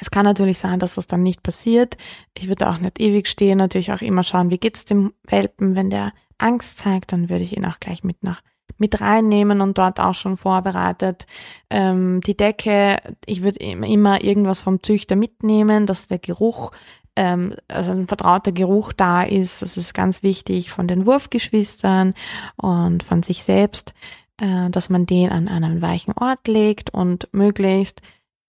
es 0.00 0.10
kann 0.10 0.24
natürlich 0.24 0.58
sein, 0.58 0.78
dass 0.78 0.94
das 0.94 1.06
dann 1.06 1.22
nicht 1.22 1.42
passiert. 1.42 1.96
Ich 2.36 2.48
würde 2.48 2.68
auch 2.68 2.78
nicht 2.78 3.00
ewig 3.00 3.28
stehen, 3.28 3.58
natürlich 3.58 3.92
auch 3.92 4.02
immer 4.02 4.24
schauen, 4.24 4.50
wie 4.50 4.58
geht's 4.58 4.84
dem 4.84 5.12
Welpen. 5.24 5.74
Wenn 5.74 5.90
der 5.90 6.12
Angst 6.38 6.78
zeigt, 6.78 7.12
dann 7.12 7.28
würde 7.30 7.44
ich 7.44 7.56
ihn 7.56 7.64
auch 7.64 7.80
gleich 7.80 8.04
mit 8.04 8.22
nach 8.22 8.42
mit 8.78 9.00
reinnehmen 9.00 9.60
und 9.60 9.78
dort 9.78 10.00
auch 10.00 10.14
schon 10.14 10.36
vorbereitet. 10.36 11.26
Ähm, 11.70 12.20
die 12.22 12.36
Decke, 12.36 12.98
ich 13.24 13.42
würde 13.42 13.60
immer 13.60 14.24
irgendwas 14.24 14.58
vom 14.58 14.82
Züchter 14.82 15.16
mitnehmen, 15.16 15.86
dass 15.86 16.08
der 16.08 16.18
Geruch, 16.18 16.72
ähm, 17.14 17.54
also 17.68 17.92
ein 17.92 18.08
vertrauter 18.08 18.52
Geruch 18.52 18.92
da 18.92 19.22
ist. 19.22 19.62
Das 19.62 19.76
ist 19.76 19.94
ganz 19.94 20.22
wichtig 20.22 20.70
von 20.72 20.88
den 20.88 21.06
Wurfgeschwistern 21.06 22.14
und 22.56 23.04
von 23.04 23.22
sich 23.22 23.44
selbst, 23.44 23.94
äh, 24.40 24.70
dass 24.70 24.90
man 24.90 25.06
den 25.06 25.30
an 25.30 25.46
einen 25.46 25.80
weichen 25.80 26.12
Ort 26.14 26.48
legt 26.48 26.90
und 26.90 27.28
möglichst 27.32 28.02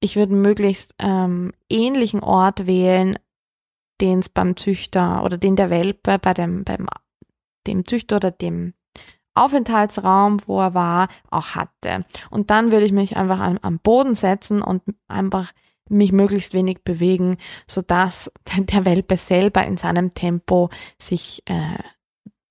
ich 0.05 0.15
würde 0.15 0.35
möglichst 0.35 0.93
ähm, 0.99 1.51
ähnlichen 1.67 2.21
Ort 2.21 2.67
wählen, 2.67 3.17
den 3.99 4.19
es 4.19 4.29
beim 4.29 4.55
Züchter 4.55 5.23
oder 5.23 5.37
den 5.39 5.55
der 5.55 5.71
Welpe 5.71 6.19
bei 6.19 6.33
dem, 6.35 6.63
beim, 6.63 6.85
dem 7.65 7.85
Züchter 7.85 8.17
oder 8.17 8.29
dem 8.29 8.75
Aufenthaltsraum, 9.33 10.41
wo 10.45 10.61
er 10.61 10.75
war, 10.75 11.07
auch 11.31 11.55
hatte. 11.55 12.05
Und 12.29 12.51
dann 12.51 12.71
würde 12.71 12.85
ich 12.85 12.91
mich 12.91 13.17
einfach 13.17 13.39
am, 13.39 13.57
am 13.63 13.79
Boden 13.79 14.13
setzen 14.13 14.61
und 14.61 14.83
einfach 15.07 15.51
mich 15.89 16.11
möglichst 16.11 16.53
wenig 16.53 16.83
bewegen, 16.83 17.37
sodass 17.67 18.31
der 18.57 18.85
Welpe 18.85 19.17
selber 19.17 19.65
in 19.65 19.77
seinem 19.77 20.13
Tempo 20.13 20.69
sich 20.99 21.41
äh, 21.47 21.79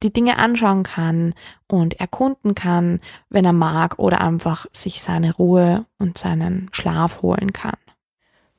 die 0.05 0.12
Dinge 0.12 0.38
anschauen 0.38 0.84
kann 0.84 1.34
und 1.66 1.98
erkunden 1.98 2.55
kann, 2.55 3.00
wenn 3.30 3.44
er 3.44 3.52
mag, 3.52 3.98
oder 3.98 4.20
einfach 4.20 4.66
sich 4.72 5.02
seine 5.02 5.34
Ruhe 5.34 5.86
und 5.98 6.18
seinen 6.18 6.68
Schlaf 6.72 7.22
holen 7.22 7.52
kann. 7.52 7.76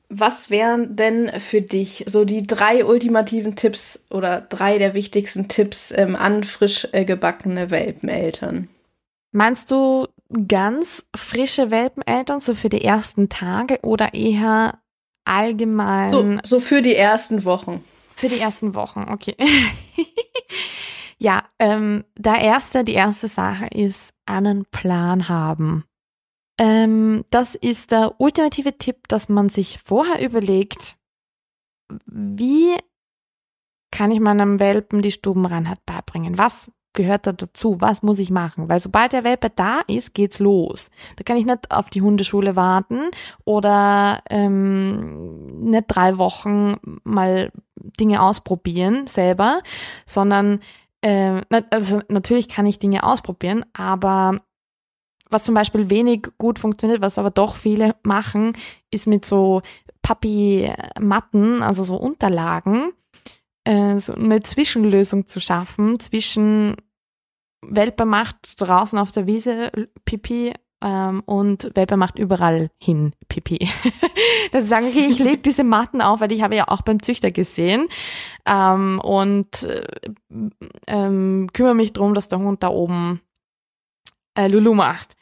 Was 0.08 0.50
wären 0.50 0.94
denn 0.94 1.28
für 1.40 1.62
dich 1.62 2.04
so 2.06 2.24
die 2.24 2.42
drei 2.42 2.84
ultimativen 2.84 3.56
Tipps 3.56 4.04
oder 4.10 4.40
drei 4.40 4.78
der 4.78 4.94
wichtigsten 4.94 5.48
Tipps 5.48 5.92
ähm, 5.96 6.14
an 6.14 6.44
frisch 6.44 6.86
äh, 6.92 7.04
gebackene 7.04 7.70
Welpeneltern? 7.70 8.68
Meinst 9.32 9.70
du 9.70 10.06
ganz 10.48 11.04
frische 11.14 11.70
Welpeneltern, 11.70 12.40
so 12.40 12.54
für 12.54 12.68
die 12.68 12.84
ersten 12.84 13.28
Tage 13.28 13.80
oder 13.82 14.14
eher 14.14 14.78
allgemein? 15.24 16.10
So, 16.10 16.38
so 16.44 16.60
für 16.60 16.82
die 16.82 16.94
ersten 16.94 17.44
Wochen. 17.44 17.84
Für 18.14 18.28
die 18.28 18.38
ersten 18.38 18.74
Wochen, 18.74 19.06
okay. 19.10 19.36
Ja, 21.18 21.44
ähm, 21.58 22.04
der 22.16 22.40
erste, 22.40 22.84
die 22.84 22.92
erste 22.94 23.28
Sache 23.28 23.66
ist 23.66 24.12
einen 24.26 24.66
Plan 24.66 25.28
haben. 25.28 25.84
Ähm, 26.58 27.24
das 27.30 27.54
ist 27.54 27.90
der 27.90 28.20
ultimative 28.20 28.76
Tipp, 28.78 29.08
dass 29.08 29.28
man 29.28 29.48
sich 29.48 29.78
vorher 29.78 30.24
überlegt, 30.24 30.96
wie 32.06 32.76
kann 33.90 34.10
ich 34.10 34.20
meinem 34.20 34.58
Welpen 34.58 35.02
die 35.02 35.12
Stubenreinheit 35.12 35.84
beibringen? 35.86 36.38
Was 36.38 36.70
gehört 36.96 37.26
da 37.26 37.32
dazu? 37.32 37.80
Was 37.80 38.02
muss 38.02 38.18
ich 38.18 38.30
machen? 38.30 38.68
Weil 38.68 38.80
sobald 38.80 39.12
der 39.12 39.22
Welpe 39.22 39.50
da 39.54 39.80
ist, 39.86 40.14
geht's 40.14 40.40
los. 40.40 40.90
Da 41.16 41.22
kann 41.22 41.36
ich 41.36 41.46
nicht 41.46 41.70
auf 41.70 41.88
die 41.90 42.02
Hundeschule 42.02 42.56
warten 42.56 43.10
oder 43.44 44.22
ähm, 44.28 45.60
nicht 45.70 45.84
drei 45.88 46.18
Wochen 46.18 46.78
mal 47.04 47.52
Dinge 48.00 48.22
ausprobieren 48.22 49.06
selber, 49.06 49.60
sondern 50.06 50.60
äh, 51.02 51.42
also 51.70 52.00
natürlich 52.08 52.48
kann 52.48 52.66
ich 52.66 52.78
Dinge 52.78 53.04
ausprobieren, 53.04 53.64
aber 53.72 54.40
was 55.28 55.42
zum 55.44 55.54
Beispiel 55.54 55.90
wenig 55.90 56.28
gut 56.38 56.58
funktioniert, 56.58 57.00
was 57.00 57.18
aber 57.18 57.30
doch 57.30 57.56
viele 57.56 57.96
machen, 58.02 58.56
ist 58.90 59.06
mit 59.06 59.24
so 59.24 59.62
Papi-Matten, 60.02 61.62
also 61.62 61.82
so 61.82 61.96
Unterlagen, 61.96 62.92
äh, 63.64 63.98
so 63.98 64.14
eine 64.14 64.40
Zwischenlösung 64.42 65.26
zu 65.26 65.40
schaffen 65.40 65.98
zwischen 65.98 66.76
Welpe 67.62 68.04
macht 68.04 68.60
draußen 68.60 68.98
auf 68.98 69.10
der 69.10 69.26
Wiese 69.26 69.72
Pipi 70.04 70.52
ähm, 70.82 71.22
und 71.24 71.70
Welpe 71.74 71.96
macht 71.96 72.18
überall 72.18 72.70
hin 72.78 73.14
Pipi. 73.28 73.68
Dass 74.52 74.64
sie 74.64 74.68
sagen, 74.68 74.88
okay, 74.88 75.06
ich 75.06 75.18
lege 75.18 75.38
diese 75.38 75.64
Matten 75.64 76.00
auf, 76.00 76.20
weil 76.20 76.32
ich 76.32 76.42
habe 76.42 76.56
ja 76.56 76.68
auch 76.68 76.82
beim 76.82 77.02
Züchter 77.02 77.30
gesehen 77.30 77.88
ähm, 78.46 79.00
und 79.02 79.62
äh, 79.62 79.86
ähm, 80.86 81.48
kümmere 81.52 81.74
mich 81.74 81.92
darum, 81.92 82.14
dass 82.14 82.28
der 82.28 82.38
Hund 82.38 82.62
da 82.62 82.68
oben 82.68 83.20
äh, 84.34 84.48
Lulu 84.48 84.74
macht. 84.74 85.16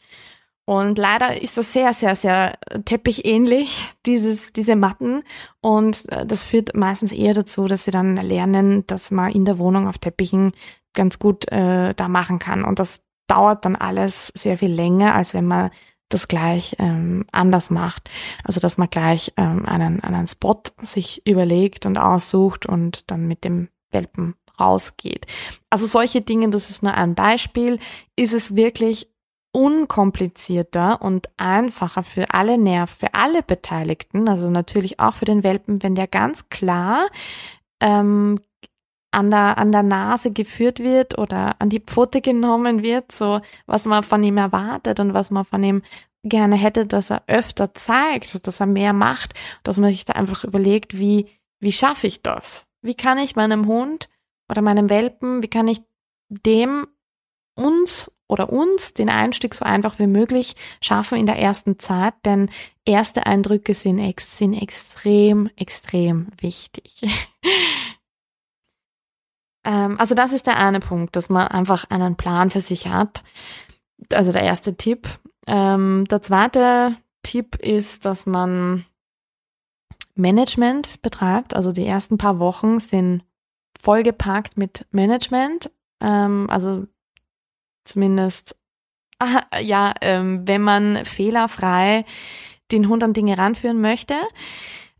Und 0.67 0.97
leider 0.97 1.41
ist 1.43 1.59
das 1.59 1.73
sehr, 1.73 1.93
sehr, 1.93 2.17
sehr 2.17 2.59
teppichähnlich, 2.87 3.95
dieses, 4.07 4.53
diese 4.53 4.77
Matten. 4.77 5.23
Und 5.61 6.11
äh, 6.11 6.25
das 6.25 6.43
führt 6.43 6.75
meistens 6.75 7.13
eher 7.13 7.35
dazu, 7.35 7.67
dass 7.67 7.85
sie 7.85 7.91
dann 7.91 8.17
lernen, 8.17 8.87
dass 8.87 9.11
man 9.11 9.31
in 9.31 9.45
der 9.45 9.59
Wohnung 9.59 9.87
auf 9.87 9.99
Teppichen 9.99 10.53
ganz 10.95 11.19
gut 11.19 11.51
äh, 11.53 11.93
da 11.95 12.09
machen 12.09 12.39
kann. 12.39 12.65
Und 12.65 12.79
das 12.79 13.04
dauert 13.27 13.65
dann 13.65 13.77
alles 13.77 14.29
sehr 14.29 14.59
viel 14.59 14.73
länger, 14.73 15.15
als 15.15 15.35
wenn 15.35 15.47
man 15.47 15.71
das 16.09 16.29
gleich 16.29 16.77
ähm, 16.79 17.25
anders 17.33 17.71
macht. 17.71 18.11
Also 18.45 18.61
dass 18.61 18.79
man 18.79 18.91
gleich 18.91 19.33
ähm, 19.37 19.67
einen, 19.67 20.01
einen 20.03 20.27
Spot 20.27 20.63
sich 20.83 21.27
überlegt 21.27 21.87
und 21.87 21.99
aussucht 21.99 22.67
und 22.67 23.11
dann 23.11 23.27
mit 23.27 23.45
dem 23.45 23.69
Welpen 23.91 24.35
rausgeht. 24.61 25.27
Also 25.71 25.87
solche 25.87 26.21
Dinge, 26.21 26.51
das 26.51 26.71
ist 26.71 26.83
nur 26.83 26.95
ein 26.95 27.15
Beispiel, 27.15 27.79
ist 28.17 28.35
es 28.35 28.55
wirklich 28.55 29.09
unkomplizierter 29.53 31.01
und 31.01 31.29
einfacher 31.37 32.03
für 32.03 32.35
alle 32.35 32.59
Nerv, 32.59 32.91
für 32.91 33.15
alle 33.15 33.43
Beteiligten, 33.43 34.29
also 34.29 34.51
natürlich 34.51 34.99
auch 34.99 35.15
für 35.15 35.27
den 35.27 35.45
Welpen, 35.45 35.83
wenn 35.83 35.95
der 35.95 36.09
ganz 36.09 36.49
klar 36.49 37.07
ähm, 37.81 38.41
an 39.15 39.31
der, 39.31 39.59
an 39.59 39.73
der 39.73 39.83
Nase 39.83 40.31
geführt 40.31 40.81
wird 40.81 41.19
oder 41.19 41.57
an 41.61 41.71
die 41.71 41.81
Pfote 41.81 42.21
genommen 42.21 42.83
wird, 42.83 43.13
so 43.13 43.41
was 43.67 43.85
man 43.85 44.03
von 44.03 44.23
ihm 44.23 44.37
erwartet 44.37 45.01
und 45.01 45.15
was 45.15 45.31
man 45.31 45.45
von 45.45 45.63
ihm 45.63 45.83
gerne 46.23 46.57
hätte, 46.57 46.87
dass 46.87 47.11
er 47.11 47.23
öfter 47.27 47.75
zeigt, 47.75 48.47
dass 48.47 48.61
er 48.61 48.67
mehr 48.67 48.93
macht, 48.93 49.35
dass 49.63 49.79
man 49.79 49.91
sich 49.91 50.05
da 50.05 50.15
einfach 50.15 50.45
überlegt, 50.45 50.99
wie, 50.99 51.27
wie 51.61 51.73
schaffe 51.73 52.07
ich 52.07 52.23
das? 52.23 52.67
Wie 52.83 52.95
kann 52.95 53.19
ich 53.19 53.37
meinem 53.37 53.67
Hund 53.67 54.09
oder 54.49 54.63
meinem 54.63 54.91
Welpen, 54.91 55.43
wie 55.43 55.49
kann 55.49 55.69
ich 55.69 55.83
dem 56.29 56.87
uns 57.55 58.11
oder 58.27 58.51
uns 58.51 58.95
den 58.95 59.11
Einstieg 59.11 59.55
so 59.55 59.65
einfach 59.65 59.99
wie 59.99 60.07
möglich 60.07 60.57
schaffen 60.81 61.19
in 61.19 61.27
der 61.27 61.39
ersten 61.39 61.79
Zeit, 61.79 62.15
denn 62.25 62.51
erste 62.85 63.27
Eindrücke 63.27 63.75
sind, 63.75 63.99
ex 63.99 64.39
sind 64.39 64.55
extrem, 64.55 65.51
extrem 65.57 66.29
wichtig. 66.41 67.03
ähm, 69.65 69.97
also 69.99 70.15
das 70.15 70.33
ist 70.33 70.47
der 70.47 70.59
eine 70.59 70.81
Punkt, 70.81 71.17
dass 71.17 71.29
man 71.29 71.49
einfach 71.49 71.85
einen 71.91 72.17
Plan 72.17 72.51
für 72.51 72.61
sich 72.61 72.89
hat. 72.89 73.25
Also 74.13 74.33
der 74.33 74.43
erste 74.43 74.77
Tipp. 74.77 75.09
Ähm, 75.47 76.05
der 76.11 76.23
zweite 76.23 76.97
Tipp 77.23 77.57
ist, 77.57 78.05
dass 78.05 78.27
man 78.27 78.85
Management 80.15 81.03
betreibt. 81.03 81.55
Also 81.55 81.73
die 81.73 81.87
ersten 81.87 82.19
paar 82.19 82.39
Wochen 82.39 82.79
sind 82.79 83.25
vollgepackt 83.81 84.57
mit 84.57 84.87
Management. 84.91 85.71
Ähm, 86.01 86.49
also 86.51 86.87
zumindest, 87.85 88.57
ah, 89.19 89.43
ja, 89.61 89.95
ähm, 90.01 90.47
wenn 90.47 90.63
man 90.63 91.05
fehlerfrei 91.05 92.05
den 92.71 92.89
Hund 92.89 93.03
an 93.03 93.13
Dinge 93.13 93.37
ranführen 93.37 93.81
möchte, 93.81 94.15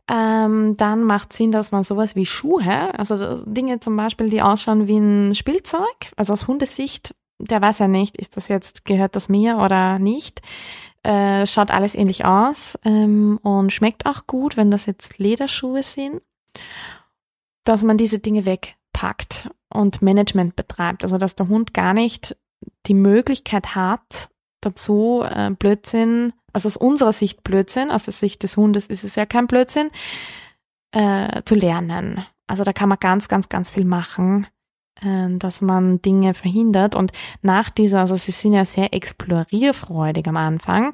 ähm, 0.09 0.77
dann 0.77 1.03
macht 1.03 1.33
Sinn, 1.33 1.51
dass 1.51 1.71
man 1.71 1.83
sowas 1.83 2.15
wie 2.15 2.25
Schuhe, 2.25 2.97
also 2.97 3.43
Dinge 3.45 3.79
zum 3.79 3.95
Beispiel, 3.95 4.29
die 4.29 4.41
ausschauen 4.41 4.87
wie 4.87 4.97
ein 4.97 5.35
Spielzeug, 5.35 6.11
also 6.15 6.33
aus 6.33 6.47
Hundesicht, 6.47 7.15
der 7.39 7.61
weiß 7.61 7.79
ja 7.79 7.87
nicht, 7.87 8.15
ist 8.17 8.37
das 8.37 8.47
jetzt, 8.47 8.85
gehört 8.85 9.15
das 9.15 9.29
mir 9.29 9.57
oder 9.57 9.97
nicht, 9.99 10.41
äh, 11.03 11.47
schaut 11.47 11.71
alles 11.71 11.95
ähnlich 11.95 12.25
aus 12.25 12.77
ähm, 12.85 13.39
und 13.41 13.73
schmeckt 13.73 14.05
auch 14.05 14.27
gut, 14.27 14.57
wenn 14.57 14.71
das 14.71 14.85
jetzt 14.85 15.17
Lederschuhe 15.17 15.83
sind, 15.83 16.21
dass 17.63 17.83
man 17.83 17.97
diese 17.97 18.19
Dinge 18.19 18.45
wegpackt 18.45 19.49
und 19.69 20.01
Management 20.01 20.55
betreibt, 20.55 21.03
also 21.03 21.17
dass 21.17 21.35
der 21.35 21.47
Hund 21.47 21.73
gar 21.73 21.93
nicht 21.93 22.37
die 22.85 22.93
Möglichkeit 22.93 23.75
hat, 23.75 24.29
dazu 24.61 25.23
äh, 25.23 25.49
Blödsinn, 25.51 26.33
also 26.55 26.67
aus 26.67 26.77
unserer 26.77 27.11
Sicht 27.11 27.43
Blödsinn, 27.43 27.91
aus 27.91 28.05
der 28.05 28.13
Sicht 28.13 28.41
des 28.43 28.55
Hundes 28.55 28.87
ist 28.87 29.03
es 29.03 29.15
ja 29.15 29.25
kein 29.25 29.45
Blödsinn, 29.45 29.89
äh, 30.91 31.41
zu 31.43 31.53
lernen. 31.53 32.25
Also 32.47 32.63
da 32.63 32.71
kann 32.71 32.87
man 32.87 32.97
ganz, 32.99 33.27
ganz, 33.27 33.49
ganz 33.49 33.69
viel 33.69 33.83
machen, 33.83 34.47
äh, 35.01 35.27
dass 35.37 35.59
man 35.59 36.01
Dinge 36.01 36.33
verhindert. 36.33 36.95
Und 36.95 37.11
nach 37.41 37.69
dieser, 37.69 37.99
also 37.99 38.15
sie 38.15 38.31
sind 38.31 38.53
ja 38.53 38.63
sehr 38.63 38.93
explorierfreudig 38.93 40.25
am 40.27 40.37
Anfang 40.37 40.93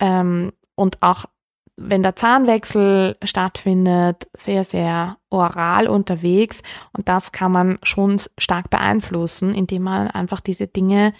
ähm, 0.00 0.52
und 0.74 1.00
auch 1.00 1.24
wenn 1.82 2.02
der 2.02 2.14
Zahnwechsel 2.14 3.16
stattfindet, 3.22 4.28
sehr, 4.34 4.64
sehr 4.64 5.16
oral 5.30 5.88
unterwegs. 5.88 6.62
Und 6.92 7.08
das 7.08 7.32
kann 7.32 7.52
man 7.52 7.78
schon 7.82 8.20
stark 8.36 8.68
beeinflussen, 8.68 9.54
indem 9.54 9.84
man 9.84 10.08
einfach 10.08 10.40
diese 10.40 10.66
Dinge, 10.66 11.14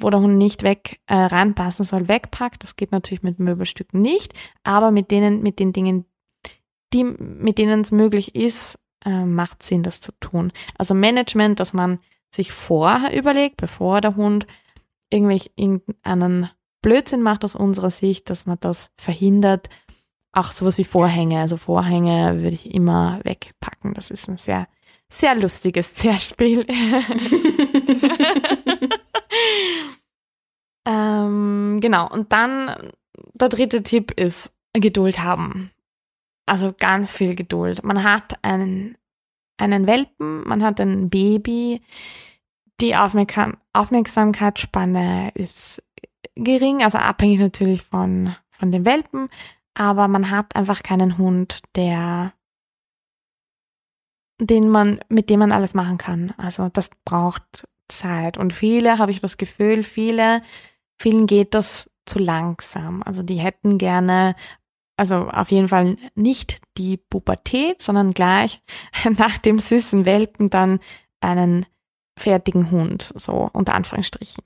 wo 0.00 0.10
der 0.10 0.20
Hund 0.20 0.38
nicht 0.38 0.62
weg 0.62 1.00
äh, 1.06 1.14
reinpassen 1.14 1.84
soll, 1.84 2.08
wegpackt. 2.08 2.62
Das 2.62 2.76
geht 2.76 2.92
natürlich 2.92 3.22
mit 3.22 3.38
Möbelstücken 3.38 4.00
nicht, 4.00 4.32
aber 4.62 4.90
mit 4.90 5.10
denen, 5.10 5.42
mit 5.42 5.58
den 5.58 5.72
Dingen, 5.72 6.06
die, 6.92 7.04
mit 7.04 7.58
denen 7.58 7.80
es 7.80 7.92
möglich 7.92 8.34
ist, 8.34 8.78
äh, 9.04 9.24
macht 9.24 9.62
Sinn, 9.62 9.82
das 9.82 10.00
zu 10.00 10.12
tun. 10.20 10.52
Also 10.78 10.94
Management, 10.94 11.60
dass 11.60 11.72
man 11.72 11.98
sich 12.30 12.52
vorher 12.52 13.16
überlegt, 13.16 13.58
bevor 13.58 14.00
der 14.00 14.16
Hund 14.16 14.46
irgendwie 15.10 15.50
irgendeinen 15.56 16.50
Blödsinn 16.80 17.22
macht 17.22 17.44
aus 17.44 17.54
unserer 17.54 17.90
Sicht, 17.90 18.30
dass 18.30 18.46
man 18.46 18.58
das 18.60 18.90
verhindert, 18.96 19.68
auch 20.32 20.50
sowas 20.50 20.78
wie 20.78 20.84
Vorhänge. 20.84 21.40
Also 21.40 21.56
Vorhänge 21.56 22.40
würde 22.40 22.54
ich 22.54 22.72
immer 22.72 23.20
wegpacken. 23.22 23.94
Das 23.94 24.10
ist 24.10 24.28
ein 24.28 24.38
sehr, 24.38 24.66
sehr 25.08 25.34
lustiges 25.34 25.92
Zerspiel. 25.92 26.66
ähm, 30.86 31.78
genau. 31.80 32.08
Und 32.08 32.32
dann 32.32 32.92
der 33.34 33.48
dritte 33.48 33.82
Tipp 33.82 34.12
ist 34.12 34.52
Geduld 34.72 35.20
haben. 35.20 35.70
Also 36.46 36.72
ganz 36.72 37.10
viel 37.10 37.34
Geduld. 37.34 37.84
Man 37.84 38.02
hat 38.02 38.42
einen, 38.42 38.96
einen 39.58 39.86
Welpen, 39.86 40.46
man 40.46 40.62
hat 40.62 40.80
ein 40.80 41.08
Baby. 41.08 41.82
Die 42.80 42.96
Aufmerksam 42.96 43.58
Aufmerksamkeitsspanne 43.74 45.30
ist 45.34 45.82
gering, 46.34 46.82
also 46.82 46.98
abhängig 46.98 47.38
natürlich 47.38 47.82
von, 47.82 48.34
von 48.50 48.72
den 48.72 48.84
Welpen 48.84 49.28
aber 49.74 50.08
man 50.08 50.30
hat 50.30 50.54
einfach 50.54 50.82
keinen 50.82 51.18
Hund, 51.18 51.62
der 51.74 52.32
den 54.40 54.68
man, 54.68 55.00
mit 55.08 55.30
dem 55.30 55.38
man 55.38 55.52
alles 55.52 55.72
machen 55.72 55.98
kann. 55.98 56.34
Also 56.36 56.68
das 56.68 56.90
braucht 57.04 57.68
Zeit. 57.98 58.38
Und 58.38 58.52
viele, 58.52 58.98
habe 58.98 59.10
ich 59.10 59.20
das 59.20 59.36
Gefühl, 59.36 59.82
viele, 59.82 60.42
vielen 60.98 61.26
geht 61.26 61.54
das 61.54 61.90
zu 62.06 62.18
langsam. 62.18 63.02
Also 63.04 63.22
die 63.22 63.36
hätten 63.36 63.78
gerne, 63.78 64.34
also 64.96 65.28
auf 65.28 65.50
jeden 65.50 65.68
Fall 65.68 65.96
nicht 66.14 66.60
die 66.76 66.96
Pubertät, 66.96 67.82
sondern 67.82 68.12
gleich 68.12 68.62
nach 69.18 69.38
dem 69.38 69.58
süßen 69.58 70.04
Welpen 70.04 70.50
dann 70.50 70.80
einen 71.20 71.66
fertigen 72.18 72.70
Hund, 72.70 73.12
so 73.16 73.48
unter 73.52 73.74
Anführungsstrichen 73.74 74.44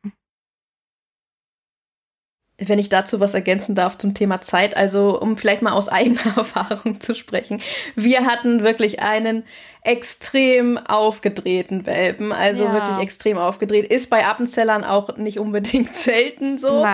wenn 2.59 2.79
ich 2.79 2.89
dazu 2.89 3.21
was 3.21 3.35
ergänzen 3.35 3.75
darf 3.75 3.99
zum 3.99 4.15
Thema 4.15 4.41
Zeit, 4.41 4.77
also 4.77 5.21
um 5.21 5.37
vielleicht 5.37 5.63
mal 5.63 5.73
aus 5.73 5.89
eigener 5.89 6.21
Erfahrung 6.37 7.01
zu 7.01 7.15
sprechen. 7.15 7.61
Wir 7.95 8.25
hatten 8.25 8.63
wirklich 8.63 9.01
einen 9.01 9.45
extrem 9.83 10.79
aufgedrehten 10.79 11.87
Welpen, 11.87 12.33
also 12.33 12.65
ja. 12.65 12.73
wirklich 12.73 12.99
extrem 12.99 13.39
aufgedreht. 13.39 13.87
Ist 13.87 14.11
bei 14.11 14.27
Appenzellern 14.27 14.85
auch 14.85 15.17
nicht 15.17 15.39
unbedingt 15.39 15.95
selten 15.95 16.59
so. 16.59 16.85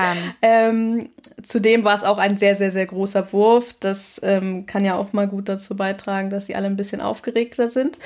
Ähm, 0.42 1.08
zudem 1.42 1.84
war 1.84 1.94
es 1.94 2.04
auch 2.04 2.18
ein 2.18 2.36
sehr, 2.36 2.56
sehr, 2.56 2.70
sehr 2.70 2.86
großer 2.86 3.32
Wurf. 3.32 3.74
Das 3.80 4.20
ähm, 4.22 4.66
kann 4.66 4.84
ja 4.84 4.96
auch 4.96 5.12
mal 5.12 5.26
gut 5.26 5.48
dazu 5.48 5.74
beitragen, 5.76 6.28
dass 6.28 6.46
sie 6.46 6.54
alle 6.54 6.66
ein 6.66 6.76
bisschen 6.76 7.00
aufgeregter 7.00 7.70
sind, 7.70 7.98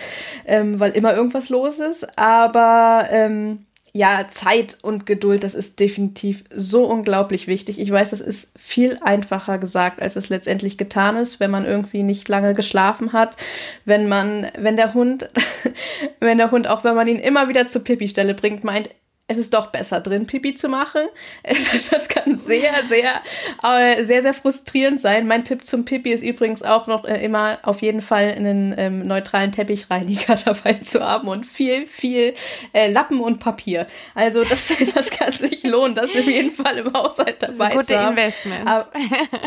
ähm, 0.44 0.78
weil 0.78 0.92
immer 0.92 1.14
irgendwas 1.14 1.48
los 1.48 1.78
ist. 1.80 2.16
Aber 2.16 3.08
ähm, 3.10 3.65
ja, 3.96 4.26
Zeit 4.28 4.76
und 4.82 5.06
Geduld, 5.06 5.42
das 5.42 5.54
ist 5.54 5.80
definitiv 5.80 6.44
so 6.54 6.84
unglaublich 6.84 7.46
wichtig. 7.46 7.80
Ich 7.80 7.90
weiß, 7.90 8.10
das 8.10 8.20
ist 8.20 8.52
viel 8.58 8.98
einfacher 9.00 9.56
gesagt, 9.56 10.02
als 10.02 10.16
es 10.16 10.28
letztendlich 10.28 10.76
getan 10.76 11.16
ist, 11.16 11.40
wenn 11.40 11.50
man 11.50 11.64
irgendwie 11.64 12.02
nicht 12.02 12.28
lange 12.28 12.52
geschlafen 12.52 13.14
hat, 13.14 13.36
wenn 13.86 14.06
man, 14.06 14.48
wenn 14.58 14.76
der 14.76 14.92
Hund, 14.92 15.30
wenn 16.20 16.36
der 16.36 16.50
Hund, 16.50 16.68
auch 16.68 16.84
wenn 16.84 16.94
man 16.94 17.08
ihn 17.08 17.18
immer 17.18 17.48
wieder 17.48 17.68
zur 17.68 17.84
Pipi-Stelle 17.84 18.34
bringt, 18.34 18.64
meint, 18.64 18.90
es 19.28 19.38
ist 19.38 19.54
doch 19.54 19.68
besser 19.68 20.00
drin, 20.00 20.26
Pipi 20.26 20.54
zu 20.54 20.68
machen. 20.68 21.02
Das 21.90 22.08
kann 22.08 22.36
sehr, 22.36 22.72
sehr, 22.88 23.22
äh, 23.62 24.04
sehr, 24.04 24.22
sehr 24.22 24.34
frustrierend 24.34 25.00
sein. 25.00 25.26
Mein 25.26 25.44
Tipp 25.44 25.64
zum 25.64 25.84
Pipi 25.84 26.10
ist 26.10 26.22
übrigens 26.22 26.62
auch 26.62 26.86
noch 26.86 27.04
äh, 27.04 27.22
immer 27.24 27.58
auf 27.62 27.82
jeden 27.82 28.02
Fall 28.02 28.34
einen 28.36 28.74
ähm, 28.76 29.06
neutralen 29.06 29.52
Teppichreiniger 29.52 30.36
dabei 30.44 30.74
zu 30.74 31.00
haben 31.00 31.28
und 31.28 31.46
viel, 31.46 31.86
viel 31.86 32.34
äh, 32.72 32.90
Lappen 32.90 33.20
und 33.20 33.38
Papier. 33.38 33.86
Also 34.14 34.44
das, 34.44 34.72
das 34.94 35.10
kann 35.10 35.32
sich 35.32 35.62
lohnen, 35.64 35.94
das 35.94 36.06
auf 36.06 36.26
jeden 36.26 36.52
Fall 36.52 36.78
im 36.78 36.92
Haushalt 36.92 37.36
dabei 37.40 37.70
gute 37.70 37.86
zu 37.86 37.98
haben. 37.98 38.16
Investment. 38.16 38.66
Aber, 38.66 38.88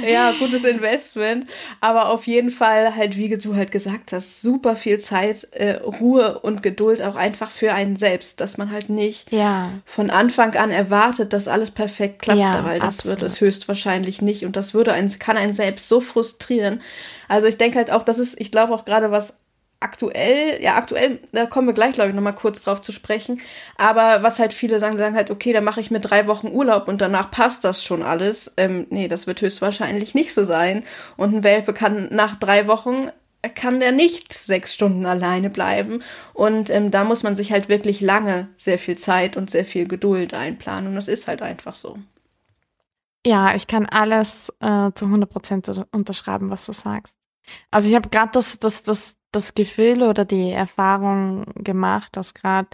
ja, 0.07 0.31
gutes 0.33 0.63
Investment. 0.63 1.47
Aber 1.81 2.09
auf 2.09 2.27
jeden 2.27 2.51
Fall 2.51 2.95
halt, 2.95 3.17
wie 3.17 3.29
du 3.29 3.55
halt 3.55 3.71
gesagt 3.71 4.11
hast, 4.11 4.41
super 4.41 4.75
viel 4.75 4.99
Zeit, 4.99 5.47
äh, 5.51 5.77
Ruhe 5.77 6.39
und 6.39 6.63
Geduld 6.63 7.01
auch 7.01 7.15
einfach 7.15 7.51
für 7.51 7.73
einen 7.73 7.95
selbst, 7.95 8.39
dass 8.39 8.57
man 8.57 8.71
halt 8.71 8.89
nicht 8.89 9.31
Ja 9.31 9.68
von 9.85 10.09
Anfang 10.09 10.55
an 10.55 10.71
erwartet, 10.71 11.33
dass 11.33 11.47
alles 11.47 11.71
perfekt 11.71 12.21
klappt, 12.21 12.39
Ja, 12.39 12.63
weil 12.63 12.79
das 12.79 12.99
absolut. 12.99 13.21
wird 13.21 13.31
es 13.31 13.41
höchstwahrscheinlich 13.41 14.21
nicht 14.21 14.45
und 14.45 14.55
das 14.55 14.73
würde 14.73 14.93
einen, 14.93 15.17
kann 15.19 15.37
einen 15.37 15.53
selbst 15.53 15.89
so 15.89 16.01
frustrieren. 16.01 16.81
Also 17.27 17.47
ich 17.47 17.57
denke 17.57 17.77
halt 17.77 17.91
auch, 17.91 18.03
das 18.03 18.19
ist, 18.19 18.39
ich 18.39 18.51
glaube 18.51 18.73
auch 18.73 18.85
gerade 18.85 19.11
was 19.11 19.33
aktuell, 19.81 20.61
ja 20.61 20.75
aktuell, 20.75 21.19
da 21.31 21.45
kommen 21.45 21.67
wir 21.67 21.73
gleich, 21.73 21.93
glaube 21.93 22.09
ich, 22.09 22.15
nochmal 22.15 22.35
kurz 22.35 22.61
drauf 22.63 22.81
zu 22.81 22.91
sprechen, 22.91 23.39
aber 23.77 24.23
was 24.23 24.37
halt 24.37 24.53
viele 24.53 24.79
sagen, 24.79 24.97
sagen 24.97 25.15
halt, 25.15 25.31
okay, 25.31 25.53
dann 25.53 25.63
mache 25.63 25.79
ich 25.79 25.89
mir 25.89 26.01
drei 26.01 26.27
Wochen 26.27 26.47
Urlaub 26.47 26.87
und 26.89 26.99
danach 26.99 27.31
passt 27.31 27.63
das 27.63 27.83
schon 27.83 28.03
alles. 28.03 28.53
Ähm, 28.57 28.87
nee, 28.89 29.07
das 29.07 29.25
wird 29.25 29.41
höchstwahrscheinlich 29.41 30.13
nicht 30.15 30.33
so 30.33 30.43
sein 30.43 30.83
und 31.15 31.33
ein 31.33 31.43
Welpe 31.43 31.73
kann 31.73 32.09
nach 32.11 32.35
drei 32.35 32.67
Wochen 32.67 33.09
kann 33.47 33.79
der 33.79 33.91
nicht 33.91 34.33
sechs 34.33 34.73
Stunden 34.73 35.05
alleine 35.05 35.49
bleiben. 35.49 36.03
Und 36.33 36.69
ähm, 36.69 36.91
da 36.91 37.03
muss 37.03 37.23
man 37.23 37.35
sich 37.35 37.51
halt 37.51 37.69
wirklich 37.69 38.01
lange 38.01 38.49
sehr 38.57 38.77
viel 38.77 38.97
Zeit 38.97 39.37
und 39.37 39.49
sehr 39.49 39.65
viel 39.65 39.87
Geduld 39.87 40.33
einplanen. 40.33 40.89
Und 40.89 40.95
das 40.95 41.07
ist 41.07 41.27
halt 41.27 41.41
einfach 41.41 41.75
so. 41.75 41.97
Ja, 43.25 43.55
ich 43.55 43.67
kann 43.67 43.85
alles 43.85 44.49
äh, 44.59 44.91
zu 44.93 45.05
100 45.05 45.29
Prozent 45.29 45.85
unterschreiben, 45.91 46.49
was 46.49 46.65
du 46.65 46.73
sagst. 46.73 47.15
Also 47.71 47.89
ich 47.89 47.95
habe 47.95 48.09
gerade 48.09 48.31
das, 48.33 48.59
das, 48.59 48.83
das, 48.83 49.15
das 49.31 49.53
Gefühl 49.53 50.03
oder 50.03 50.25
die 50.25 50.51
Erfahrung 50.51 51.45
gemacht, 51.55 52.09
dass 52.15 52.33
gerade 52.33 52.67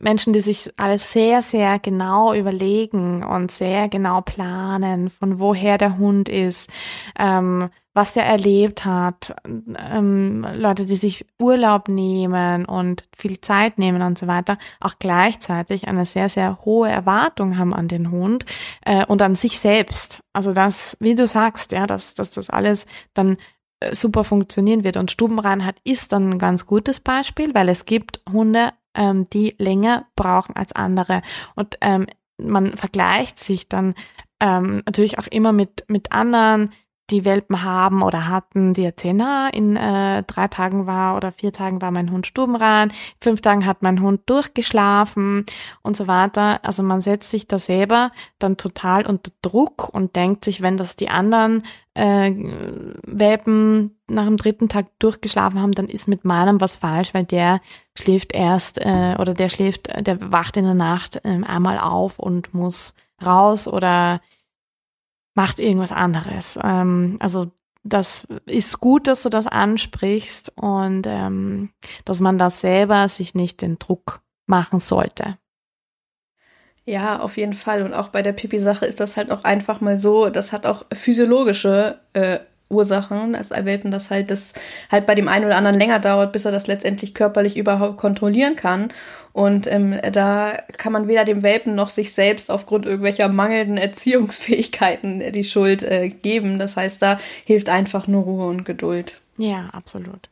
Menschen, 0.00 0.32
die 0.32 0.40
sich 0.40 0.70
alles 0.76 1.12
sehr, 1.12 1.42
sehr 1.42 1.78
genau 1.78 2.34
überlegen 2.34 3.24
und 3.24 3.50
sehr 3.50 3.88
genau 3.88 4.22
planen, 4.22 5.10
von 5.10 5.38
woher 5.38 5.78
der 5.78 5.98
Hund 5.98 6.28
ist, 6.28 6.70
ähm, 7.18 7.70
was 7.92 8.16
er 8.16 8.24
erlebt 8.24 8.84
hat, 8.84 9.34
ähm, 9.44 10.46
Leute, 10.54 10.86
die 10.86 10.96
sich 10.96 11.26
Urlaub 11.38 11.88
nehmen 11.88 12.64
und 12.64 13.04
viel 13.16 13.40
Zeit 13.40 13.78
nehmen 13.78 14.00
und 14.02 14.16
so 14.18 14.26
weiter, 14.26 14.58
auch 14.80 14.94
gleichzeitig 14.98 15.86
eine 15.86 16.06
sehr, 16.06 16.28
sehr 16.28 16.60
hohe 16.64 16.88
Erwartung 16.88 17.58
haben 17.58 17.74
an 17.74 17.88
den 17.88 18.10
Hund 18.10 18.46
äh, 18.84 19.04
und 19.06 19.20
an 19.22 19.34
sich 19.34 19.58
selbst. 19.58 20.22
Also 20.32 20.52
das, 20.52 20.96
wie 21.00 21.14
du 21.14 21.26
sagst, 21.26 21.72
ja, 21.72 21.86
dass, 21.86 22.14
dass 22.14 22.30
das 22.30 22.48
alles 22.48 22.86
dann 23.12 23.36
äh, 23.80 23.94
super 23.94 24.24
funktionieren 24.24 24.84
wird. 24.84 24.96
Und 24.96 25.10
Stubenreinheit 25.10 25.76
ist 25.84 26.12
dann 26.12 26.30
ein 26.30 26.38
ganz 26.38 26.66
gutes 26.66 27.00
Beispiel, 27.00 27.54
weil 27.54 27.68
es 27.68 27.86
gibt 27.86 28.22
Hunde, 28.30 28.72
ähm, 28.94 29.28
die 29.30 29.54
länger 29.58 30.06
brauchen 30.16 30.56
als 30.56 30.72
andere. 30.72 31.22
Und 31.54 31.76
ähm, 31.80 32.06
man 32.38 32.76
vergleicht 32.76 33.38
sich 33.38 33.68
dann 33.68 33.94
ähm, 34.40 34.82
natürlich 34.86 35.18
auch 35.18 35.26
immer 35.26 35.52
mit, 35.52 35.84
mit 35.88 36.12
anderen, 36.12 36.70
die 37.10 37.24
Welpen 37.24 37.62
haben 37.62 38.02
oder 38.02 38.28
hatten, 38.28 38.72
die 38.72 38.84
erzählen, 38.84 39.16
na, 39.16 39.48
in 39.48 39.76
äh, 39.76 40.22
drei 40.22 40.48
Tagen 40.48 40.86
war 40.86 41.16
oder 41.16 41.32
vier 41.32 41.52
Tagen 41.52 41.82
war 41.82 41.90
mein 41.90 42.10
Hund 42.10 42.26
stubenrein, 42.26 42.92
fünf 43.20 43.40
Tagen 43.40 43.66
hat 43.66 43.82
mein 43.82 44.00
Hund 44.00 44.22
durchgeschlafen 44.26 45.44
und 45.82 45.96
so 45.96 46.06
weiter. 46.06 46.60
Also 46.64 46.82
man 46.82 47.00
setzt 47.00 47.30
sich 47.30 47.48
da 47.48 47.58
selber 47.58 48.12
dann 48.38 48.56
total 48.56 49.06
unter 49.06 49.30
Druck 49.42 49.88
und 49.92 50.16
denkt 50.16 50.44
sich, 50.44 50.62
wenn 50.62 50.76
das 50.76 50.96
die 50.96 51.08
anderen 51.08 51.64
äh, 51.94 52.32
Welpen 53.06 53.96
nach 54.06 54.24
dem 54.24 54.36
dritten 54.36 54.68
Tag 54.68 54.86
durchgeschlafen 54.98 55.60
haben, 55.60 55.72
dann 55.72 55.88
ist 55.88 56.08
mit 56.08 56.24
meinem 56.24 56.60
was 56.60 56.76
falsch, 56.76 57.14
weil 57.14 57.24
der 57.24 57.60
schläft 57.96 58.32
erst 58.32 58.78
äh, 58.78 59.16
oder 59.18 59.34
der 59.34 59.48
schläft, 59.48 59.88
der 60.06 60.32
wacht 60.32 60.56
in 60.56 60.64
der 60.64 60.74
Nacht 60.74 61.24
äh, 61.24 61.42
einmal 61.44 61.78
auf 61.78 62.18
und 62.18 62.54
muss 62.54 62.94
raus 63.24 63.68
oder 63.68 64.20
macht 65.34 65.60
irgendwas 65.60 65.92
anderes. 65.92 66.58
Ähm, 66.62 67.16
also 67.20 67.50
das 67.82 68.26
ist 68.46 68.80
gut, 68.80 69.06
dass 69.06 69.22
du 69.22 69.28
das 69.28 69.46
ansprichst 69.46 70.52
und 70.56 71.06
ähm, 71.06 71.70
dass 72.04 72.20
man 72.20 72.36
da 72.36 72.50
selber 72.50 73.08
sich 73.08 73.34
nicht 73.34 73.62
den 73.62 73.78
Druck 73.78 74.22
machen 74.46 74.80
sollte. 74.80 75.38
Ja, 76.84 77.20
auf 77.20 77.36
jeden 77.36 77.54
Fall. 77.54 77.82
Und 77.82 77.94
auch 77.94 78.08
bei 78.08 78.22
der 78.22 78.32
Pipi-Sache 78.32 78.84
ist 78.84 79.00
das 79.00 79.16
halt 79.16 79.30
auch 79.30 79.44
einfach 79.44 79.80
mal 79.80 79.98
so, 79.98 80.28
das 80.28 80.52
hat 80.52 80.66
auch 80.66 80.84
physiologische 80.92 82.00
äh, 82.14 82.40
Ursachen, 82.70 83.32
dass 83.32 83.50
Welpen 83.50 83.90
das 83.90 84.10
halt, 84.10 84.30
das 84.30 84.54
halt 84.90 85.04
bei 85.04 85.14
dem 85.14 85.28
einen 85.28 85.44
oder 85.44 85.56
anderen 85.56 85.76
länger 85.76 85.98
dauert, 85.98 86.32
bis 86.32 86.44
er 86.44 86.52
das 86.52 86.66
letztendlich 86.66 87.14
körperlich 87.14 87.56
überhaupt 87.56 87.98
kontrollieren 87.98 88.56
kann. 88.56 88.92
Und 89.32 89.66
ähm, 89.66 89.98
da 90.12 90.52
kann 90.76 90.92
man 90.92 91.08
weder 91.08 91.24
dem 91.24 91.42
Welpen 91.42 91.74
noch 91.74 91.90
sich 91.90 92.12
selbst 92.12 92.50
aufgrund 92.50 92.86
irgendwelcher 92.86 93.28
mangelnden 93.28 93.76
Erziehungsfähigkeiten 93.76 95.32
die 95.32 95.44
Schuld 95.44 95.82
äh, 95.82 96.08
geben. 96.08 96.58
Das 96.58 96.76
heißt, 96.76 97.02
da 97.02 97.18
hilft 97.44 97.68
einfach 97.68 98.06
nur 98.06 98.22
Ruhe 98.22 98.46
und 98.46 98.64
Geduld. 98.64 99.20
Ja, 99.36 99.68
absolut. 99.72 100.28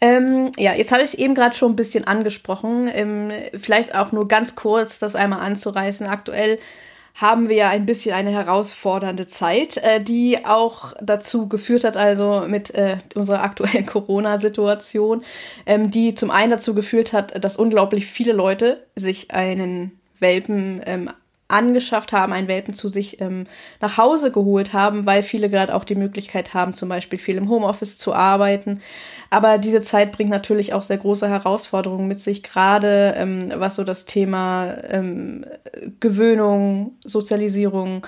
Ähm, 0.00 0.50
ja, 0.58 0.74
jetzt 0.74 0.90
habe 0.90 1.02
ich 1.02 1.10
es 1.10 1.14
eben 1.14 1.36
gerade 1.36 1.54
schon 1.54 1.72
ein 1.72 1.76
bisschen 1.76 2.06
angesprochen. 2.06 2.90
Ähm, 2.92 3.30
vielleicht 3.60 3.94
auch 3.94 4.10
nur 4.10 4.26
ganz 4.26 4.56
kurz 4.56 4.98
das 4.98 5.14
einmal 5.14 5.40
anzureißen. 5.40 6.08
Aktuell 6.08 6.58
haben 7.14 7.48
wir 7.48 7.56
ja 7.56 7.68
ein 7.68 7.86
bisschen 7.86 8.14
eine 8.14 8.30
herausfordernde 8.30 9.28
Zeit, 9.28 9.76
äh, 9.76 10.02
die 10.02 10.44
auch 10.44 10.94
dazu 11.00 11.48
geführt 11.48 11.84
hat, 11.84 11.96
also 11.96 12.44
mit 12.46 12.74
äh, 12.74 12.96
unserer 13.14 13.42
aktuellen 13.42 13.86
Corona-Situation, 13.86 15.24
ähm, 15.66 15.90
die 15.90 16.14
zum 16.14 16.30
einen 16.30 16.50
dazu 16.50 16.74
geführt 16.74 17.12
hat, 17.12 17.42
dass 17.44 17.56
unglaublich 17.56 18.06
viele 18.06 18.32
Leute 18.32 18.84
sich 18.96 19.30
einen 19.30 19.98
Welpen 20.18 20.80
ähm, 20.86 21.10
angeschafft 21.48 22.12
haben, 22.12 22.32
einen 22.32 22.48
Welpen 22.48 22.74
zu 22.74 22.88
sich 22.88 23.20
ähm, 23.20 23.46
nach 23.80 23.98
Hause 23.98 24.32
geholt 24.32 24.72
haben, 24.72 25.06
weil 25.06 25.22
viele 25.22 25.50
gerade 25.50 25.74
auch 25.74 25.84
die 25.84 25.94
Möglichkeit 25.94 26.54
haben, 26.54 26.72
zum 26.72 26.88
Beispiel 26.88 27.18
viel 27.18 27.36
im 27.36 27.50
Homeoffice 27.50 27.98
zu 27.98 28.14
arbeiten. 28.14 28.80
Aber 29.32 29.56
diese 29.56 29.80
Zeit 29.80 30.12
bringt 30.12 30.28
natürlich 30.28 30.74
auch 30.74 30.82
sehr 30.82 30.98
große 30.98 31.26
Herausforderungen 31.26 32.06
mit 32.06 32.20
sich, 32.20 32.42
gerade 32.42 33.14
ähm, 33.16 33.50
was 33.56 33.76
so 33.76 33.82
das 33.82 34.04
Thema 34.04 34.74
ähm, 34.90 35.46
Gewöhnung, 36.00 36.98
Sozialisierung 37.02 38.06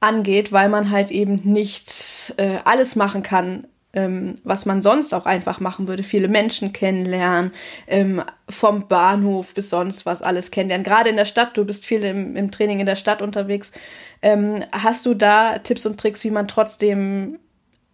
angeht, 0.00 0.52
weil 0.52 0.68
man 0.68 0.90
halt 0.90 1.10
eben 1.10 1.40
nicht 1.42 2.34
äh, 2.36 2.58
alles 2.66 2.96
machen 2.96 3.22
kann, 3.22 3.66
ähm, 3.94 4.34
was 4.44 4.66
man 4.66 4.82
sonst 4.82 5.14
auch 5.14 5.24
einfach 5.24 5.58
machen 5.58 5.88
würde. 5.88 6.02
Viele 6.02 6.28
Menschen 6.28 6.74
kennenlernen, 6.74 7.52
ähm, 7.86 8.22
vom 8.50 8.88
Bahnhof 8.88 9.54
bis 9.54 9.70
sonst 9.70 10.04
was 10.04 10.20
alles 10.20 10.50
kennenlernen. 10.50 10.84
Gerade 10.84 11.08
in 11.08 11.16
der 11.16 11.24
Stadt, 11.24 11.56
du 11.56 11.64
bist 11.64 11.86
viel 11.86 12.04
im, 12.04 12.36
im 12.36 12.50
Training 12.50 12.80
in 12.80 12.86
der 12.86 12.96
Stadt 12.96 13.22
unterwegs. 13.22 13.72
Ähm, 14.20 14.64
hast 14.70 15.06
du 15.06 15.14
da 15.14 15.60
Tipps 15.60 15.86
und 15.86 15.98
Tricks, 15.98 16.24
wie 16.24 16.30
man 16.30 16.46
trotzdem 16.46 17.38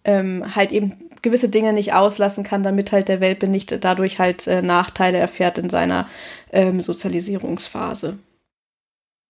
ähm, 0.04 0.54
halt 0.54 0.72
eben 0.72 1.03
gewisse 1.24 1.48
Dinge 1.48 1.72
nicht 1.72 1.92
auslassen 1.92 2.44
kann, 2.44 2.62
damit 2.62 2.92
halt 2.92 3.08
der 3.08 3.20
Welpe 3.20 3.48
nicht 3.48 3.84
dadurch 3.84 4.20
halt 4.20 4.46
äh, 4.46 4.62
Nachteile 4.62 5.18
erfährt 5.18 5.58
in 5.58 5.68
seiner 5.68 6.08
ähm, 6.52 6.80
Sozialisierungsphase? 6.80 8.18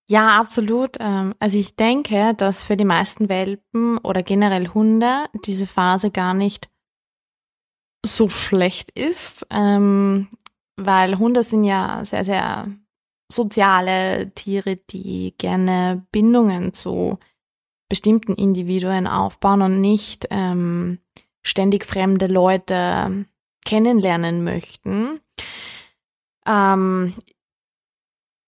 Ja, 0.07 0.38
absolut. 0.38 0.97
Ähm, 1.01 1.34
Also 1.38 1.57
ich 1.57 1.76
denke, 1.76 2.34
dass 2.36 2.62
für 2.62 2.76
die 2.76 2.84
meisten 2.84 3.30
Welpen 3.30 3.97
oder 3.99 4.22
generell 4.22 4.68
Hunde 4.68 5.24
diese 5.47 5.66
Phase 5.66 6.11
gar 6.11 6.34
nicht 6.34 6.68
so 8.05 8.28
schlecht 8.28 8.90
ist, 8.90 9.47
ähm, 9.51 10.28
weil 10.76 11.18
Hunde 11.18 11.42
sind 11.42 11.64
ja 11.64 12.05
sehr, 12.05 12.26
sehr 12.26 12.68
soziale 13.32 14.30
Tiere, 14.34 14.76
die 14.76 15.34
gerne 15.38 16.05
Bindungen 16.12 16.74
zu 16.74 17.18
bestimmten 17.88 18.34
Individuen 18.34 19.07
aufbauen 19.07 19.62
und 19.62 19.80
nicht 19.80 20.26
ähm, 20.30 20.99
ständig 21.45 21.84
fremde 21.84 22.26
Leute 22.26 23.26
kennenlernen 23.64 24.42
möchten. 24.42 25.20
Ähm, 26.47 27.14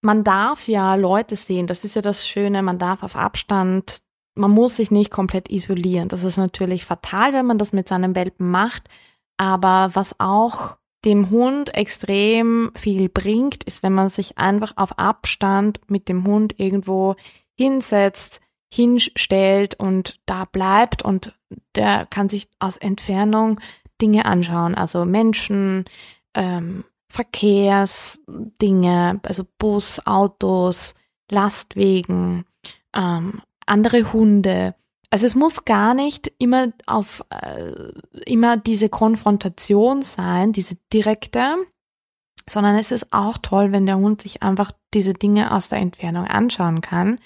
man 0.02 0.24
darf 0.24 0.68
ja 0.68 0.94
Leute 0.94 1.36
sehen, 1.36 1.66
das 1.66 1.84
ist 1.84 1.94
ja 1.94 2.02
das 2.02 2.26
Schöne, 2.26 2.62
man 2.62 2.78
darf 2.78 3.02
auf 3.02 3.16
Abstand, 3.16 4.02
man 4.34 4.50
muss 4.50 4.76
sich 4.76 4.90
nicht 4.90 5.10
komplett 5.10 5.50
isolieren. 5.50 6.08
Das 6.08 6.22
ist 6.22 6.36
natürlich 6.36 6.84
fatal, 6.84 7.32
wenn 7.32 7.46
man 7.46 7.58
das 7.58 7.72
mit 7.72 7.88
seinem 7.88 8.14
Welpen 8.14 8.50
macht, 8.50 8.88
aber 9.36 9.90
was 9.94 10.18
auch 10.20 10.76
dem 11.04 11.30
Hund 11.30 11.74
extrem 11.74 12.72
viel 12.74 13.08
bringt, 13.08 13.64
ist, 13.64 13.82
wenn 13.82 13.94
man 13.94 14.08
sich 14.08 14.38
einfach 14.38 14.72
auf 14.76 14.98
Abstand 14.98 15.80
mit 15.88 16.08
dem 16.08 16.26
Hund 16.26 16.58
irgendwo 16.58 17.16
hinsetzt, 17.54 18.40
hinstellt 18.72 19.74
und 19.74 20.20
da 20.26 20.44
bleibt 20.44 21.02
und 21.02 21.34
der 21.74 22.06
kann 22.06 22.28
sich 22.28 22.48
aus 22.58 22.76
Entfernung 22.76 23.60
Dinge 24.00 24.26
anschauen, 24.26 24.74
also 24.74 25.04
Menschen, 25.04 25.84
ähm, 26.34 26.84
Verkehrsdinge, 27.08 29.20
also 29.22 29.44
Bus, 29.58 30.06
Autos, 30.06 30.94
Lastwegen, 31.30 32.44
ähm, 32.94 33.40
andere 33.64 34.12
Hunde. 34.12 34.74
Also 35.10 35.24
es 35.24 35.34
muss 35.34 35.64
gar 35.64 35.94
nicht 35.94 36.32
immer 36.38 36.72
auf 36.86 37.24
äh, 37.30 37.92
immer 38.26 38.56
diese 38.56 38.88
Konfrontation 38.88 40.02
sein, 40.02 40.52
diese 40.52 40.76
direkte, 40.92 41.56
sondern 42.48 42.76
es 42.76 42.90
ist 42.90 43.12
auch 43.12 43.38
toll, 43.38 43.72
wenn 43.72 43.86
der 43.86 43.98
Hund 43.98 44.22
sich 44.22 44.42
einfach 44.42 44.72
diese 44.92 45.14
Dinge 45.14 45.54
aus 45.54 45.68
der 45.68 45.78
Entfernung 45.78 46.26
anschauen 46.26 46.80
kann 46.80 47.18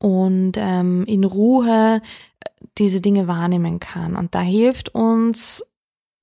und 0.00 0.52
ähm, 0.56 1.04
in 1.06 1.24
Ruhe 1.24 2.00
äh, 2.02 2.48
diese 2.78 3.00
Dinge 3.00 3.28
wahrnehmen 3.28 3.80
kann. 3.80 4.16
Und 4.16 4.34
da 4.34 4.40
hilft 4.40 4.94
uns 4.94 5.64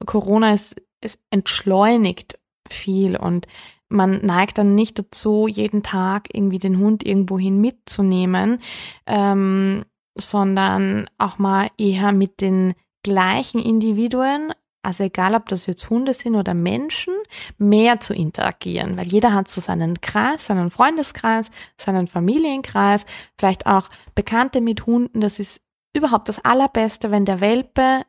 Corona, 0.05 0.53
es, 0.53 0.75
es 1.01 1.17
entschleunigt 1.29 2.39
viel 2.69 3.15
und 3.15 3.47
man 3.89 4.25
neigt 4.25 4.57
dann 4.57 4.75
nicht 4.75 4.99
dazu, 4.99 5.47
jeden 5.47 5.81
Tag 5.81 6.27
irgendwie 6.33 6.59
den 6.59 6.77
Hund 6.77 7.05
irgendwohin 7.05 7.61
mitzunehmen, 7.61 8.59
ähm, 9.05 9.85
sondern 10.17 11.09
auch 11.17 11.37
mal 11.37 11.69
eher 11.77 12.11
mit 12.11 12.41
den 12.41 12.73
gleichen 13.03 13.61
Individuen, 13.61 14.53
also 14.83 15.03
egal 15.03 15.35
ob 15.35 15.49
das 15.49 15.65
jetzt 15.65 15.89
Hunde 15.89 16.13
sind 16.13 16.35
oder 16.35 16.53
Menschen, 16.53 17.13
mehr 17.57 17.99
zu 17.99 18.13
interagieren, 18.13 18.95
weil 18.97 19.07
jeder 19.07 19.33
hat 19.33 19.49
so 19.49 19.59
seinen 19.59 19.99
Kreis, 20.01 20.45
seinen 20.45 20.69
Freundeskreis, 20.69 21.51
seinen 21.77 22.07
Familienkreis, 22.07 23.05
vielleicht 23.37 23.65
auch 23.65 23.89
Bekannte 24.15 24.61
mit 24.61 24.85
Hunden. 24.85 25.19
Das 25.19 25.39
ist 25.39 25.61
überhaupt 25.93 26.29
das 26.29 26.43
Allerbeste, 26.43 27.11
wenn 27.11 27.25
der 27.25 27.41
Welpe 27.41 28.03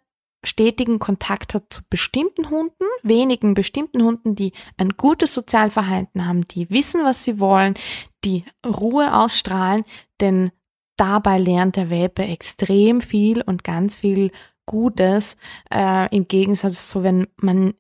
stetigen 0.45 0.99
Kontakt 0.99 1.55
hat 1.55 1.65
zu 1.71 1.83
bestimmten 1.91 2.51
Hunden, 2.51 2.85
wenigen 3.03 3.55
bestimmten 3.55 4.03
Hunden, 4.03 4.37
die 4.37 4.53
ein 4.77 4.91
gutes 4.91 5.35
Sozialverhalten 5.35 6.27
haben, 6.27 6.43
die 6.43 6.71
wissen, 6.71 7.05
was 7.05 7.25
sie 7.25 7.41
wollen, 7.41 7.75
die 8.25 8.45
Ruhe 8.65 9.15
ausstrahlen, 9.15 9.83
denn 10.21 10.53
dabei 10.97 11.39
lernt 11.39 11.77
der 11.77 11.91
Welpe 11.91 12.23
extrem 12.23 13.01
viel 13.01 13.43
und 13.43 13.65
ganz 13.65 13.97
viel 13.97 14.31
Gutes, 14.69 15.37
äh, 15.75 16.15
im 16.15 16.29
Gegensatz 16.29 16.89
zu, 16.89 17.03
wenn 17.03 17.27
man 17.41 17.75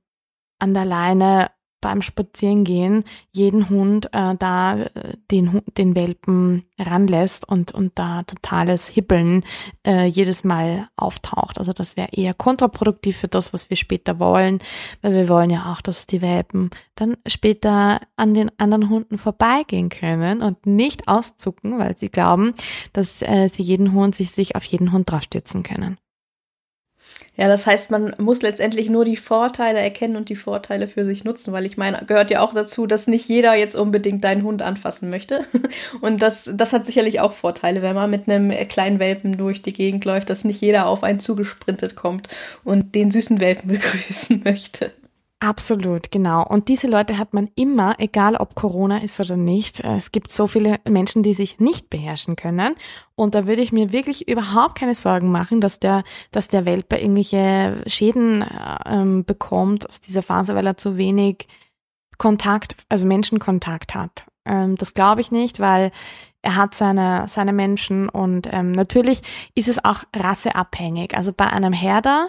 an 0.59 0.74
der 0.74 0.86
Leine 0.86 1.51
beim 1.80 2.03
Spazierengehen 2.03 3.05
jeden 3.30 3.68
Hund 3.68 4.07
äh, 4.12 4.34
da 4.36 4.82
äh, 4.82 5.16
den, 5.30 5.62
den 5.76 5.95
Welpen 5.95 6.64
ranlässt 6.78 7.49
und, 7.49 7.72
und 7.72 7.93
da 7.99 8.24
totales 8.24 8.89
Hippeln 8.89 9.45
äh, 9.86 10.07
jedes 10.07 10.43
Mal 10.43 10.89
auftaucht. 10.97 11.59
Also 11.59 11.72
das 11.72 11.97
wäre 11.97 12.09
eher 12.12 12.34
kontraproduktiv 12.34 13.18
für 13.18 13.28
das, 13.28 13.53
was 13.53 13.70
wir 13.70 13.76
später 13.76 14.18
wollen, 14.18 14.59
weil 15.03 15.12
wir 15.12 15.28
wollen 15.28 15.51
ja 15.51 15.72
auch, 15.72 15.80
dass 15.80 16.07
die 16.07 16.20
Welpen 16.20 16.70
dann 16.97 17.16
später 17.26 18.01
an 18.16 18.34
den 18.34 18.51
anderen 18.59 18.89
Hunden 18.89 19.18
vorbeigehen 19.18 19.89
können 19.89 20.43
und 20.43 20.66
nicht 20.66 21.07
auszucken, 21.07 21.78
weil 21.78 21.97
sie 21.97 22.09
glauben, 22.09 22.55
dass 22.93 23.22
äh, 23.22 23.49
sie 23.49 23.62
jeden 23.62 23.93
Hund 23.93 24.16
sich, 24.16 24.32
sich 24.32 24.57
auf 24.57 24.64
jeden 24.64 24.91
Hund 24.91 25.11
draufstützen 25.11 25.62
können. 25.62 25.97
Ja, 27.37 27.47
das 27.47 27.66
heißt, 27.66 27.93
man 27.93 28.16
muss 28.19 28.43
letztendlich 28.43 28.91
nur 28.91 29.05
die 29.05 29.16
Vorteile 29.16 29.79
erkennen 29.79 30.16
und 30.16 30.29
die 30.29 30.35
Vorteile 30.35 30.89
für 30.89 31.07
sich 31.07 31.23
nutzen, 31.23 31.53
weil 31.53 31.66
ich 31.66 31.77
meine, 31.77 32.05
gehört 32.05 32.33
ja 32.33 32.41
auch 32.41 32.53
dazu, 32.53 32.89
dass 32.89 33.07
nicht 33.07 33.29
jeder 33.29 33.55
jetzt 33.55 33.77
unbedingt 33.77 34.25
deinen 34.25 34.43
Hund 34.43 34.61
anfassen 34.61 35.09
möchte. 35.09 35.43
Und 36.01 36.21
das, 36.21 36.51
das 36.53 36.73
hat 36.73 36.85
sicherlich 36.85 37.21
auch 37.21 37.33
Vorteile, 37.33 37.81
wenn 37.81 37.95
man 37.95 38.11
mit 38.11 38.29
einem 38.29 38.51
kleinen 38.69 38.99
Welpen 38.99 39.37
durch 39.37 39.62
die 39.62 39.73
Gegend 39.73 40.05
läuft, 40.05 40.31
dass 40.31 40.45
nicht 40.45 40.61
jeder 40.61 40.87
auf 40.89 41.05
einen 41.05 41.21
zugesprintet 41.21 41.95
kommt 41.95 42.29
und 42.64 42.95
den 42.97 43.11
süßen 43.12 43.39
Welpen 43.41 43.69
begrüßen 43.69 44.43
möchte. 44.45 44.91
Absolut, 45.41 46.11
genau. 46.11 46.45
Und 46.45 46.66
diese 46.66 46.89
Leute 46.89 47.16
hat 47.16 47.32
man 47.32 47.49
immer, 47.55 47.95
egal 47.99 48.34
ob 48.34 48.57
Corona 48.57 48.99
ist 48.99 49.20
oder 49.20 49.36
nicht. 49.36 49.78
Es 49.78 50.11
gibt 50.11 50.32
so 50.32 50.49
viele 50.49 50.80
Menschen, 50.89 51.22
die 51.22 51.32
sich 51.32 51.61
nicht 51.61 51.91
beherrschen 51.91 52.34
können. 52.34 52.74
Und 53.14 53.36
da 53.36 53.47
würde 53.47 53.62
ich 53.62 53.70
mir 53.70 53.93
wirklich 53.93 54.26
überhaupt 54.26 54.76
keine 54.76 54.97
Sorgen 54.97 55.30
machen, 55.30 55.61
dass 55.61 55.78
der, 55.78 56.03
dass 56.32 56.49
der 56.49 56.64
Welpe 56.64 56.97
irgendwelche 56.97 57.82
Schäden 57.86 58.45
ähm, 58.84 59.24
bekommt 59.24 59.89
aus 59.89 60.01
dieser 60.01 60.22
Phase, 60.22 60.57
weil 60.57 60.66
er 60.66 60.76
zu 60.76 60.97
wenig 60.97 61.47
Kontakt, 62.18 62.74
also 62.89 63.07
Menschenkontakt 63.07 63.95
hat. 63.95 64.26
Ähm, 64.45 64.74
das 64.76 64.93
glaube 64.93 65.20
ich 65.20 65.30
nicht, 65.30 65.61
weil 65.61 65.93
er 66.43 66.57
hat 66.57 66.74
seine, 66.74 67.28
seine 67.28 67.53
Menschen 67.53 68.09
und 68.09 68.49
ähm, 68.53 68.72
natürlich 68.72 69.22
ist 69.55 69.68
es 69.68 69.84
auch 69.84 70.03
rasseabhängig. 70.16 71.16
Also 71.16 71.32
bei 71.32 71.47
einem 71.47 71.72
Herder, 71.72 72.28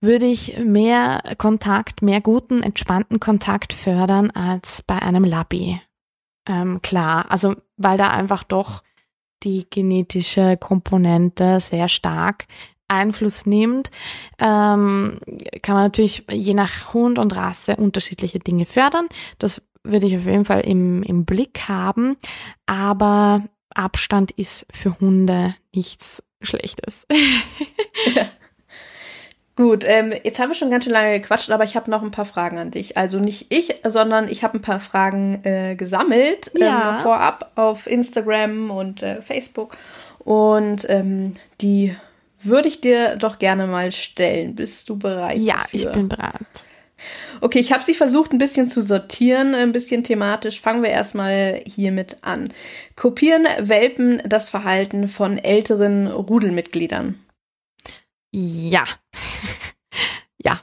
würde 0.00 0.26
ich 0.26 0.58
mehr 0.58 1.22
Kontakt, 1.38 2.02
mehr 2.02 2.20
guten, 2.20 2.62
entspannten 2.62 3.20
Kontakt 3.20 3.72
fördern 3.72 4.30
als 4.30 4.82
bei 4.82 5.00
einem 5.00 5.24
Labby. 5.24 5.80
Ähm, 6.48 6.80
klar, 6.82 7.26
also 7.30 7.56
weil 7.76 7.98
da 7.98 8.08
einfach 8.10 8.44
doch 8.44 8.82
die 9.42 9.66
genetische 9.68 10.56
Komponente 10.56 11.60
sehr 11.60 11.88
stark 11.88 12.46
Einfluss 12.88 13.44
nimmt, 13.44 13.90
ähm, 14.38 15.20
kann 15.62 15.74
man 15.74 15.84
natürlich 15.84 16.24
je 16.30 16.54
nach 16.54 16.94
Hund 16.94 17.18
und 17.18 17.36
Rasse 17.36 17.76
unterschiedliche 17.76 18.38
Dinge 18.38 18.64
fördern. 18.64 19.08
Das 19.38 19.62
würde 19.84 20.06
ich 20.06 20.16
auf 20.16 20.24
jeden 20.24 20.44
Fall 20.44 20.60
im, 20.60 21.02
im 21.02 21.24
Blick 21.24 21.68
haben. 21.68 22.16
Aber 22.66 23.44
Abstand 23.74 24.30
ist 24.32 24.66
für 24.72 24.98
Hunde 25.00 25.54
nichts 25.74 26.22
Schlechtes. 26.40 27.06
ja. 28.14 28.26
Gut, 29.58 29.84
ähm, 29.84 30.12
jetzt 30.22 30.38
haben 30.38 30.50
wir 30.50 30.54
schon 30.54 30.70
ganz 30.70 30.84
schön 30.84 30.92
lange 30.92 31.18
gequatscht, 31.18 31.50
aber 31.50 31.64
ich 31.64 31.74
habe 31.74 31.90
noch 31.90 32.04
ein 32.04 32.12
paar 32.12 32.26
Fragen 32.26 32.58
an 32.58 32.70
dich. 32.70 32.96
Also 32.96 33.18
nicht 33.18 33.46
ich, 33.48 33.74
sondern 33.84 34.28
ich 34.28 34.44
habe 34.44 34.56
ein 34.56 34.62
paar 34.62 34.78
Fragen 34.78 35.40
äh, 35.42 35.74
gesammelt 35.74 36.52
ja. 36.54 36.98
ähm, 36.98 37.02
vorab 37.02 37.50
auf 37.56 37.88
Instagram 37.88 38.70
und 38.70 39.02
äh, 39.02 39.20
Facebook. 39.20 39.76
Und 40.20 40.88
ähm, 40.88 41.32
die 41.60 41.96
würde 42.40 42.68
ich 42.68 42.80
dir 42.80 43.16
doch 43.16 43.40
gerne 43.40 43.66
mal 43.66 43.90
stellen. 43.90 44.54
Bist 44.54 44.88
du 44.88 44.96
bereit? 44.96 45.38
Ja, 45.38 45.56
dafür? 45.62 45.80
ich 45.80 45.90
bin 45.90 46.08
bereit. 46.08 46.32
Okay, 47.40 47.58
ich 47.58 47.72
habe 47.72 47.82
sie 47.82 47.94
versucht 47.94 48.32
ein 48.32 48.38
bisschen 48.38 48.68
zu 48.68 48.80
sortieren, 48.80 49.56
ein 49.56 49.72
bisschen 49.72 50.04
thematisch. 50.04 50.60
Fangen 50.60 50.84
wir 50.84 50.90
erstmal 50.90 51.62
hiermit 51.66 52.18
an. 52.20 52.52
Kopieren 52.94 53.44
Welpen 53.58 54.22
das 54.24 54.50
Verhalten 54.50 55.08
von 55.08 55.36
älteren 55.36 56.06
Rudelmitgliedern? 56.06 57.18
Ja. 58.30 58.84
ja. 60.44 60.60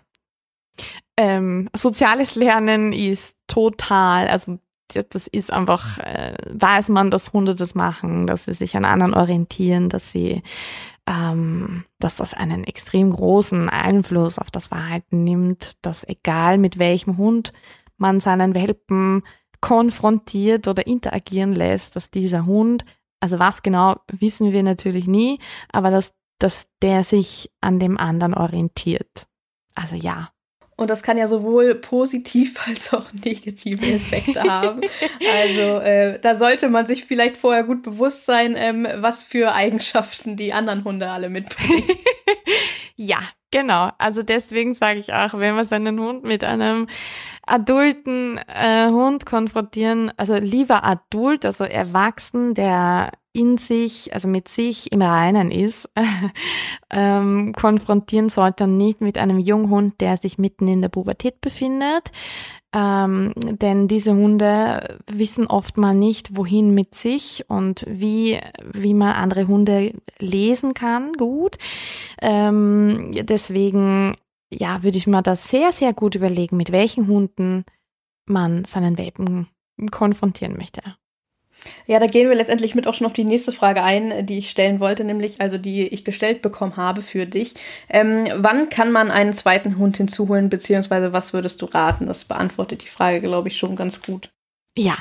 Ähm, 1.18 1.70
soziales 1.76 2.36
Lernen 2.36 2.94
ist 2.94 3.38
total, 3.48 4.28
also 4.28 4.60
das 4.94 5.28
ist 5.28 5.52
einfach, 5.52 5.98
äh, 6.00 6.36
weiß 6.52 6.90
man, 6.90 7.10
dass 7.10 7.34
Hunde 7.34 7.56
das 7.56 7.76
machen, 7.76 8.28
dass 8.28 8.46
sie 8.46 8.54
sich 8.54 8.78
an 8.78 8.86
anderen 8.86 9.14
orientieren, 9.14 9.90
dass 9.90 10.12
sie, 10.12 10.44
ähm, 11.08 11.86
dass 12.00 12.16
das 12.16 12.34
einen 12.34 12.64
extrem 12.64 13.10
großen 13.12 13.70
Einfluss 13.70 14.38
auf 14.38 14.52
das 14.52 14.68
Verhalten 14.68 15.24
nimmt, 15.24 15.74
dass 15.82 16.08
egal 16.08 16.58
mit 16.58 16.78
welchem 16.78 17.18
Hund 17.18 17.52
man 17.98 18.20
seinen 18.20 18.54
Welpen 18.54 19.24
konfrontiert 19.62 20.68
oder 20.68 20.86
interagieren 20.86 21.54
lässt, 21.54 21.96
dass 21.96 22.12
dieser 22.12 22.46
Hund, 22.46 22.86
also 23.20 23.40
was 23.40 23.64
genau, 23.64 23.96
wissen 24.12 24.52
wir 24.52 24.62
natürlich 24.64 25.08
nie, 25.08 25.40
aber 25.72 25.90
dass 25.90 26.14
dass 26.40 26.68
der 26.82 27.04
sich 27.04 27.52
an 27.62 27.80
dem 27.80 27.98
anderen 27.98 28.34
orientiert. 28.34 29.28
Also 29.74 29.96
ja. 29.96 30.30
Und 30.78 30.90
das 30.90 31.04
kann 31.04 31.18
ja 31.18 31.28
sowohl 31.28 31.76
positiv 31.76 32.60
als 32.68 32.94
auch 32.94 33.12
negative 33.14 33.86
Effekte 33.86 34.44
haben. 34.44 34.82
Also 35.22 35.80
äh, 35.80 36.20
da 36.20 36.36
sollte 36.36 36.70
man 36.70 36.86
sich 36.86 37.06
vielleicht 37.06 37.38
vorher 37.38 37.64
gut 37.64 37.84
bewusst 37.84 38.26
sein, 38.26 38.56
ähm, 38.58 38.88
was 38.98 39.24
für 39.24 39.54
Eigenschaften 39.54 40.36
die 40.36 40.54
anderen 40.54 40.84
Hunde 40.84 41.10
alle 41.10 41.30
mitbringen. 41.30 41.84
ja, 42.96 43.20
genau. 43.52 43.90
Also 43.98 44.22
deswegen 44.22 44.76
sage 44.76 45.00
ich 45.00 45.14
auch, 45.14 45.34
wenn 45.36 45.56
man 45.56 45.68
seinen 45.68 46.00
Hund 46.00 46.24
mit 46.24 46.44
einem 46.44 46.88
adulten 47.46 48.38
äh, 48.38 48.88
Hund 48.88 49.26
konfrontieren, 49.26 50.12
also 50.18 50.36
lieber 50.36 50.84
adult, 50.84 51.46
also 51.46 51.64
erwachsen, 51.64 52.54
der 52.54 53.12
in 53.36 53.58
sich, 53.58 54.14
also 54.14 54.28
mit 54.28 54.48
sich 54.48 54.92
im 54.92 55.02
Reinen 55.02 55.52
ist, 55.52 55.90
ähm, 56.90 57.54
konfrontieren 57.54 58.30
sollte 58.30 58.64
und 58.64 58.78
nicht 58.78 59.02
mit 59.02 59.18
einem 59.18 59.40
Junghund, 59.40 60.00
der 60.00 60.18
sich 60.18 60.38
mitten 60.38 60.68
in 60.68 60.82
der 60.82 60.90
Pubertät 60.90 61.42
befindet. 61.42 62.12
Ähm, 62.74 63.34
denn 63.36 63.88
diese 63.88 64.14
Hunde 64.14 65.00
wissen 65.12 65.48
oft 65.48 65.78
mal 65.78 65.94
nicht, 65.94 66.36
wohin 66.36 66.74
mit 66.74 66.96
sich 66.96 67.46
und 67.48 67.86
wie, 67.88 68.40
wie 68.74 68.94
man 68.94 69.14
andere 69.14 69.48
Hunde 69.48 69.94
lesen 70.20 70.74
kann, 70.74 71.14
gut. 71.14 71.58
Ähm, 72.22 73.12
deswegen 73.14 74.16
ja, 74.52 74.84
würde 74.84 74.98
ich 74.98 75.08
mir 75.08 75.22
da 75.22 75.36
sehr, 75.36 75.72
sehr 75.72 75.94
gut 75.94 76.16
überlegen, 76.16 76.58
mit 76.58 76.72
welchen 76.72 77.08
Hunden 77.08 77.66
man 78.26 78.66
seinen 78.66 78.98
Welpen 78.98 79.48
konfrontieren 79.92 80.56
möchte. 80.58 80.82
Ja, 81.88 82.00
da 82.00 82.08
gehen 82.08 82.30
wir 82.30 82.36
letztendlich 82.36 82.76
mit 82.76 82.88
auch 82.88 82.94
schon 82.94 83.08
auf 83.08 83.14
die 83.14 83.24
nächste 83.24 83.52
Frage 83.52 83.84
ein, 83.84 84.26
die 84.26 84.40
ich 84.40 84.50
stellen 84.50 84.80
wollte, 84.80 85.04
nämlich, 85.04 85.42
also 85.42 85.58
die 85.58 85.88
ich 85.88 86.06
gestellt 86.06 86.42
bekommen 86.42 86.78
habe 86.78 87.02
für 87.02 87.26
dich. 87.26 87.54
Ähm, 87.90 88.28
wann 88.36 88.70
kann 88.70 88.92
man 88.92 89.12
einen 89.12 89.34
zweiten 89.34 89.78
Hund 89.78 89.98
hinzuholen, 89.98 90.50
beziehungsweise 90.50 91.14
was 91.14 91.34
würdest 91.34 91.62
du 91.62 91.66
raten? 91.66 92.08
Das 92.08 92.26
beantwortet 92.26 92.84
die 92.84 92.90
Frage, 92.90 93.22
glaube 93.22 93.48
ich, 93.48 93.58
schon 93.58 93.76
ganz 93.76 94.02
gut. 94.02 94.32
Ja. 94.78 94.98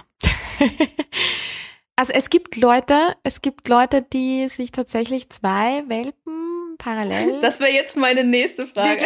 also 1.96 2.12
es 2.12 2.30
gibt 2.30 2.56
Leute, 2.56 3.14
es 3.22 3.42
gibt 3.42 3.68
Leute, 3.68 4.02
die 4.02 4.48
sich 4.48 4.72
tatsächlich 4.72 5.30
zwei 5.30 5.82
Welpen 5.88 6.53
parallel. 6.78 7.38
Das 7.42 7.60
wäre 7.60 7.70
jetzt 7.70 7.96
meine 7.96 8.24
nächste 8.24 8.66
Frage. 8.66 9.04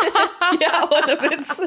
ja, 0.60 0.88
ohne 0.90 1.20
Witz. 1.22 1.60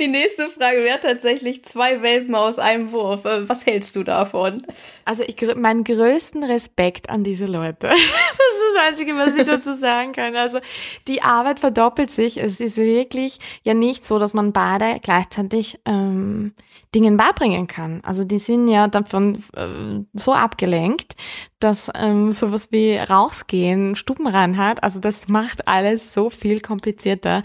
Die 0.00 0.08
nächste 0.08 0.48
Frage 0.48 0.84
wäre 0.84 1.00
tatsächlich 1.00 1.64
zwei 1.64 2.02
Welpen 2.02 2.34
aus 2.34 2.58
einem 2.58 2.92
Wurf. 2.92 3.24
Äh, 3.24 3.48
was 3.48 3.66
hältst 3.66 3.96
du 3.96 4.02
davon? 4.02 4.66
Also 5.06 5.22
ich 5.22 5.36
meinen 5.56 5.84
größten 5.84 6.42
Respekt 6.42 7.08
an 7.08 7.24
diese 7.24 7.46
Leute. 7.46 7.88
Das 8.38 8.62
ist 8.62 8.74
das 8.74 8.88
Einzige, 8.88 9.16
was 9.16 9.36
ich 9.36 9.44
dazu 9.44 9.76
sagen 9.76 10.12
kann. 10.12 10.34
Also 10.36 10.58
die 11.06 11.22
Arbeit 11.22 11.60
verdoppelt 11.60 12.10
sich. 12.10 12.36
Es 12.36 12.60
ist 12.60 12.76
wirklich 12.76 13.38
ja 13.62 13.74
nicht 13.74 14.04
so, 14.04 14.18
dass 14.18 14.34
man 14.34 14.52
beide 14.52 14.98
gleichzeitig 15.00 15.78
ähm, 15.84 16.52
Dingen 16.94 17.16
beibringen 17.16 17.66
kann. 17.66 18.00
Also 18.04 18.24
die 18.24 18.38
sind 18.38 18.68
ja 18.68 18.88
davon 18.88 19.42
äh, 19.54 20.04
so 20.14 20.32
abgelenkt, 20.32 21.14
dass 21.60 21.90
ähm, 21.94 22.32
sowas 22.32 22.68
wie 22.70 22.96
rausgehen, 22.96 23.96
Stubenreinheit, 23.96 24.82
also 24.82 24.98
das 24.98 25.28
macht 25.28 25.68
alles 25.68 26.12
so 26.12 26.28
viel 26.30 26.60
komplizierter. 26.60 27.42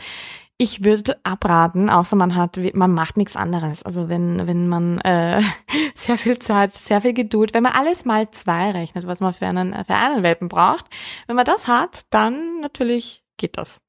Ich 0.63 0.83
würde 0.83 1.19
abraten, 1.23 1.89
außer 1.89 2.15
man 2.15 2.35
hat, 2.35 2.59
man 2.75 2.93
macht 2.93 3.17
nichts 3.17 3.35
anderes. 3.35 3.81
Also 3.81 4.09
wenn, 4.09 4.45
wenn 4.45 4.67
man 4.67 4.99
äh, 4.99 5.41
sehr 5.95 6.19
viel 6.19 6.37
Zeit, 6.37 6.75
sehr 6.75 7.01
viel 7.01 7.15
Geduld, 7.15 7.55
wenn 7.55 7.63
man 7.63 7.71
alles 7.71 8.05
mal 8.05 8.29
zwei 8.29 8.69
rechnet, 8.69 9.07
was 9.07 9.19
man 9.21 9.33
für 9.33 9.47
einen, 9.47 9.73
für 9.73 9.95
einen 9.95 10.21
Welpen 10.21 10.49
braucht, 10.49 10.85
wenn 11.25 11.35
man 11.35 11.45
das 11.45 11.65
hat, 11.65 12.01
dann 12.11 12.59
natürlich 12.59 13.23
geht 13.37 13.57
das. 13.57 13.81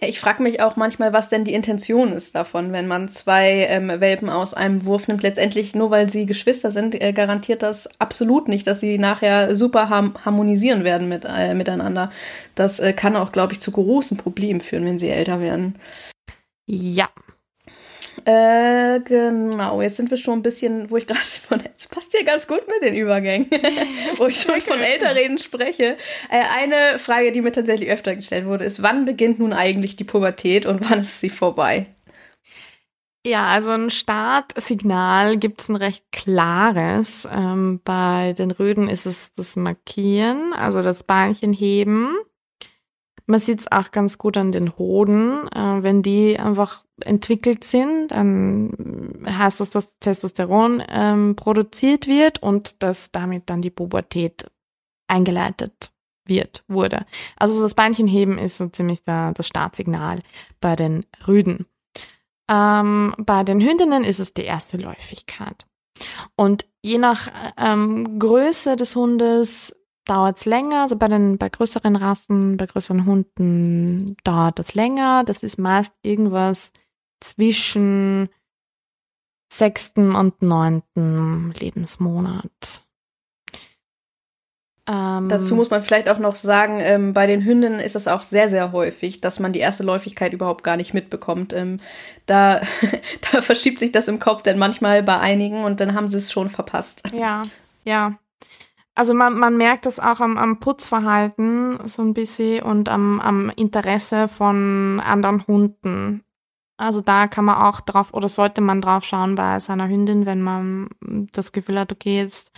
Ich 0.00 0.18
frage 0.18 0.42
mich 0.42 0.62
auch 0.62 0.76
manchmal, 0.76 1.12
was 1.12 1.28
denn 1.28 1.44
die 1.44 1.52
Intention 1.52 2.12
ist 2.12 2.34
davon, 2.34 2.72
wenn 2.72 2.86
man 2.86 3.08
zwei 3.08 3.66
ähm, 3.68 3.88
Welpen 3.88 4.30
aus 4.30 4.54
einem 4.54 4.86
Wurf 4.86 5.08
nimmt. 5.08 5.22
Letztendlich, 5.22 5.74
nur 5.74 5.90
weil 5.90 6.08
sie 6.08 6.24
Geschwister 6.24 6.70
sind, 6.70 7.00
äh, 7.00 7.12
garantiert 7.12 7.62
das 7.62 7.88
absolut 8.00 8.48
nicht, 8.48 8.66
dass 8.66 8.80
sie 8.80 8.96
nachher 8.96 9.54
super 9.54 9.90
ham 9.90 10.14
harmonisieren 10.24 10.84
werden 10.84 11.08
mit, 11.08 11.26
äh, 11.26 11.54
miteinander. 11.54 12.10
Das 12.54 12.80
äh, 12.80 12.94
kann 12.94 13.16
auch, 13.16 13.32
glaube 13.32 13.52
ich, 13.52 13.60
zu 13.60 13.72
großen 13.72 14.16
Problemen 14.16 14.62
führen, 14.62 14.86
wenn 14.86 14.98
sie 14.98 15.10
älter 15.10 15.40
werden. 15.40 15.78
Ja, 16.66 17.10
äh, 18.24 19.00
genau, 19.00 19.82
jetzt 19.82 19.96
sind 19.96 20.10
wir 20.10 20.16
schon 20.16 20.40
ein 20.40 20.42
bisschen, 20.42 20.90
wo 20.90 20.96
ich 20.96 21.06
gerade 21.06 21.20
von, 21.48 21.58
das 21.58 21.86
passt 21.88 22.12
hier 22.12 22.24
ganz 22.24 22.46
gut 22.46 22.66
mit 22.66 22.82
den 22.82 22.94
Übergängen, 22.94 23.48
wo 24.16 24.26
ich 24.26 24.40
schon 24.40 24.60
von 24.60 24.80
Älterreden 24.80 25.38
spreche. 25.38 25.96
Äh, 26.28 26.42
eine 26.56 26.98
Frage, 26.98 27.32
die 27.32 27.40
mir 27.40 27.52
tatsächlich 27.52 27.90
öfter 27.90 28.16
gestellt 28.16 28.46
wurde, 28.46 28.64
ist, 28.64 28.82
wann 28.82 29.04
beginnt 29.04 29.38
nun 29.38 29.52
eigentlich 29.52 29.96
die 29.96 30.04
Pubertät 30.04 30.66
und 30.66 30.88
wann 30.90 31.00
ist 31.00 31.20
sie 31.20 31.30
vorbei? 31.30 31.86
Ja, 33.26 33.48
also 33.48 33.70
ein 33.72 33.90
Startsignal 33.90 35.36
gibt 35.36 35.60
es 35.60 35.68
ein 35.68 35.76
recht 35.76 36.04
klares. 36.10 37.28
Ähm, 37.30 37.80
bei 37.84 38.32
den 38.32 38.50
Röden 38.50 38.88
ist 38.88 39.04
es 39.04 39.32
das 39.32 39.56
Markieren, 39.56 40.54
also 40.54 40.80
das 40.80 41.02
Beinchen 41.02 41.52
heben. 41.52 42.16
Man 43.30 43.38
sieht 43.38 43.60
es 43.60 43.70
auch 43.70 43.92
ganz 43.92 44.18
gut 44.18 44.36
an 44.36 44.50
den 44.50 44.76
Hoden. 44.76 45.46
Äh, 45.54 45.84
wenn 45.84 46.02
die 46.02 46.36
einfach 46.36 46.84
entwickelt 47.04 47.62
sind, 47.62 48.08
dann 48.08 49.22
heißt 49.24 49.60
das, 49.60 49.70
dass 49.70 49.96
Testosteron 50.00 50.82
ähm, 50.88 51.36
produziert 51.36 52.08
wird 52.08 52.42
und 52.42 52.82
dass 52.82 53.12
damit 53.12 53.48
dann 53.48 53.62
die 53.62 53.70
Pubertät 53.70 54.50
eingeleitet 55.06 55.92
wird, 56.26 56.64
wurde. 56.66 57.06
Also 57.36 57.62
das 57.62 57.74
Beinchenheben 57.74 58.36
ist 58.36 58.58
so 58.58 58.66
ziemlich 58.66 59.04
da, 59.04 59.30
das 59.30 59.46
Startsignal 59.46 60.18
bei 60.60 60.74
den 60.74 61.06
Rüden. 61.28 61.66
Ähm, 62.50 63.14
bei 63.16 63.44
den 63.44 63.60
Hündinnen 63.60 64.02
ist 64.02 64.18
es 64.18 64.34
die 64.34 64.42
erste 64.42 64.76
Läufigkeit. 64.76 65.66
Und 66.34 66.66
je 66.82 66.98
nach 66.98 67.28
ähm, 67.56 68.18
Größe 68.18 68.74
des 68.74 68.96
Hundes 68.96 69.72
dauert 70.04 70.38
es 70.38 70.44
länger. 70.44 70.82
Also 70.82 70.96
bei 70.96 71.08
den 71.08 71.38
bei 71.38 71.48
größeren 71.48 71.96
Rassen, 71.96 72.56
bei 72.56 72.66
größeren 72.66 73.06
Hunden 73.06 74.16
dauert 74.24 74.58
das 74.58 74.74
länger. 74.74 75.24
Das 75.24 75.42
ist 75.42 75.58
meist 75.58 75.92
irgendwas 76.02 76.72
zwischen 77.20 78.28
sechsten 79.52 80.14
und 80.14 80.42
neunten 80.42 81.52
Lebensmonat. 81.52 82.84
Ähm, 84.90 85.28
Dazu 85.28 85.54
muss 85.54 85.70
man 85.70 85.82
vielleicht 85.82 86.08
auch 86.08 86.18
noch 86.18 86.34
sagen, 86.34 86.80
ähm, 86.80 87.12
bei 87.12 87.26
den 87.26 87.44
Hündinnen 87.44 87.78
ist 87.78 87.94
es 87.94 88.08
auch 88.08 88.22
sehr, 88.22 88.48
sehr 88.48 88.72
häufig, 88.72 89.20
dass 89.20 89.38
man 89.38 89.52
die 89.52 89.60
erste 89.60 89.84
Läufigkeit 89.84 90.32
überhaupt 90.32 90.64
gar 90.64 90.76
nicht 90.76 90.94
mitbekommt. 90.94 91.52
Ähm, 91.52 91.78
da, 92.26 92.60
da 93.32 93.42
verschiebt 93.42 93.78
sich 93.78 93.92
das 93.92 94.08
im 94.08 94.18
Kopf 94.18 94.42
dann 94.42 94.58
manchmal 94.58 95.02
bei 95.02 95.18
einigen 95.18 95.64
und 95.64 95.80
dann 95.80 95.94
haben 95.94 96.08
sie 96.08 96.18
es 96.18 96.32
schon 96.32 96.48
verpasst. 96.48 97.02
Ja, 97.14 97.42
ja. 97.84 98.18
Also 99.00 99.14
man, 99.14 99.38
man 99.38 99.56
merkt 99.56 99.86
das 99.86 99.98
auch 99.98 100.20
am, 100.20 100.36
am 100.36 100.60
Putzverhalten 100.60 101.78
so 101.88 102.02
ein 102.02 102.12
bisschen 102.12 102.62
und 102.62 102.90
am, 102.90 103.18
am 103.18 103.48
Interesse 103.56 104.28
von 104.28 105.00
anderen 105.02 105.46
Hunden. 105.46 106.22
Also 106.76 107.00
da 107.00 107.26
kann 107.26 107.46
man 107.46 107.62
auch 107.62 107.80
drauf 107.80 108.12
oder 108.12 108.28
sollte 108.28 108.60
man 108.60 108.82
drauf 108.82 109.04
schauen 109.04 109.36
bei 109.36 109.58
seiner 109.58 109.88
Hündin, 109.88 110.26
wenn 110.26 110.42
man 110.42 110.90
das 111.32 111.52
Gefühl 111.52 111.80
hat, 111.80 111.92
okay, 111.92 112.18
jetzt 112.18 112.52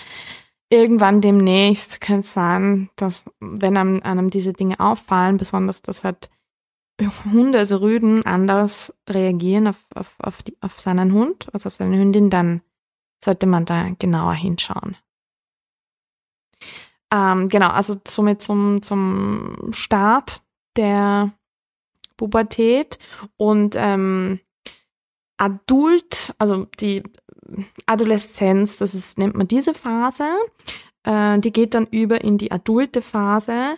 irgendwann 0.69 1.21
demnächst 1.21 2.01
kann 2.01 2.19
es 2.19 2.33
sein, 2.33 2.91
dass 2.97 3.25
wenn 3.39 3.77
einem, 3.77 4.03
einem 4.03 4.29
diese 4.29 4.53
Dinge 4.53 4.81
auffallen, 4.81 5.37
besonders 5.37 5.81
dass 5.81 6.03
halt 6.03 6.29
Hunde, 7.33 7.61
also 7.61 7.77
Rüden, 7.77 8.27
anders 8.27 8.93
reagieren 9.09 9.69
auf, 9.69 9.87
auf, 9.95 10.17
auf, 10.19 10.43
die, 10.43 10.57
auf 10.61 10.81
seinen 10.81 11.13
Hund, 11.13 11.47
also 11.53 11.69
auf 11.69 11.77
seine 11.77 11.97
Hündin, 11.97 12.31
dann 12.31 12.63
sollte 13.25 13.47
man 13.47 13.65
da 13.65 13.91
genauer 13.97 14.35
hinschauen. 14.35 14.97
Ähm, 17.13 17.49
genau, 17.49 17.69
also 17.69 17.97
somit 18.09 18.41
zum, 18.41 18.81
zum 18.83 19.71
Start 19.73 20.43
der 20.77 21.33
Pubertät 22.17 22.99
und 23.37 23.75
ähm, 23.77 24.41
Adult, 25.37 26.35
also 26.39 26.67
die 26.81 27.03
Adoleszenz, 27.87 28.79
das 28.79 28.95
ist, 28.95 29.19
nennt 29.19 29.35
man 29.35 29.49
diese 29.49 29.75
Phase, 29.75 30.25
äh, 31.05 31.39
die 31.39 31.53
geht 31.53 31.75
dann 31.75 31.87
über 31.87 32.23
in 32.23 32.39
die 32.39 32.53
adulte 32.53 33.03
Phase 33.03 33.77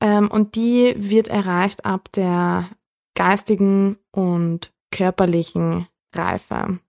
ähm, 0.00 0.30
und 0.30 0.56
die 0.56 0.94
wird 0.96 1.28
erreicht 1.28 1.84
ab 1.84 2.10
der 2.12 2.68
geistigen 3.14 3.98
und 4.10 4.72
körperlichen 4.90 5.86
Reife, 6.14 6.80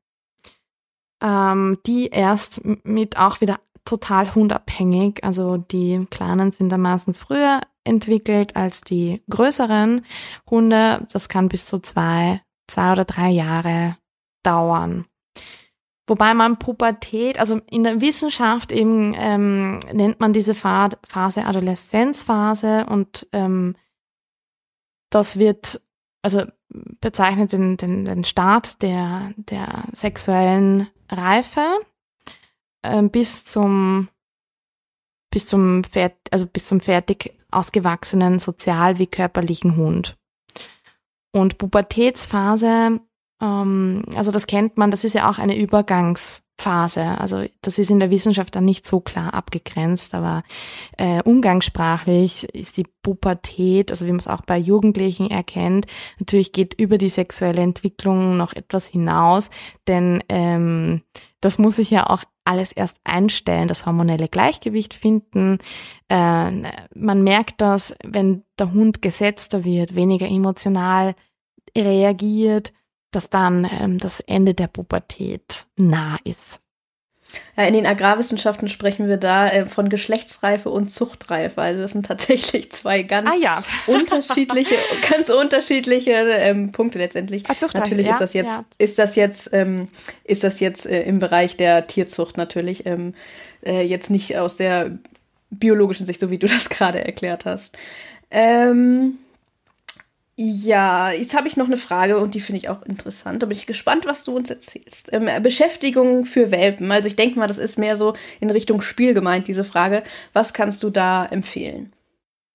ähm, 1.21 1.77
die 1.85 2.07
erst 2.07 2.61
mit 2.83 3.17
auch 3.17 3.41
wieder 3.41 3.59
total 3.85 4.33
hundabhängig. 4.33 5.23
Also 5.23 5.57
die 5.57 6.05
kleinen 6.09 6.51
sind 6.51 6.69
da 6.69 6.77
meistens 6.77 7.17
früher 7.17 7.61
entwickelt 7.83 8.55
als 8.55 8.81
die 8.81 9.21
größeren 9.29 10.05
Hunde. 10.49 11.07
Das 11.11 11.29
kann 11.29 11.49
bis 11.49 11.65
zu 11.65 11.79
zwei, 11.79 12.41
zwei 12.67 12.91
oder 12.91 13.05
drei 13.05 13.29
Jahre 13.29 13.97
dauern. 14.43 15.05
Wobei 16.05 16.33
man 16.33 16.59
Pubertät, 16.59 17.39
also 17.39 17.61
in 17.69 17.83
der 17.83 18.01
Wissenschaft 18.01 18.73
eben 18.73 19.13
ähm, 19.15 19.79
nennt 19.93 20.19
man 20.19 20.33
diese 20.33 20.53
Phase 20.53 20.97
Adoleszenzphase 21.45 22.85
und 22.87 23.25
ähm, 23.31 23.75
das 25.09 25.39
wird, 25.39 25.81
also 26.21 26.43
bezeichnet 26.99 27.53
den, 27.53 27.77
den, 27.77 28.03
den 28.03 28.23
Start 28.25 28.81
der, 28.81 29.31
der 29.37 29.85
sexuellen 29.93 30.87
Reife 31.09 31.61
äh, 32.83 33.01
bis 33.03 33.45
zum 33.45 34.09
bis 35.31 35.47
zum 35.47 35.83
Fert 35.83 36.15
also 36.31 36.45
bis 36.45 36.67
zum 36.67 36.79
fertig 36.79 37.33
ausgewachsenen 37.51 38.39
sozial 38.39 38.99
wie 38.99 39.07
körperlichen 39.07 39.75
Hund. 39.75 40.15
Und 41.31 41.57
Pubertätsphase, 41.57 42.99
ähm, 43.41 44.03
also 44.15 44.31
das 44.31 44.45
kennt 44.45 44.77
man, 44.77 44.91
das 44.91 45.03
ist 45.03 45.13
ja 45.13 45.29
auch 45.29 45.39
eine 45.39 45.57
Übergangs 45.57 46.42
Phase. 46.57 47.19
Also 47.19 47.45
das 47.61 47.77
ist 47.79 47.89
in 47.89 47.99
der 47.99 48.09
Wissenschaft 48.09 48.55
dann 48.55 48.65
nicht 48.65 48.85
so 48.85 48.99
klar 48.99 49.33
abgegrenzt, 49.33 50.13
aber 50.13 50.43
äh, 50.97 51.21
umgangssprachlich 51.23 52.43
ist 52.53 52.77
die 52.77 52.85
Pubertät, 53.01 53.91
also 53.91 54.05
wie 54.05 54.11
man 54.11 54.19
es 54.19 54.27
auch 54.27 54.41
bei 54.41 54.57
Jugendlichen 54.57 55.29
erkennt, 55.29 55.87
natürlich 56.19 56.53
geht 56.53 56.73
über 56.79 56.97
die 56.97 57.09
sexuelle 57.09 57.61
Entwicklung 57.61 58.37
noch 58.37 58.53
etwas 58.53 58.85
hinaus, 58.85 59.49
denn 59.87 60.23
ähm, 60.29 61.01
das 61.41 61.57
muss 61.57 61.75
sich 61.77 61.89
ja 61.89 62.09
auch 62.09 62.23
alles 62.45 62.71
erst 62.71 62.97
einstellen, 63.03 63.67
das 63.67 63.85
hormonelle 63.85 64.27
Gleichgewicht 64.27 64.93
finden. 64.93 65.59
Äh, 66.09 66.51
man 66.93 67.23
merkt 67.23 67.61
das, 67.61 67.95
wenn 68.03 68.43
der 68.59 68.73
Hund 68.73 69.01
gesetzter 69.01 69.63
wird, 69.63 69.95
weniger 69.95 70.27
emotional 70.27 71.15
reagiert, 71.75 72.73
dass 73.15 73.29
dann 73.29 73.69
ähm, 73.71 73.97
das 73.97 74.19
Ende 74.21 74.53
der 74.53 74.67
Pubertät 74.67 75.65
nah 75.77 76.17
ist. 76.23 76.59
Ja, 77.57 77.65
in 77.65 77.73
den 77.73 77.85
Agrarwissenschaften 77.85 78.67
sprechen 78.67 79.07
wir 79.07 79.17
da 79.17 79.47
äh, 79.47 79.65
von 79.65 79.89
Geschlechtsreife 79.89 80.69
und 80.69 80.91
Zuchtreife. 80.91 81.61
Also 81.61 81.81
das 81.81 81.91
sind 81.91 82.05
tatsächlich 82.05 82.71
zwei 82.71 83.03
ganz 83.03 83.29
ah, 83.29 83.35
ja. 83.35 83.63
unterschiedliche, 83.87 84.75
ganz 85.09 85.29
unterschiedliche 85.29 86.11
ähm, 86.11 86.71
Punkte 86.71 86.99
letztendlich. 86.99 87.43
Ah, 87.49 87.55
natürlich 87.73 88.07
ja, 88.07 88.13
ist 88.13 88.21
das 88.21 88.33
jetzt, 88.33 88.61
ist 88.77 88.99
das 88.99 89.15
jetzt, 89.15 89.49
ähm, 89.53 89.87
ist 90.23 90.43
das 90.43 90.59
jetzt 90.59 90.85
äh, 90.85 91.03
im 91.03 91.19
Bereich 91.19 91.57
der 91.57 91.87
Tierzucht 91.87 92.37
natürlich 92.37 92.85
ähm, 92.85 93.13
äh, 93.65 93.81
jetzt 93.81 94.09
nicht 94.09 94.37
aus 94.37 94.55
der 94.55 94.91
biologischen 95.49 96.05
Sicht, 96.05 96.19
so 96.19 96.29
wie 96.29 96.37
du 96.37 96.47
das 96.47 96.69
gerade 96.69 97.03
erklärt 97.03 97.45
hast. 97.45 97.77
Ähm, 98.31 99.19
ja, 100.35 101.11
jetzt 101.11 101.35
habe 101.35 101.47
ich 101.47 101.57
noch 101.57 101.67
eine 101.67 101.77
Frage 101.77 102.17
und 102.17 102.33
die 102.33 102.41
finde 102.41 102.57
ich 102.57 102.69
auch 102.69 102.81
interessant. 102.83 103.43
Da 103.43 103.45
bin 103.45 103.55
ich 103.55 103.67
gespannt, 103.67 104.07
was 104.07 104.23
du 104.23 104.35
uns 104.35 104.49
erzählst. 104.49 105.13
Ähm, 105.13 105.29
Beschäftigung 105.43 106.25
für 106.25 106.49
Welpen. 106.49 106.91
Also 106.91 107.07
ich 107.07 107.15
denke 107.15 107.37
mal, 107.37 107.47
das 107.47 107.59
ist 107.59 107.77
mehr 107.77 107.97
so 107.97 108.15
in 108.39 108.49
Richtung 108.49 108.81
Spiel 108.81 109.13
gemeint, 109.13 109.47
diese 109.47 109.63
Frage. 109.63 110.03
Was 110.33 110.53
kannst 110.53 110.81
du 110.81 110.89
da 110.89 111.25
empfehlen? 111.25 111.93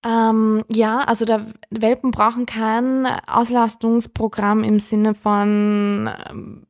Ähm, 0.05 0.65
ja, 0.69 0.99
also 0.99 1.23
der 1.23 1.45
Welpen 1.69 2.11
brauchen 2.11 2.45
kein 2.45 3.05
Auslastungsprogramm 3.05 4.63
im 4.63 4.79
Sinne 4.79 5.13
von 5.13 6.09
ähm, 6.29 6.67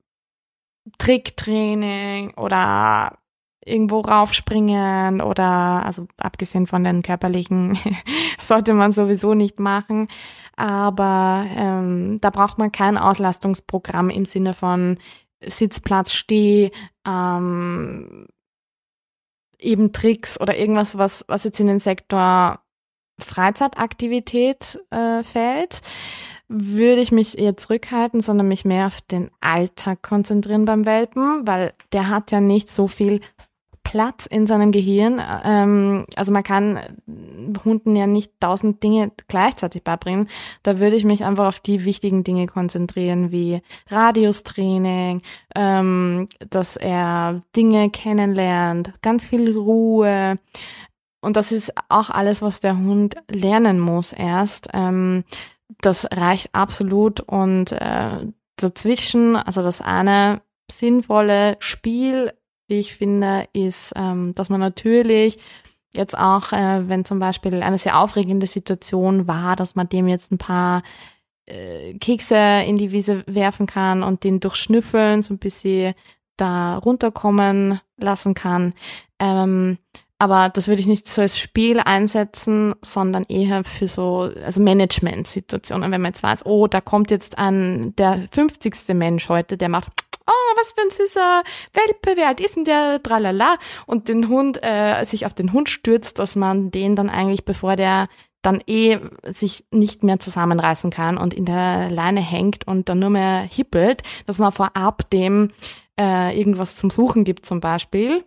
Tricktraining 0.99 2.33
oder 2.35 3.17
irgendwo 3.65 3.99
raufspringen 3.99 5.21
oder, 5.21 5.85
also 5.85 6.07
abgesehen 6.17 6.67
von 6.67 6.83
den 6.83 7.03
körperlichen, 7.03 7.77
sollte 8.39 8.73
man 8.73 8.91
sowieso 8.91 9.33
nicht 9.33 9.59
machen. 9.59 10.07
Aber 10.59 11.45
ähm, 11.55 12.19
da 12.19 12.31
braucht 12.31 12.57
man 12.57 12.69
kein 12.69 12.97
Auslastungsprogramm 12.97 14.09
im 14.09 14.25
Sinne 14.25 14.53
von 14.53 14.97
Sitzplatz, 15.41 16.11
Steh, 16.11 16.71
ähm, 17.07 18.27
eben 19.57 19.93
Tricks 19.93 20.37
oder 20.37 20.57
irgendwas, 20.57 20.97
was, 20.97 21.23
was 21.29 21.45
jetzt 21.45 21.61
in 21.61 21.67
den 21.67 21.79
Sektor 21.79 22.59
Freizeitaktivität 23.19 24.81
äh, 24.89 25.23
fällt. 25.23 25.79
Würde 26.49 26.99
ich 26.99 27.13
mich 27.13 27.37
eher 27.37 27.55
zurückhalten, 27.55 28.19
sondern 28.19 28.49
mich 28.49 28.65
mehr 28.65 28.87
auf 28.87 28.99
den 28.99 29.31
Alltag 29.39 30.01
konzentrieren 30.01 30.65
beim 30.65 30.85
Welpen, 30.85 31.47
weil 31.47 31.71
der 31.93 32.09
hat 32.09 32.31
ja 32.31 32.41
nicht 32.41 32.69
so 32.69 32.89
viel 32.89 33.21
Platz 33.89 34.27
in 34.27 34.45
seinem 34.45 34.71
Gehirn. 34.71 35.19
Ähm, 35.43 36.05
also 36.15 36.31
man 36.31 36.43
kann 36.43 36.79
Hunden 37.65 37.95
ja 37.95 38.05
nicht 38.05 38.39
tausend 38.39 38.83
Dinge 38.83 39.11
gleichzeitig 39.27 39.83
beibringen. 39.83 40.27
Da 40.61 40.77
würde 40.77 40.95
ich 40.95 41.05
mich 41.05 41.25
einfach 41.25 41.47
auf 41.47 41.59
die 41.59 41.85
wichtigen 41.85 42.23
Dinge 42.23 42.45
konzentrieren, 42.45 43.31
wie 43.31 43.63
Radiustraining, 43.87 45.23
ähm, 45.55 46.29
dass 46.51 46.77
er 46.77 47.41
Dinge 47.55 47.89
kennenlernt, 47.89 48.93
ganz 49.01 49.25
viel 49.25 49.57
Ruhe. 49.57 50.37
Und 51.19 51.35
das 51.35 51.51
ist 51.51 51.73
auch 51.89 52.11
alles, 52.11 52.43
was 52.43 52.59
der 52.59 52.77
Hund 52.77 53.15
lernen 53.27 53.79
muss 53.79 54.13
erst. 54.13 54.69
Ähm, 54.71 55.23
das 55.81 56.05
reicht 56.11 56.53
absolut 56.53 57.21
und 57.21 57.71
äh, 57.71 58.27
dazwischen, 58.55 59.35
also 59.35 59.63
das 59.63 59.81
eine 59.81 60.41
sinnvolle 60.71 61.57
Spiel 61.57 62.33
wie 62.69 62.79
ich 62.79 62.95
finde, 62.95 63.47
ist, 63.53 63.93
ähm, 63.95 64.33
dass 64.35 64.49
man 64.49 64.59
natürlich 64.59 65.37
jetzt 65.91 66.17
auch, 66.17 66.51
äh, 66.51 66.87
wenn 66.87 67.05
zum 67.05 67.19
Beispiel 67.19 67.61
eine 67.61 67.77
sehr 67.77 67.99
aufregende 67.99 68.47
Situation 68.47 69.27
war, 69.27 69.55
dass 69.55 69.75
man 69.75 69.89
dem 69.89 70.07
jetzt 70.07 70.31
ein 70.31 70.37
paar 70.37 70.83
äh, 71.45 71.95
Kekse 71.95 72.63
in 72.65 72.77
die 72.77 72.91
Wiese 72.91 73.23
werfen 73.27 73.65
kann 73.65 74.03
und 74.03 74.23
den 74.23 74.39
durchschnüffeln, 74.39 75.21
so 75.21 75.33
ein 75.33 75.39
bisschen 75.39 75.93
da 76.37 76.77
runterkommen 76.77 77.81
lassen 77.97 78.33
kann. 78.33 78.73
Ähm, 79.19 79.77
aber 80.19 80.49
das 80.49 80.67
würde 80.67 80.81
ich 80.81 80.87
nicht 80.87 81.07
so 81.07 81.21
als 81.21 81.39
Spiel 81.39 81.79
einsetzen, 81.79 82.75
sondern 82.81 83.23
eher 83.23 83.63
für 83.63 83.87
so, 83.87 84.29
also 84.43 84.61
Management-Situationen. 84.61 85.91
Wenn 85.91 86.01
man 86.01 86.11
jetzt 86.11 86.23
weiß, 86.23 86.45
oh, 86.45 86.67
da 86.67 86.81
kommt 86.81 87.09
jetzt 87.09 87.37
ein, 87.37 87.95
der 87.95 88.27
50. 88.31 88.89
Mensch 88.95 89.29
heute, 89.29 89.57
der 89.57 89.69
macht 89.69 89.87
oh, 90.29 90.57
was 90.57 90.71
für 90.71 90.81
ein 90.81 90.89
süßer 90.89 91.43
Welpe, 91.73 92.17
wie 92.17 92.23
alt 92.23 92.39
ist 92.39 92.55
denn 92.55 92.65
der, 92.65 93.01
tralala, 93.01 93.57
und 93.85 94.07
den 94.07 94.29
Hund, 94.29 94.59
äh, 94.61 95.03
sich 95.03 95.25
auf 95.25 95.33
den 95.33 95.53
Hund 95.53 95.69
stürzt, 95.69 96.19
dass 96.19 96.35
man 96.35 96.71
den 96.71 96.95
dann 96.95 97.09
eigentlich, 97.09 97.45
bevor 97.45 97.75
der 97.75 98.07
dann 98.41 98.61
eh 98.67 98.99
sich 99.33 99.65
nicht 99.71 100.03
mehr 100.03 100.19
zusammenreißen 100.19 100.91
kann 100.91 101.17
und 101.17 101.33
in 101.33 101.45
der 101.45 101.89
Leine 101.89 102.21
hängt 102.21 102.65
und 102.67 102.87
dann 102.87 102.99
nur 102.99 103.09
mehr 103.09 103.41
hippelt, 103.41 104.03
dass 104.27 104.39
man 104.39 104.51
vorab 104.51 105.09
dem 105.09 105.51
äh, 105.99 106.37
irgendwas 106.37 106.77
zum 106.77 106.89
Suchen 106.89 107.25
gibt 107.25 107.45
zum 107.45 107.59
Beispiel, 107.59 108.23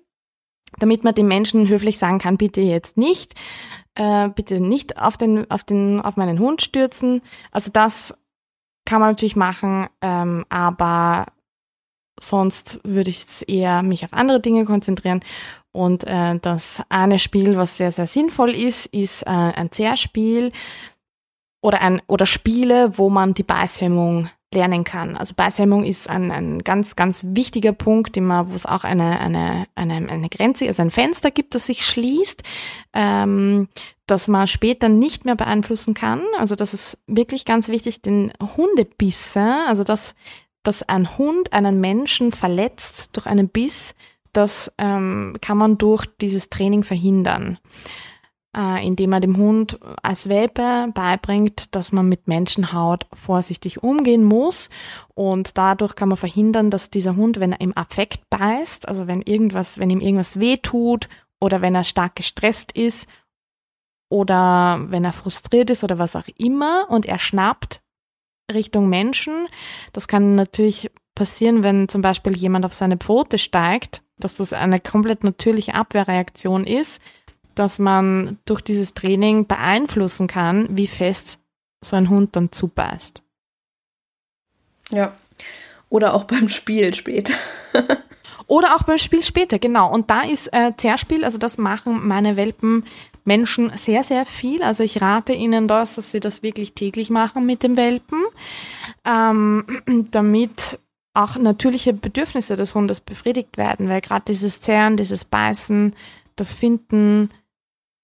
damit 0.79 1.05
man 1.05 1.15
den 1.15 1.29
Menschen 1.29 1.69
höflich 1.69 1.99
sagen 1.99 2.19
kann, 2.19 2.37
bitte 2.37 2.61
jetzt 2.61 2.99
nicht, 2.99 3.35
äh, 3.95 4.29
bitte 4.29 4.61
nicht 4.61 4.99
auf 4.99 5.17
den, 5.17 5.51
auf 5.51 5.65
den, 5.65 6.01
auf 6.03 6.17
meinen 6.17 6.39
Hund 6.39 6.61
stürzen. 6.61 7.23
Also 7.51 7.71
das 7.73 8.15
kann 8.85 9.01
man 9.01 9.11
natürlich 9.11 9.37
machen, 9.37 9.89
ähm, 10.03 10.45
aber 10.51 11.27
Sonst 12.23 12.81
würde 12.85 13.11
ich 13.11 13.27
eher 13.49 13.83
mich 13.83 14.05
auf 14.05 14.13
andere 14.13 14.41
Dinge 14.41 14.65
konzentrieren. 14.65 15.21
Und 15.73 16.05
äh, 16.05 16.39
das 16.41 16.83
eine 16.89 17.19
Spiel, 17.19 17.57
was 17.57 17.77
sehr, 17.77 17.93
sehr 17.93 18.07
sinnvoll 18.07 18.51
ist, 18.51 18.87
ist 18.87 19.23
äh, 19.23 19.31
ein 19.31 19.73
Zehrspiel 19.73 20.53
oder, 21.63 21.81
ein, 21.81 22.03
oder 22.07 22.27
Spiele, 22.27 22.99
wo 22.99 23.09
man 23.09 23.35
die 23.35 23.43
Beißhemmung 23.43 24.29
lernen 24.55 24.85
kann. 24.85 25.17
Also 25.17 25.35
Beißhemmung 25.35 25.85
ist 25.85 26.09
ein, 26.11 26.31
ein 26.31 26.59
ganz, 26.61 26.95
ganz 26.95 27.25
wichtiger 27.27 27.73
Punkt, 27.73 28.17
immer, 28.17 28.51
wo 28.51 28.55
es 28.55 28.67
auch 28.67 28.85
eine, 28.85 29.19
eine, 29.21 29.67
eine, 29.75 29.95
eine 29.95 30.29
Grenze, 30.29 30.67
also 30.67 30.83
ein 30.83 30.91
Fenster 30.91 31.31
gibt, 31.31 31.55
das 31.55 31.67
sich 31.67 31.85
schließt, 31.85 32.43
ähm, 32.93 33.69
dass 34.07 34.29
man 34.29 34.47
später 34.47 34.89
nicht 34.89 35.25
mehr 35.25 35.37
beeinflussen 35.37 35.95
kann. 35.95 36.23
Also 36.39 36.55
das 36.55 36.75
ist 36.75 36.99
wirklich 37.07 37.45
ganz 37.45 37.69
wichtig, 37.69 38.03
den 38.03 38.33
Hundebisse, 38.57 39.65
also 39.67 39.85
das 39.85 40.15
dass 40.63 40.83
ein 40.83 41.19
Hund 41.19 41.53
einen 41.53 41.81
Menschen 41.81 42.33
verletzt 42.33 43.11
durch 43.13 43.27
einen 43.27 43.49
Biss, 43.49 43.95
das 44.33 44.73
ähm, 44.79 45.37
kann 45.41 45.59
man 45.59 45.79
durch 45.79 46.07
dieses 46.21 46.49
Training 46.49 46.85
verhindern, 46.85 47.59
äh, 48.57 48.87
indem 48.87 49.11
man 49.11 49.21
dem 49.21 49.37
Hund 49.37 49.79
als 50.03 50.29
Welpe 50.29 50.89
beibringt, 50.95 51.75
dass 51.75 51.93
man 51.93 52.09
mit 52.09 52.29
Menschenhaut 52.29 53.07
vorsichtig 53.13 53.83
umgehen 53.83 54.25
muss. 54.25 54.71
Und 55.15 55.59
dadurch 55.59 55.97
kann 55.97 56.09
man 56.09 56.19
verhindern, 56.19 56.71
dass 56.71 56.91
dieser 56.91 57.17
Hund, 57.17 57.41
wenn 57.41 57.53
er 57.53 57.61
im 57.61 57.77
Affekt 57.77 58.29
beißt, 58.31 58.89
also 58.89 59.07
wenn 59.07 59.21
irgendwas, 59.23 59.79
wenn 59.79 59.91
ihm 59.91 60.01
irgendwas 60.01 60.39
wehtut 60.39 61.09
oder 61.41 61.61
wenn 61.61 61.75
er 61.75 61.85
stark 61.85 62.17
gestresst 62.17 62.73
ist 62.73 63.07
oder 64.09 64.87
wenn 64.89 65.05
er 65.05 65.13
frustriert 65.13 65.69
ist 65.69 65.85
oder 65.85 65.99
was 65.99 66.17
auch 66.17 66.29
immer 66.39 66.87
und 66.89 67.05
er 67.05 67.19
schnappt, 67.19 67.82
Richtung 68.51 68.89
Menschen. 68.89 69.49
Das 69.93 70.09
kann 70.09 70.35
natürlich 70.35 70.91
passieren, 71.15 71.63
wenn 71.63 71.89
zum 71.89 72.03
Beispiel 72.03 72.37
jemand 72.37 72.65
auf 72.65 72.75
seine 72.75 72.97
Pfote 72.97 73.39
steigt, 73.39 74.03
dass 74.19 74.37
das 74.37 74.53
eine 74.53 74.81
komplett 74.81 75.25
natürliche 75.25 75.75
Abwehrreaktion 75.75 76.65
ist, 76.65 77.01
dass 77.55 77.79
man 77.79 78.39
durch 78.45 78.63
dieses 78.63 78.95
Training 78.95 79.47
beeinflussen 79.47 80.27
kann, 80.27 80.69
wie 80.77 80.87
fest 80.87 81.39
so 81.85 81.97
ein 81.97 82.09
Hund 82.09 82.37
dann 82.37 82.53
zubeißt. 82.53 83.23
Ja. 84.91 85.15
Oder 85.89 86.15
auch 86.15 86.25
beim 86.25 86.49
Spiel 86.49 86.95
später. 86.95 87.35
Oder 88.47 88.75
auch 88.75 88.83
beim 88.85 88.99
Spiel 88.99 89.23
später, 89.23 89.59
genau. 89.59 89.93
Und 89.93 90.11
da 90.11 90.23
ist 90.23 90.53
äh, 90.53 90.73
Zerspiel, 90.77 91.25
also 91.25 91.39
das 91.39 91.59
machen 91.59 92.07
meine 92.07 92.37
Welpen 92.37 92.85
Menschen 93.25 93.73
sehr, 93.77 94.03
sehr 94.03 94.27
viel. 94.27 94.63
Also 94.63 94.83
ich 94.83 95.01
rate 95.01 95.33
ihnen 95.33 95.69
das, 95.69 95.95
dass 95.95 96.11
sie 96.11 96.21
das 96.21 96.43
wirklich 96.43 96.75
täglich 96.75 97.11
machen 97.11 97.47
mit 97.47 97.63
dem 97.63 97.77
Welpen, 97.77 98.25
ähm, 99.05 99.67
damit 100.11 100.79
auch 101.15 101.37
natürliche 101.37 101.93
Bedürfnisse 101.93 102.57
des 102.57 102.75
Hundes 102.75 103.01
befriedigt 103.01 103.57
werden, 103.57 103.89
weil 103.89 104.01
gerade 104.01 104.25
dieses 104.27 104.61
Zerren, 104.61 104.97
dieses 104.97 105.25
Beißen, 105.25 105.95
das 106.37 106.53
finden 106.53 107.29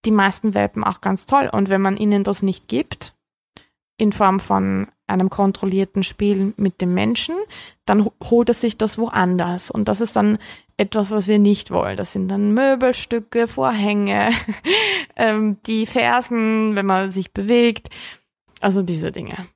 die 0.05 0.11
meisten 0.11 0.55
Welpen 0.55 0.85
auch 0.85 1.01
ganz 1.01 1.27
toll. 1.27 1.49
Und 1.51 1.69
wenn 1.69 1.81
man 1.81 1.97
ihnen 1.97 2.23
das 2.23 2.43
nicht 2.43 2.69
gibt, 2.69 3.15
in 3.97 4.13
Form 4.13 4.41
von 4.41 4.89
einem 5.09 5.31
kontrollierten 5.31 6.03
Spiel 6.03 6.53
mit 6.57 6.81
dem 6.81 6.95
Menschen, 6.95 7.35
dann 7.87 8.09
holt 8.23 8.49
er 8.49 8.55
sich 8.55 8.77
das 8.77 8.99
woanders. 8.99 9.71
Und 9.71 9.89
das 9.89 10.01
ist 10.01 10.17
dann 10.17 10.39
etwas, 10.77 11.11
was 11.11 11.27
wir 11.27 11.39
nicht 11.39 11.71
wollen. 11.71 11.97
Das 11.97 12.13
sind 12.13 12.29
dann 12.29 12.55
Möbelstücke, 12.55 13.49
Vorhänge, 13.49 14.31
ähm, 15.17 15.59
die 15.67 15.87
Fersen, 15.87 16.77
wenn 16.77 16.87
man 16.87 17.11
sich 17.11 17.33
bewegt. 17.33 17.89
Also 18.61 18.83
diese 18.83 19.13
Dinge. 19.13 19.49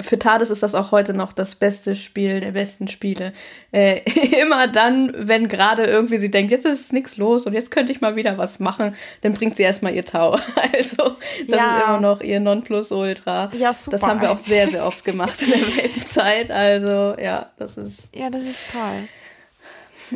Für 0.00 0.18
Tades 0.18 0.50
ist 0.50 0.62
das 0.62 0.74
auch 0.74 0.90
heute 0.90 1.14
noch 1.14 1.32
das 1.32 1.54
beste 1.54 1.94
Spiel 1.94 2.40
der 2.40 2.52
besten 2.52 2.88
Spiele. 2.88 3.32
Äh, 3.72 4.00
immer 4.40 4.66
dann, 4.66 5.12
wenn 5.16 5.48
gerade 5.48 5.84
irgendwie 5.84 6.18
sie 6.18 6.30
denkt, 6.30 6.50
jetzt 6.50 6.66
ist 6.66 6.92
nichts 6.92 7.16
los 7.16 7.46
und 7.46 7.54
jetzt 7.54 7.70
könnte 7.70 7.92
ich 7.92 8.00
mal 8.00 8.16
wieder 8.16 8.36
was 8.36 8.58
machen, 8.58 8.94
dann 9.22 9.34
bringt 9.34 9.56
sie 9.56 9.62
erstmal 9.62 9.94
ihr 9.94 10.04
Tau. 10.04 10.38
Also, 10.74 11.16
das 11.46 11.56
ja. 11.56 11.78
ist 11.78 11.84
immer 11.84 12.00
noch 12.00 12.20
ihr 12.20 12.40
Nonplusultra. 12.40 13.50
Ja, 13.56 13.72
super. 13.72 13.96
Das 13.96 14.02
haben 14.02 14.20
wir 14.20 14.32
auch 14.32 14.38
sehr, 14.38 14.68
sehr 14.68 14.84
oft 14.84 15.04
gemacht 15.04 15.40
in 15.42 15.50
der 15.50 15.60
Weltenzeit. 15.76 16.50
Also, 16.50 17.14
ja, 17.20 17.50
das 17.58 17.76
ist. 17.76 18.14
Ja, 18.14 18.28
das 18.28 18.42
ist 18.42 18.60
toll. 18.72 19.08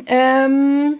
Ähm, 0.05 0.99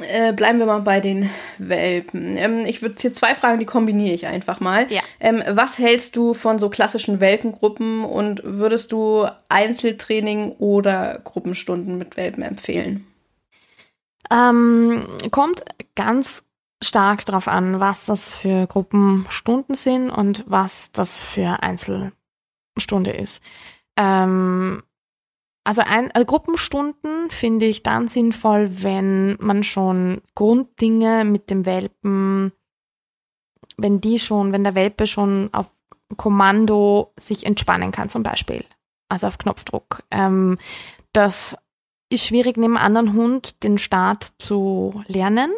äh, 0.00 0.32
bleiben 0.32 0.58
wir 0.58 0.66
mal 0.66 0.80
bei 0.80 1.00
den 1.00 1.30
Welpen. 1.58 2.36
Ähm, 2.36 2.60
ich 2.60 2.82
würde 2.82 2.96
hier 2.98 3.12
zwei 3.12 3.34
Fragen, 3.34 3.58
die 3.58 3.64
kombiniere 3.64 4.14
ich 4.14 4.26
einfach 4.26 4.60
mal. 4.60 4.90
Ja. 4.90 5.00
Ähm, 5.20 5.42
was 5.48 5.78
hältst 5.78 6.16
du 6.16 6.34
von 6.34 6.58
so 6.58 6.70
klassischen 6.70 7.20
Welpengruppen 7.20 8.04
und 8.04 8.40
würdest 8.44 8.92
du 8.92 9.26
Einzeltraining 9.48 10.52
oder 10.52 11.20
Gruppenstunden 11.24 11.98
mit 11.98 12.16
Welpen 12.16 12.42
empfehlen? 12.42 13.06
Ähm, 14.30 15.06
kommt 15.30 15.64
ganz 15.94 16.44
stark 16.82 17.24
darauf 17.24 17.48
an, 17.48 17.80
was 17.80 18.06
das 18.06 18.34
für 18.34 18.66
Gruppenstunden 18.66 19.74
sind 19.74 20.10
und 20.10 20.44
was 20.46 20.92
das 20.92 21.18
für 21.18 21.62
Einzelstunde 21.62 23.10
ist. 23.10 23.42
Ähm, 23.96 24.82
also, 25.68 25.82
ein, 25.82 26.10
also 26.12 26.24
Gruppenstunden 26.24 27.28
finde 27.28 27.66
ich 27.66 27.82
dann 27.82 28.08
sinnvoll, 28.08 28.70
wenn 28.82 29.36
man 29.38 29.62
schon 29.62 30.22
Grunddinge 30.34 31.26
mit 31.26 31.50
dem 31.50 31.66
Welpen, 31.66 32.52
wenn 33.76 34.00
die 34.00 34.18
schon, 34.18 34.52
wenn 34.52 34.64
der 34.64 34.74
Welpe 34.74 35.06
schon 35.06 35.50
auf 35.52 35.66
Kommando 36.16 37.12
sich 37.20 37.44
entspannen 37.44 37.92
kann, 37.92 38.08
zum 38.08 38.22
Beispiel. 38.22 38.64
Also 39.10 39.26
auf 39.26 39.36
Knopfdruck. 39.36 40.04
Ähm, 40.10 40.56
das 41.12 41.54
ist 42.08 42.24
schwierig, 42.24 42.56
neben 42.56 42.78
einem 42.78 42.86
anderen 42.86 43.12
Hund 43.12 43.62
den 43.62 43.76
Start 43.76 44.32
zu 44.38 45.02
lernen. 45.06 45.52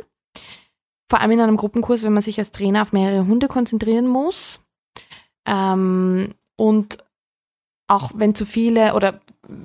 Vor 1.08 1.20
allem 1.20 1.30
in 1.30 1.40
einem 1.40 1.56
Gruppenkurs, 1.56 2.02
wenn 2.02 2.14
man 2.14 2.24
sich 2.24 2.40
als 2.40 2.50
Trainer 2.50 2.82
auf 2.82 2.90
mehrere 2.90 3.28
Hunde 3.28 3.46
konzentrieren 3.46 4.08
muss. 4.08 4.58
Ähm, 5.46 6.34
und 6.56 6.98
auch 7.86 8.10
wenn 8.16 8.34
zu 8.34 8.44
viele 8.44 8.94
oder 8.94 9.20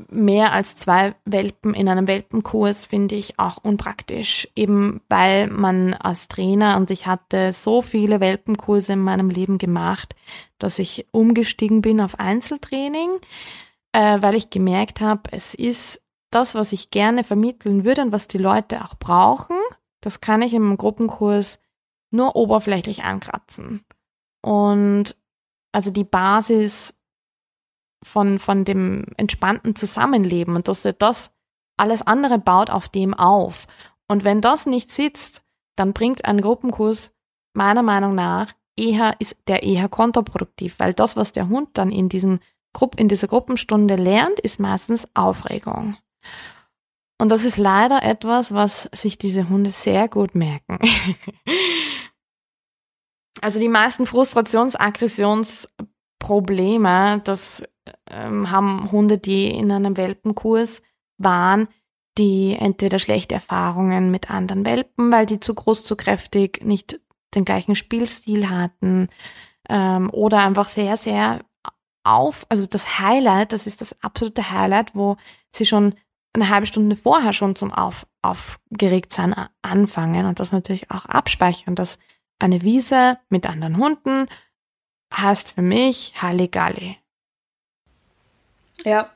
mehr 0.09 0.51
als 0.51 0.75
zwei 0.75 1.15
Welpen 1.25 1.73
in 1.73 1.87
einem 1.87 2.07
Welpenkurs 2.07 2.85
finde 2.85 3.15
ich 3.15 3.39
auch 3.39 3.57
unpraktisch, 3.57 4.47
eben 4.55 5.01
weil 5.09 5.47
man 5.47 5.93
als 5.93 6.27
Trainer 6.27 6.77
und 6.77 6.91
ich 6.91 7.07
hatte 7.07 7.53
so 7.53 7.81
viele 7.81 8.19
Welpenkurse 8.19 8.93
in 8.93 8.99
meinem 8.99 9.29
Leben 9.29 9.57
gemacht, 9.57 10.15
dass 10.59 10.79
ich 10.79 11.07
umgestiegen 11.11 11.81
bin 11.81 12.01
auf 12.01 12.19
Einzeltraining, 12.19 13.09
äh, 13.91 14.21
weil 14.21 14.35
ich 14.35 14.49
gemerkt 14.49 15.01
habe, 15.01 15.21
es 15.31 15.53
ist 15.53 16.01
das, 16.31 16.55
was 16.55 16.71
ich 16.71 16.91
gerne 16.91 17.23
vermitteln 17.23 17.85
würde 17.85 18.01
und 18.01 18.11
was 18.11 18.27
die 18.27 18.37
Leute 18.37 18.83
auch 18.83 18.95
brauchen, 18.95 19.57
das 20.01 20.21
kann 20.21 20.41
ich 20.41 20.53
im 20.53 20.77
Gruppenkurs 20.77 21.59
nur 22.11 22.35
oberflächlich 22.35 23.03
ankratzen. 23.03 23.85
Und 24.41 25.15
also 25.71 25.91
die 25.91 26.03
Basis 26.03 26.93
von, 28.05 28.39
von 28.39 28.65
dem 28.65 29.05
entspannten 29.17 29.75
Zusammenleben 29.75 30.55
und 30.55 30.67
dass 30.67 30.85
er 30.85 30.93
das 30.93 31.31
alles 31.77 32.01
andere 32.01 32.39
baut 32.39 32.69
auf 32.69 32.87
dem 32.87 33.13
auf. 33.13 33.67
Und 34.07 34.23
wenn 34.23 34.41
das 34.41 34.65
nicht 34.65 34.91
sitzt, 34.91 35.43
dann 35.75 35.93
bringt 35.93 36.25
ein 36.25 36.41
Gruppenkurs 36.41 37.11
meiner 37.53 37.83
Meinung 37.83 38.15
nach 38.15 38.53
eher, 38.77 39.15
ist 39.19 39.37
der 39.47 39.63
eher 39.63 39.89
kontraproduktiv, 39.89 40.79
weil 40.79 40.93
das, 40.93 41.15
was 41.15 41.31
der 41.31 41.49
Hund 41.49 41.69
dann 41.73 41.89
in, 41.89 42.09
diesem 42.09 42.39
Grupp, 42.73 42.99
in 42.99 43.07
dieser 43.07 43.27
Gruppenstunde 43.27 43.95
lernt, 43.95 44.39
ist 44.39 44.59
meistens 44.59 45.07
Aufregung. 45.15 45.97
Und 47.17 47.29
das 47.29 47.45
ist 47.45 47.57
leider 47.57 48.03
etwas, 48.03 48.53
was 48.53 48.89
sich 48.93 49.17
diese 49.17 49.49
Hunde 49.49 49.71
sehr 49.71 50.09
gut 50.09 50.35
merken. 50.35 50.79
also 53.41 53.59
die 53.59 53.69
meisten 53.69 54.05
Frustrations-, 54.05 54.75
Aggressionsprobleme, 54.75 57.21
das 57.23 57.63
ähm, 58.09 58.51
haben 58.51 58.91
Hunde, 58.91 59.17
die 59.17 59.47
in 59.49 59.71
einem 59.71 59.97
Welpenkurs 59.97 60.81
waren, 61.17 61.67
die 62.17 62.55
entweder 62.57 62.99
schlechte 62.99 63.35
Erfahrungen 63.35 64.11
mit 64.11 64.31
anderen 64.31 64.65
Welpen, 64.65 65.11
weil 65.11 65.25
die 65.25 65.39
zu 65.39 65.53
groß, 65.53 65.83
zu 65.83 65.95
kräftig, 65.95 66.63
nicht 66.63 66.99
den 67.35 67.45
gleichen 67.45 67.75
Spielstil 67.75 68.49
hatten 68.49 69.09
ähm, 69.69 70.09
oder 70.11 70.39
einfach 70.39 70.65
sehr, 70.65 70.97
sehr 70.97 71.41
auf, 72.03 72.45
also 72.49 72.65
das 72.65 72.99
Highlight, 72.99 73.51
das 73.51 73.67
ist 73.67 73.81
das 73.81 74.01
absolute 74.01 74.51
Highlight, 74.51 74.95
wo 74.95 75.17
sie 75.53 75.65
schon 75.65 75.95
eine 76.33 76.49
halbe 76.49 76.67
Stunde 76.67 76.95
vorher 76.95 77.33
schon 77.33 77.55
zum 77.55 77.73
auf, 77.73 78.05
aufgeregt 78.21 79.13
sein 79.13 79.33
anfangen 79.61 80.25
und 80.25 80.39
das 80.39 80.51
natürlich 80.51 80.91
auch 80.91 81.05
abspeichern, 81.05 81.75
dass 81.75 81.99
eine 82.39 82.61
Wiese 82.61 83.17
mit 83.29 83.47
anderen 83.47 83.77
Hunden 83.77 84.27
heißt 85.13 85.53
für 85.53 85.61
mich 85.61 86.21
Halligalli. 86.21 86.97
Ja, 88.83 89.09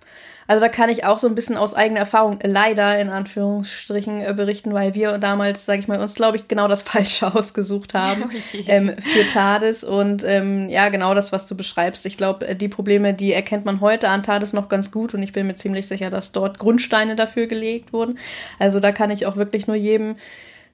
also 0.50 0.62
da 0.62 0.68
kann 0.68 0.90
ich 0.90 1.06
auch 1.06 1.20
so 1.20 1.28
ein 1.28 1.36
bisschen 1.36 1.58
aus 1.58 1.76
eigener 1.76 2.00
Erfahrung 2.00 2.40
leider 2.42 3.00
in 3.00 3.10
Anführungsstrichen 3.10 4.20
äh, 4.20 4.34
berichten, 4.34 4.74
weil 4.74 4.96
wir 4.96 5.20
damals, 5.20 5.68
sage 5.68 5.80
ich 5.80 5.88
mal, 5.88 6.00
uns 6.00 6.16
glaube 6.16 6.38
ich 6.38 6.48
genau 6.48 6.68
das 6.68 6.82
Falsche 6.84 7.36
ausgesucht 7.36 7.94
haben 7.94 8.24
oh 8.32 8.58
ähm, 8.66 8.96
für 9.00 9.28
TARDIS 9.28 9.84
und 9.84 10.24
ähm, 10.24 10.68
ja, 10.68 10.90
genau 10.90 11.14
das, 11.14 11.32
was 11.32 11.46
du 11.46 11.56
beschreibst. 11.56 12.04
Ich 12.08 12.18
glaube, 12.18 12.48
äh, 12.48 12.56
die 12.56 12.68
Probleme, 12.68 13.14
die 13.14 13.32
erkennt 13.32 13.66
man 13.66 13.80
heute 13.80 14.10
an 14.10 14.24
TARDIS 14.24 14.54
noch 14.54 14.70
ganz 14.70 14.90
gut 14.90 15.14
und 15.14 15.22
ich 15.22 15.34
bin 15.34 15.46
mir 15.46 15.54
ziemlich 15.54 15.88
sicher, 15.88 16.10
dass 16.10 16.32
dort 16.32 16.58
Grundsteine 16.58 17.16
dafür 17.16 17.46
gelegt 17.46 17.94
wurden. 17.94 18.18
Also 18.58 18.80
da 18.80 18.92
kann 18.92 19.12
ich 19.12 19.28
auch 19.28 19.36
wirklich 19.36 19.68
nur 19.68 19.76
jedem 19.76 20.16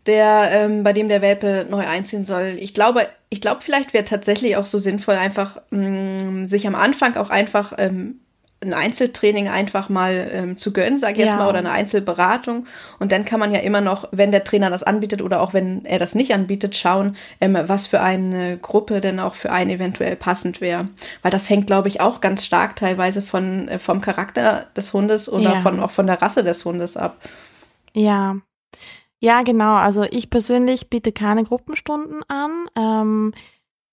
der 0.06 0.52
ähm, 0.52 0.84
bei 0.84 0.94
dem 0.94 1.10
der 1.10 1.22
Welpe 1.22 1.66
neu 1.70 1.86
einziehen 1.86 2.24
soll. 2.24 2.56
Ich 2.60 2.74
glaube, 2.74 3.10
ich 3.30 3.42
glaube, 3.42 3.60
vielleicht 3.62 3.94
wäre 3.94 4.06
tatsächlich 4.06 4.56
auch 4.56 4.68
so 4.68 4.80
sinnvoll, 4.80 5.16
einfach 5.16 5.58
mh, 5.72 5.82
mm, 5.82 6.46
sich 6.46 6.66
am 6.66 6.76
Anfang 6.76 7.18
auch 7.18 7.30
einfach 7.30 7.74
ähm, 7.78 8.22
ein 8.66 8.74
Einzeltraining 8.74 9.48
einfach 9.48 9.90
mal 9.90 10.30
ähm, 10.32 10.58
zu 10.58 10.74
gönnen, 10.74 10.98
sage 10.98 11.14
ich 11.14 11.20
ja. 11.20 11.26
jetzt 11.26 11.38
mal, 11.38 11.48
oder 11.48 11.60
eine 11.60 11.72
Einzelberatung. 11.72 12.66
Und 13.00 13.12
dann 13.12 13.26
kann 13.26 13.40
man 13.40 13.52
ja 13.52 13.60
immer 13.60 13.82
noch, 13.82 14.08
wenn 14.12 14.32
der 14.32 14.44
Trainer 14.44 14.70
das 14.70 14.84
anbietet 14.84 15.22
oder 15.22 15.42
auch 15.42 15.54
wenn 15.54 15.86
er 15.86 16.00
das 16.00 16.16
nicht 16.16 16.34
anbietet, 16.34 16.76
schauen, 16.76 17.16
ähm, 17.40 17.58
was 17.68 17.88
für 17.88 18.02
eine 18.02 18.58
Gruppe 18.58 19.02
denn 19.02 19.20
auch 19.20 19.36
für 19.36 19.52
einen 19.52 19.70
eventuell 19.70 20.16
passend 20.16 20.62
wäre. 20.62 20.86
Weil 21.22 21.32
das 21.32 21.50
hängt, 21.50 21.68
glaube 21.68 21.88
ich, 21.88 22.02
auch 22.02 22.22
ganz 22.22 22.46
stark 22.46 22.76
teilweise 22.76 23.22
von, 23.22 23.68
äh, 23.68 23.80
vom 23.80 24.02
Charakter 24.02 24.68
des 24.76 24.94
Hundes 24.94 25.32
oder 25.32 25.56
ja. 25.56 25.62
von, 25.62 25.80
auch 25.80 25.92
von 25.92 26.08
der 26.08 26.22
Rasse 26.22 26.44
des 26.44 26.66
Hundes 26.66 26.98
ab. 26.98 27.18
Ja. 27.94 28.38
Ja, 29.20 29.42
genau. 29.42 29.76
Also 29.76 30.04
ich 30.04 30.30
persönlich 30.30 30.90
biete 30.90 31.12
keine 31.12 31.44
Gruppenstunden 31.44 32.22
an. 32.28 32.70
Ähm, 32.76 33.34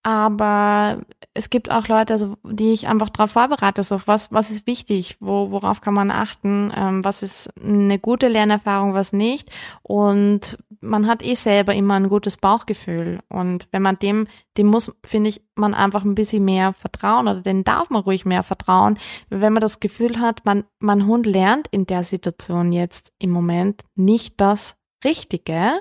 aber 0.03 1.03
es 1.33 1.49
gibt 1.49 1.71
auch 1.71 1.87
Leute, 1.87 2.13
also, 2.13 2.37
die 2.43 2.73
ich 2.73 2.89
einfach 2.89 3.09
darauf 3.09 3.33
vorbereite, 3.33 3.85
so 3.85 4.01
was, 4.07 4.33
was 4.33 4.51
ist 4.51 4.67
wichtig, 4.67 5.17
wo, 5.21 5.51
worauf 5.53 5.81
kann 5.81 5.95
man 5.95 6.11
achten, 6.11 6.73
ähm, 6.75 7.05
was 7.05 7.23
ist 7.23 7.51
eine 7.63 7.99
gute 8.01 8.27
Lernerfahrung, 8.27 8.95
was 8.95 9.13
nicht. 9.13 9.51
Und 9.83 10.59
man 10.81 11.07
hat 11.07 11.23
eh 11.23 11.37
selber 11.37 11.75
immer 11.75 11.95
ein 11.95 12.09
gutes 12.09 12.37
Bauchgefühl. 12.37 13.21
Und 13.29 13.69
wenn 13.71 13.83
man 13.83 13.99
dem, 14.01 14.27
dem 14.59 14.67
muss, 14.67 14.93
finde 15.05 15.31
ich, 15.31 15.41
man 15.55 15.73
einfach 15.73 16.05
ein 16.05 16.17
bisschen 16.17 16.45
mehr 16.45 16.73
vertrauen 16.73 17.29
oder 17.29 17.41
den 17.41 17.63
darf 17.63 17.89
man 17.89 18.03
ruhig 18.03 18.25
mehr 18.25 18.43
vertrauen. 18.43 18.99
Wenn 19.31 19.53
man 19.53 19.61
das 19.61 19.79
Gefühl 19.79 20.19
hat, 20.19 20.45
man, 20.45 20.65
mein 20.81 21.07
Hund 21.07 21.27
lernt 21.27 21.69
in 21.69 21.87
der 21.87 22.03
Situation 22.03 22.73
jetzt 22.73 23.13
im 23.19 23.31
Moment 23.31 23.85
nicht 23.95 24.41
das 24.41 24.77
Richtige, 25.05 25.81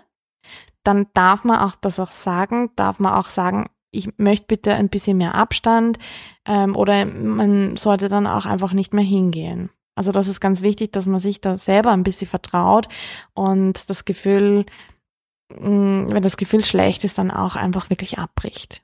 dann 0.83 1.07
darf 1.13 1.43
man 1.43 1.59
auch 1.59 1.75
das 1.75 1.99
auch 1.99 2.11
sagen, 2.11 2.71
darf 2.75 2.99
man 2.99 3.13
auch 3.13 3.29
sagen, 3.29 3.67
ich 3.91 4.17
möchte 4.17 4.47
bitte 4.47 4.73
ein 4.73 4.89
bisschen 4.89 5.17
mehr 5.17 5.35
Abstand 5.35 5.99
ähm, 6.45 6.75
oder 6.75 7.05
man 7.05 7.77
sollte 7.77 8.07
dann 8.07 8.27
auch 8.27 8.45
einfach 8.45 8.73
nicht 8.73 8.93
mehr 8.93 9.03
hingehen. 9.03 9.69
Also 9.95 10.11
das 10.11 10.27
ist 10.27 10.39
ganz 10.39 10.61
wichtig, 10.61 10.93
dass 10.93 11.05
man 11.05 11.19
sich 11.19 11.41
da 11.41 11.57
selber 11.57 11.91
ein 11.91 12.03
bisschen 12.03 12.27
vertraut 12.27 12.87
und 13.33 13.89
das 13.89 14.05
Gefühl, 14.05 14.65
mm, 15.49 16.07
wenn 16.07 16.23
das 16.23 16.37
Gefühl 16.37 16.63
schlecht 16.63 17.03
ist, 17.03 17.17
dann 17.17 17.31
auch 17.31 17.55
einfach 17.55 17.89
wirklich 17.89 18.17
abbricht. 18.17 18.81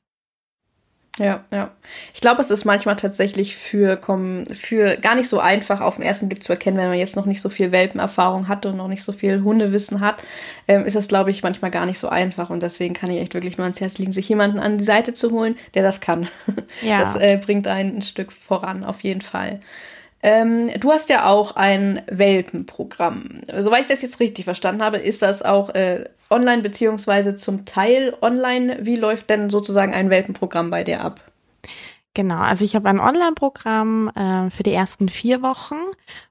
Ja, 1.18 1.44
ja. 1.52 1.72
Ich 2.14 2.22
glaube, 2.22 2.41
es 2.41 2.52
ist 2.52 2.65
manchmal 2.65 2.95
tatsächlich 2.95 3.56
für, 3.56 3.99
für 4.56 4.98
gar 4.98 5.15
nicht 5.15 5.30
so 5.30 5.39
einfach 5.39 5.81
auf 5.81 5.95
den 5.95 6.06
ersten 6.06 6.30
Blick 6.30 6.44
zu 6.44 6.53
erkennen, 6.53 6.77
wenn 6.77 6.89
man 6.89 6.98
jetzt 6.98 7.15
noch 7.15 7.26
nicht 7.26 7.41
so 7.41 7.49
viel 7.49 7.72
Welpenerfahrung 7.72 8.48
hat 8.48 8.65
und 8.65 8.77
noch 8.77 8.88
nicht 8.88 9.03
so 9.03 9.11
viel 9.11 9.41
Hundewissen 9.41 9.99
hat, 9.99 10.23
ähm, 10.68 10.85
ist 10.85 10.95
das, 10.95 11.07
glaube 11.07 11.31
ich, 11.31 11.44
manchmal 11.44 11.72
gar 11.72 11.85
nicht 11.85 11.99
so 11.99 12.10
einfach. 12.10 12.49
Und 12.49 12.61
deswegen 12.61 12.94
kann 12.94 13.10
ich 13.10 13.19
echt 13.19 13.34
wirklich 13.34 13.57
nur 13.57 13.65
ans 13.65 13.81
Herz 13.81 13.98
legen, 13.98 14.11
sich 14.11 14.30
jemanden 14.30 14.60
an 14.60 14.77
die 14.77 14.84
Seite 14.84 15.14
zu 15.14 15.31
holen, 15.31 15.56
der 15.73 15.84
das 15.84 16.02
kann. 16.02 16.27
Ja. 16.81 16.99
Das 16.99 17.15
äh, 17.15 17.38
bringt 17.38 17.68
einen 17.68 17.98
ein 17.98 18.02
Stück 18.02 18.31
voran, 18.31 18.84
auf 18.84 19.02
jeden 19.02 19.22
Fall. 19.22 19.61
Ähm, 20.23 20.72
du 20.80 20.91
hast 20.91 21.10
ja 21.10 21.26
auch 21.26 21.56
ein 21.56 22.02
Welpenprogramm. 22.07 23.41
Soweit 23.57 23.81
ich 23.81 23.88
das 23.88 24.02
jetzt 24.02 24.19
richtig 24.19 24.45
verstanden 24.45 24.84
habe, 24.84 24.98
ist 24.98 25.22
das 25.22 25.44
auch 25.44 25.69
äh, 25.69 26.06
online 26.30 26.61
beziehungsweise 26.61 27.35
zum 27.35 27.65
Teil 27.65 28.15
online. 28.22 28.80
Wie 28.81 28.95
läuft 28.95 29.30
denn 29.30 29.49
sozusagen 29.49 29.94
ein 29.94 30.10
Welpenprogramm 30.10 30.69
bei 30.69 30.84
dir 30.84 31.02
ab? 31.02 31.22
Genau, 32.18 32.39
also 32.39 32.65
ich 32.65 32.76
habe 32.76 32.89
ein 32.89 32.99
Online-Programm 32.99 34.10
äh, 34.10 34.49
für 34.49 34.64
die 34.64 34.73
ersten 34.73 35.07
vier 35.07 35.44
Wochen, 35.44 35.76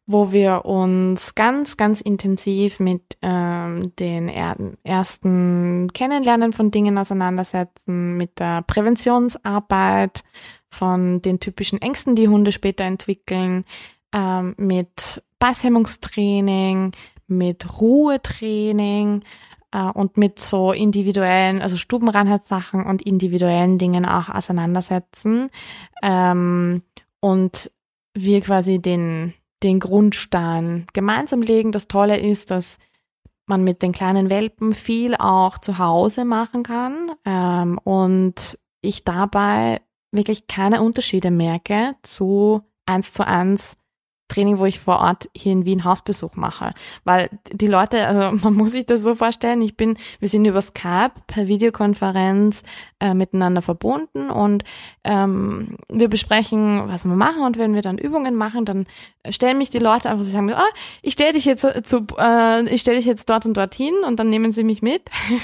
wo 0.04 0.32
wir 0.32 0.64
uns 0.64 1.36
ganz, 1.36 1.76
ganz 1.76 2.00
intensiv 2.00 2.80
mit 2.80 3.02
ähm, 3.22 3.92
den 3.96 4.28
er 4.28 4.56
ersten 4.82 5.86
Kennenlernen 5.94 6.52
von 6.52 6.72
Dingen 6.72 6.98
auseinandersetzen, 6.98 8.16
mit 8.16 8.40
der 8.40 8.62
Präventionsarbeit 8.62 10.24
von 10.70 11.22
den 11.22 11.40
typischen 11.40 11.80
Ängsten, 11.80 12.16
die 12.16 12.28
Hunde 12.28 12.52
später 12.52 12.84
entwickeln, 12.84 13.64
ähm, 14.14 14.54
mit 14.56 15.22
Beißhemmungstraining, 15.38 16.92
mit 17.26 17.80
Ruhetraining, 17.80 19.22
äh, 19.76 19.90
und 19.90 20.16
mit 20.16 20.38
so 20.38 20.72
individuellen, 20.72 21.60
also 21.60 21.76
Stubenreinheitssachen 21.76 22.84
und 22.84 23.02
individuellen 23.02 23.78
Dingen 23.78 24.06
auch 24.06 24.28
auseinandersetzen 24.28 25.50
ähm, 26.02 26.82
und 27.20 27.70
wir 28.14 28.40
quasi 28.40 28.78
den, 28.78 29.34
den 29.62 29.78
Grundstein 29.80 30.86
gemeinsam 30.92 31.42
legen. 31.42 31.72
Das 31.72 31.88
Tolle 31.88 32.18
ist, 32.18 32.50
dass 32.50 32.78
man 33.46 33.62
mit 33.64 33.82
den 33.82 33.92
kleinen 33.92 34.30
Welpen 34.30 34.72
viel 34.72 35.14
auch 35.16 35.58
zu 35.58 35.78
Hause 35.78 36.24
machen 36.24 36.62
kann 36.62 37.12
ähm, 37.24 37.78
und 37.84 38.58
ich 38.80 39.04
dabei 39.04 39.80
wirklich 40.16 40.46
keine 40.46 40.82
Unterschiede 40.82 41.30
merke 41.30 41.94
zu 42.02 42.62
eins 42.86 43.12
zu 43.12 43.26
eins 43.26 43.76
Training, 44.28 44.58
wo 44.58 44.64
ich 44.64 44.80
vor 44.80 44.98
Ort 44.98 45.28
hier 45.36 45.52
in 45.52 45.64
Wien 45.64 45.84
Hausbesuch 45.84 46.34
mache. 46.34 46.72
Weil 47.04 47.30
die 47.52 47.68
Leute, 47.68 48.06
also 48.06 48.36
man 48.44 48.54
muss 48.54 48.72
sich 48.72 48.86
das 48.86 49.02
so 49.02 49.14
vorstellen, 49.14 49.62
ich 49.62 49.76
bin, 49.76 49.96
wir 50.18 50.28
sind 50.28 50.44
über 50.44 50.60
Skype 50.60 51.12
per 51.26 51.46
Videokonferenz 51.46 52.62
äh, 52.98 53.14
miteinander 53.14 53.62
verbunden 53.62 54.30
und 54.30 54.64
ähm, 55.04 55.76
wir 55.88 56.08
besprechen, 56.08 56.88
was 56.88 57.04
wir 57.04 57.14
machen 57.14 57.42
und 57.42 57.56
wenn 57.56 57.74
wir 57.74 57.82
dann 57.82 57.98
Übungen 57.98 58.34
machen, 58.34 58.64
dann 58.64 58.86
stellen 59.30 59.58
mich 59.58 59.70
die 59.70 59.78
Leute 59.78 60.10
einfach, 60.10 60.24
sie 60.24 60.30
sagen, 60.30 60.52
ah, 60.52 60.64
ich 61.02 61.12
stelle 61.12 61.32
dich 61.32 61.44
jetzt 61.44 61.64
zu, 61.84 62.06
äh, 62.18 62.68
ich 62.68 62.80
stelle 62.80 62.96
dich 62.96 63.06
jetzt 63.06 63.30
dort 63.30 63.46
und 63.46 63.56
dort 63.56 63.74
hin 63.74 63.94
und 64.04 64.18
dann 64.18 64.28
nehmen 64.28 64.50
sie 64.50 64.64
mich 64.64 64.82
mit, 64.82 65.02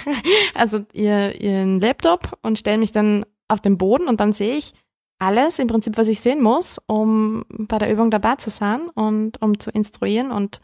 also 0.54 0.84
ihr, 0.92 1.40
ihren 1.40 1.78
Laptop 1.78 2.36
und 2.42 2.58
stellen 2.58 2.80
mich 2.80 2.92
dann 2.92 3.24
auf 3.52 3.60
den 3.60 3.78
Boden 3.78 4.08
und 4.08 4.20
dann 4.20 4.32
sehe 4.32 4.56
ich, 4.56 4.74
alles 5.22 5.60
im 5.60 5.68
Prinzip, 5.68 5.96
was 5.96 6.08
ich 6.08 6.20
sehen 6.20 6.42
muss, 6.42 6.80
um 6.86 7.44
bei 7.48 7.78
der 7.78 7.92
Übung 7.92 8.10
dabei 8.10 8.34
zu 8.36 8.50
sein 8.50 8.88
und 8.88 9.40
um 9.40 9.60
zu 9.60 9.70
instruieren. 9.70 10.32
Und 10.32 10.60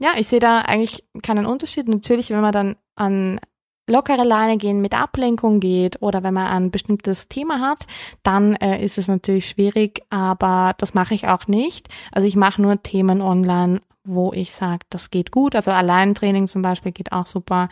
ja, 0.00 0.12
ich 0.16 0.26
sehe 0.26 0.40
da 0.40 0.60
eigentlich 0.60 1.04
keinen 1.22 1.44
Unterschied. 1.44 1.86
Natürlich, 1.86 2.30
wenn 2.30 2.40
man 2.40 2.52
dann 2.52 2.76
an 2.96 3.40
lockere 3.86 4.24
Leine 4.24 4.56
gehen 4.56 4.80
mit 4.80 4.94
Ablenkung 4.98 5.60
geht 5.60 6.00
oder 6.00 6.22
wenn 6.22 6.32
man 6.32 6.46
ein 6.46 6.70
bestimmtes 6.70 7.28
Thema 7.28 7.60
hat, 7.60 7.86
dann 8.22 8.54
äh, 8.54 8.82
ist 8.82 8.96
es 8.96 9.08
natürlich 9.08 9.48
schwierig, 9.50 10.02
aber 10.08 10.74
das 10.78 10.94
mache 10.94 11.12
ich 11.12 11.28
auch 11.28 11.46
nicht. 11.46 11.88
Also 12.10 12.26
ich 12.26 12.36
mache 12.36 12.62
nur 12.62 12.82
Themen 12.82 13.20
online, 13.20 13.82
wo 14.04 14.32
ich 14.32 14.52
sage, 14.52 14.86
das 14.90 15.10
geht 15.10 15.30
gut. 15.30 15.54
Also 15.54 15.70
Alleintraining 15.70 16.48
zum 16.48 16.62
Beispiel 16.62 16.92
geht 16.92 17.12
auch 17.12 17.26
super. 17.26 17.68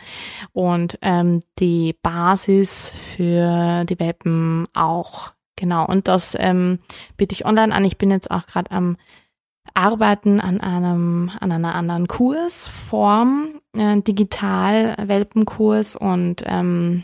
Und 0.53 0.99
ähm, 1.01 1.43
die 1.59 1.95
Basis 2.01 2.89
für 2.89 3.83
die 3.85 3.99
Welpen 3.99 4.67
auch 4.73 5.33
Genau, 5.59 5.85
und 5.85 6.07
das 6.07 6.37
ähm, 6.39 6.79
biete 7.17 7.33
ich 7.33 7.45
online 7.45 7.75
an. 7.75 7.83
Ich 7.83 7.97
bin 7.97 8.11
jetzt 8.11 8.31
auch 8.31 8.45
gerade 8.45 8.71
am 8.71 8.95
Arbeiten 9.73 10.39
an 10.39 10.61
einem, 10.61 11.29
an 11.37 11.51
einer 11.51 11.75
anderen 11.75 12.07
Kursform, 12.07 13.59
äh, 13.75 14.01
digital 14.01 14.95
Welpenkurs 14.97 15.97
und 15.97 16.43
ähm, 16.45 17.03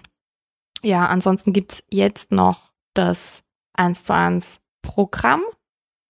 ja, 0.81 1.06
ansonsten 1.06 1.52
gibt's 1.52 1.84
jetzt 1.89 2.31
noch 2.31 2.72
das 2.93 3.43
1 3.73 4.06
zu 4.06 4.14
1 4.14 4.61
Programm 4.81 5.41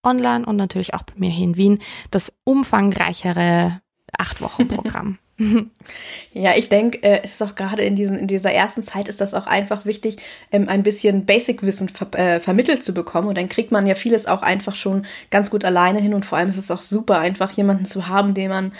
online 0.05 0.45
und 0.45 0.55
natürlich 0.55 0.93
auch 0.93 1.03
bei 1.03 1.13
mir 1.17 1.29
hier 1.29 1.45
in 1.45 1.57
Wien 1.57 1.79
das 2.11 2.31
umfangreichere 2.43 3.81
acht 4.17 4.41
Wochen 4.41 4.67
Programm. 4.67 5.17
ja, 6.33 6.55
ich 6.55 6.69
denke, 6.69 7.03
äh, 7.03 7.21
es 7.23 7.33
ist 7.33 7.43
auch 7.43 7.55
gerade 7.55 7.81
in, 7.81 7.95
diesen, 7.95 8.17
in 8.17 8.27
dieser 8.27 8.51
ersten 8.51 8.83
Zeit 8.83 9.07
ist 9.07 9.19
das 9.19 9.33
auch 9.33 9.47
einfach 9.47 9.85
wichtig, 9.85 10.17
ähm, 10.51 10.69
ein 10.69 10.83
bisschen 10.83 11.25
Basic-Wissen 11.25 11.89
ver 11.89 12.07
äh, 12.17 12.39
vermittelt 12.39 12.83
zu 12.83 12.93
bekommen. 12.93 13.27
Und 13.27 13.37
dann 13.37 13.49
kriegt 13.49 13.71
man 13.71 13.85
ja 13.85 13.95
vieles 13.95 14.27
auch 14.27 14.41
einfach 14.41 14.75
schon 14.75 15.05
ganz 15.31 15.49
gut 15.49 15.65
alleine 15.65 15.99
hin. 15.99 16.13
Und 16.13 16.25
vor 16.25 16.37
allem 16.37 16.49
ist 16.49 16.57
es 16.57 16.71
auch 16.71 16.81
super, 16.81 17.19
einfach 17.19 17.51
jemanden 17.51 17.85
zu 17.85 18.07
haben, 18.07 18.33
den 18.33 18.49
man 18.49 18.73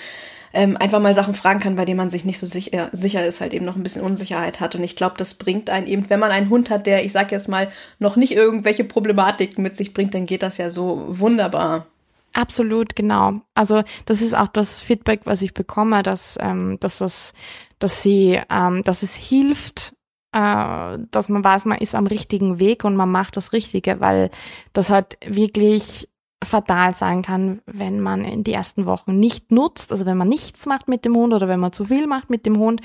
ähm, 0.56 0.78
einfach 0.78 1.02
mal 1.02 1.14
Sachen 1.14 1.34
fragen 1.34 1.60
kann, 1.60 1.76
bei 1.76 1.86
denen 1.86 1.98
man 1.98 2.10
sich 2.10 2.24
nicht 2.24 2.40
so 2.40 2.48
sicher, 2.48 2.90
sicher 2.94 3.26
ist, 3.26 3.42
halt 3.42 3.54
eben 3.54 3.66
noch 3.66 3.76
ein 3.76 3.84
bisschen 3.84 4.02
Unsicherheit 4.02 4.62
hat. 4.62 4.74
Und 4.74 4.84
ich 4.84 4.96
glaube, 4.96 5.16
das 5.18 5.34
bringt 5.34 5.70
einen 5.70 5.86
eben, 5.86 6.10
wenn 6.10 6.20
man 6.20 6.32
einen 6.32 6.50
Hund 6.50 6.70
hat, 6.70 6.88
der, 6.88 7.04
ich 7.04 7.12
sag 7.12 7.32
jetzt 7.32 7.50
mal, 7.50 7.70
noch 8.00 8.16
nicht 8.16 8.32
irgendwelche 8.32 8.86
Problematiken 8.86 9.62
mit 9.62 9.76
sich 9.76 9.94
bringt, 9.94 10.14
dann 10.14 10.26
geht 10.26 10.42
das 10.42 10.58
ja 10.58 10.72
so 10.72 11.06
wunderbar. 11.10 11.88
Absolut, 12.34 12.96
genau. 12.96 13.42
Also 13.54 13.84
das 14.06 14.22
ist 14.22 14.36
auch 14.36 14.48
das 14.48 14.80
Feedback, 14.80 15.22
was 15.26 15.42
ich 15.42 15.54
bekomme, 15.54 16.04
dass, 16.04 16.38
ähm, 16.40 16.78
dass, 16.80 17.00
das, 17.00 17.34
dass, 17.80 18.02
sie, 18.02 18.40
ähm, 18.50 18.82
dass 18.84 19.04
es 19.04 19.14
hilft, 19.14 19.94
äh, 20.32 20.98
dass 21.12 21.30
man 21.30 21.44
weiß, 21.44 21.66
man 21.66 21.80
ist 21.80 21.96
am 21.96 22.08
richtigen 22.08 22.60
Weg 22.60 22.86
und 22.86 22.96
man 22.96 23.12
macht 23.12 23.36
das 23.36 23.52
Richtige, 23.52 24.00
weil 24.00 24.32
das 24.74 24.90
halt 24.90 25.18
wirklich 25.26 26.08
fatal 26.44 26.94
sein 26.96 27.22
kann, 27.22 27.62
wenn 27.66 28.00
man 28.00 28.24
in 28.24 28.44
die 28.44 28.54
ersten 28.54 28.86
Wochen 28.86 29.20
nicht 29.20 29.52
nutzt, 29.52 29.92
also 29.92 30.06
wenn 30.06 30.18
man 30.18 30.28
nichts 30.28 30.66
macht 30.66 30.88
mit 30.88 31.06
dem 31.06 31.16
Hund 31.16 31.34
oder 31.34 31.48
wenn 31.48 31.60
man 31.60 31.74
zu 31.74 31.86
viel 31.86 32.08
macht 32.08 32.30
mit 32.30 32.46
dem 32.46 32.58
Hund. 32.58 32.82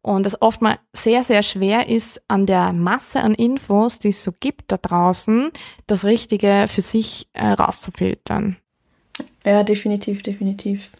Und 0.00 0.26
es 0.26 0.40
oft 0.40 0.62
mal 0.62 0.78
sehr, 0.92 1.24
sehr 1.24 1.42
schwer 1.42 1.88
ist, 1.88 2.22
an 2.28 2.46
der 2.46 2.72
Masse 2.72 3.20
an 3.20 3.34
Infos, 3.34 3.98
die 3.98 4.10
es 4.10 4.22
so 4.22 4.32
gibt 4.38 4.70
da 4.72 4.76
draußen, 4.76 5.50
das 5.86 6.04
Richtige 6.04 6.66
für 6.68 6.80
sich 6.80 7.28
äh, 7.32 7.48
rauszufiltern. 7.48 8.56
Ja, 9.44 9.64
definitiv, 9.64 10.22
definitiv. 10.22 10.90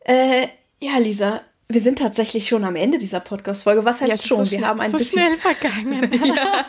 Äh, 0.00 0.48
ja, 0.78 0.98
Lisa, 0.98 1.40
wir 1.68 1.80
sind 1.80 1.98
tatsächlich 1.98 2.46
schon 2.46 2.64
am 2.64 2.76
Ende 2.76 2.98
dieser 2.98 3.18
Podcast-Folge. 3.18 3.84
Was 3.84 4.00
heißt 4.00 4.22
ja, 4.22 4.28
schon? 4.28 4.44
So 4.44 4.52
wir 4.52 4.66
haben 4.66 4.80
ein 4.80 4.92
so 4.92 4.98
bisschen. 4.98 5.20
schnell 5.20 5.36
vergangen. 5.36 6.12
ja, 6.24 6.64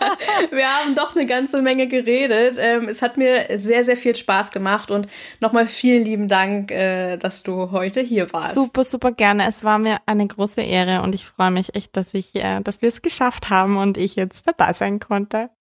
wir 0.49 0.68
haben 0.68 0.95
doch 0.95 1.15
eine 1.15 1.28
ganze 1.28 1.61
Menge 1.61 1.88
geredet. 1.88 2.57
Ähm, 2.60 2.90
es 2.90 3.03
hat 3.03 3.15
mir 3.15 3.45
sehr, 3.57 3.84
sehr 3.84 3.95
viel 3.95 4.15
Spaß 4.15 4.52
gemacht 4.52 4.90
und 4.90 5.07
nochmal 5.40 5.68
vielen 5.68 6.03
lieben 6.03 6.28
Dank, 6.28 6.72
äh, 6.72 7.18
dass 7.18 7.44
du 7.44 7.69
heute 7.72 8.02
hier 8.02 8.34
warst. 8.34 8.56
Super, 8.56 8.84
super 8.84 9.11
gerne. 9.11 9.48
Es 9.48 9.64
war 9.64 9.78
mir 9.78 9.99
eine 10.07 10.26
große 10.26 10.61
Ehre 10.61 11.03
und 11.03 11.14
ich 11.14 11.26
freue 11.26 11.52
mich 11.52 11.76
echt, 11.76 11.95
dass 11.95 12.15
ich, 12.15 12.36
äh, 12.36 12.61
dass 12.61 12.82
wir 12.82 12.90
es 12.90 13.03
geschafft 13.03 13.52
haben 13.52 13.78
und 13.78 13.98
ich 13.98 14.15
jetzt 14.15 14.48
dabei 14.48 14.74
sein 14.74 14.99
konnte. 14.99 15.52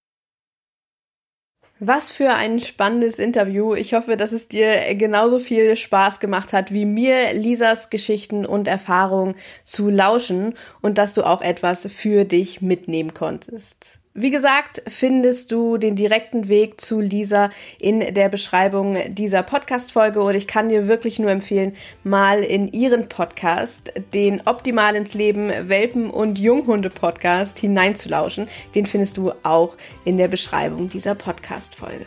Was 1.78 2.10
für 2.10 2.30
ein 2.30 2.58
spannendes 2.60 3.18
Interview. 3.18 3.74
Ich 3.74 3.92
hoffe, 3.92 4.16
dass 4.16 4.32
es 4.32 4.48
dir 4.48 4.94
genauso 4.94 5.38
viel 5.38 5.76
Spaß 5.76 6.20
gemacht 6.20 6.54
hat, 6.54 6.72
wie 6.72 6.86
mir 6.86 7.34
Lisas 7.34 7.90
Geschichten 7.90 8.46
und 8.46 8.66
Erfahrungen 8.66 9.34
zu 9.62 9.90
lauschen 9.90 10.54
und 10.80 10.96
dass 10.96 11.12
du 11.12 11.22
auch 11.22 11.42
etwas 11.42 11.86
für 11.92 12.24
dich 12.24 12.62
mitnehmen 12.62 13.12
konntest. 13.12 13.95
Wie 14.18 14.30
gesagt, 14.30 14.80
findest 14.88 15.52
du 15.52 15.76
den 15.76 15.94
direkten 15.94 16.48
Weg 16.48 16.80
zu 16.80 17.02
Lisa 17.02 17.50
in 17.78 18.00
der 18.14 18.30
Beschreibung 18.30 18.96
dieser 19.08 19.42
Podcast-Folge 19.42 20.22
und 20.22 20.34
ich 20.34 20.46
kann 20.46 20.70
dir 20.70 20.88
wirklich 20.88 21.18
nur 21.18 21.30
empfehlen, 21.30 21.76
mal 22.02 22.42
in 22.42 22.72
ihren 22.72 23.10
Podcast, 23.10 23.92
den 24.14 24.40
Optimal 24.46 24.96
ins 24.96 25.12
Leben 25.12 25.68
Welpen- 25.68 26.08
und 26.08 26.38
Junghunde-Podcast 26.38 27.58
hineinzulauschen. 27.58 28.48
Den 28.74 28.86
findest 28.86 29.18
du 29.18 29.32
auch 29.42 29.76
in 30.06 30.16
der 30.16 30.28
Beschreibung 30.28 30.88
dieser 30.88 31.14
Podcast-Folge. 31.14 32.06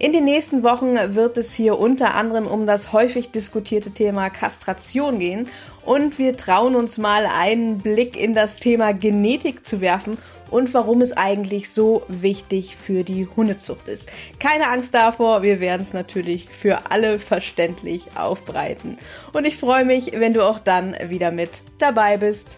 In 0.00 0.14
den 0.14 0.24
nächsten 0.24 0.62
Wochen 0.62 0.96
wird 1.14 1.36
es 1.36 1.52
hier 1.52 1.78
unter 1.78 2.14
anderem 2.14 2.46
um 2.46 2.66
das 2.66 2.94
häufig 2.94 3.32
diskutierte 3.32 3.90
Thema 3.90 4.30
Kastration 4.30 5.18
gehen 5.18 5.46
und 5.84 6.18
wir 6.18 6.38
trauen 6.38 6.74
uns 6.74 6.96
mal 6.96 7.26
einen 7.26 7.76
Blick 7.76 8.16
in 8.16 8.32
das 8.32 8.56
Thema 8.56 8.94
Genetik 8.94 9.66
zu 9.66 9.82
werfen 9.82 10.16
und 10.50 10.72
warum 10.72 11.02
es 11.02 11.14
eigentlich 11.14 11.68
so 11.68 12.02
wichtig 12.08 12.76
für 12.76 13.04
die 13.04 13.28
Hundezucht 13.36 13.88
ist. 13.88 14.08
Keine 14.38 14.70
Angst 14.70 14.94
davor, 14.94 15.42
wir 15.42 15.60
werden 15.60 15.82
es 15.82 15.92
natürlich 15.92 16.48
für 16.48 16.90
alle 16.90 17.18
verständlich 17.18 18.06
aufbreiten. 18.16 18.96
Und 19.34 19.46
ich 19.46 19.58
freue 19.58 19.84
mich, 19.84 20.12
wenn 20.18 20.32
du 20.32 20.48
auch 20.48 20.60
dann 20.60 20.96
wieder 21.08 21.30
mit 21.30 21.60
dabei 21.78 22.16
bist. 22.16 22.56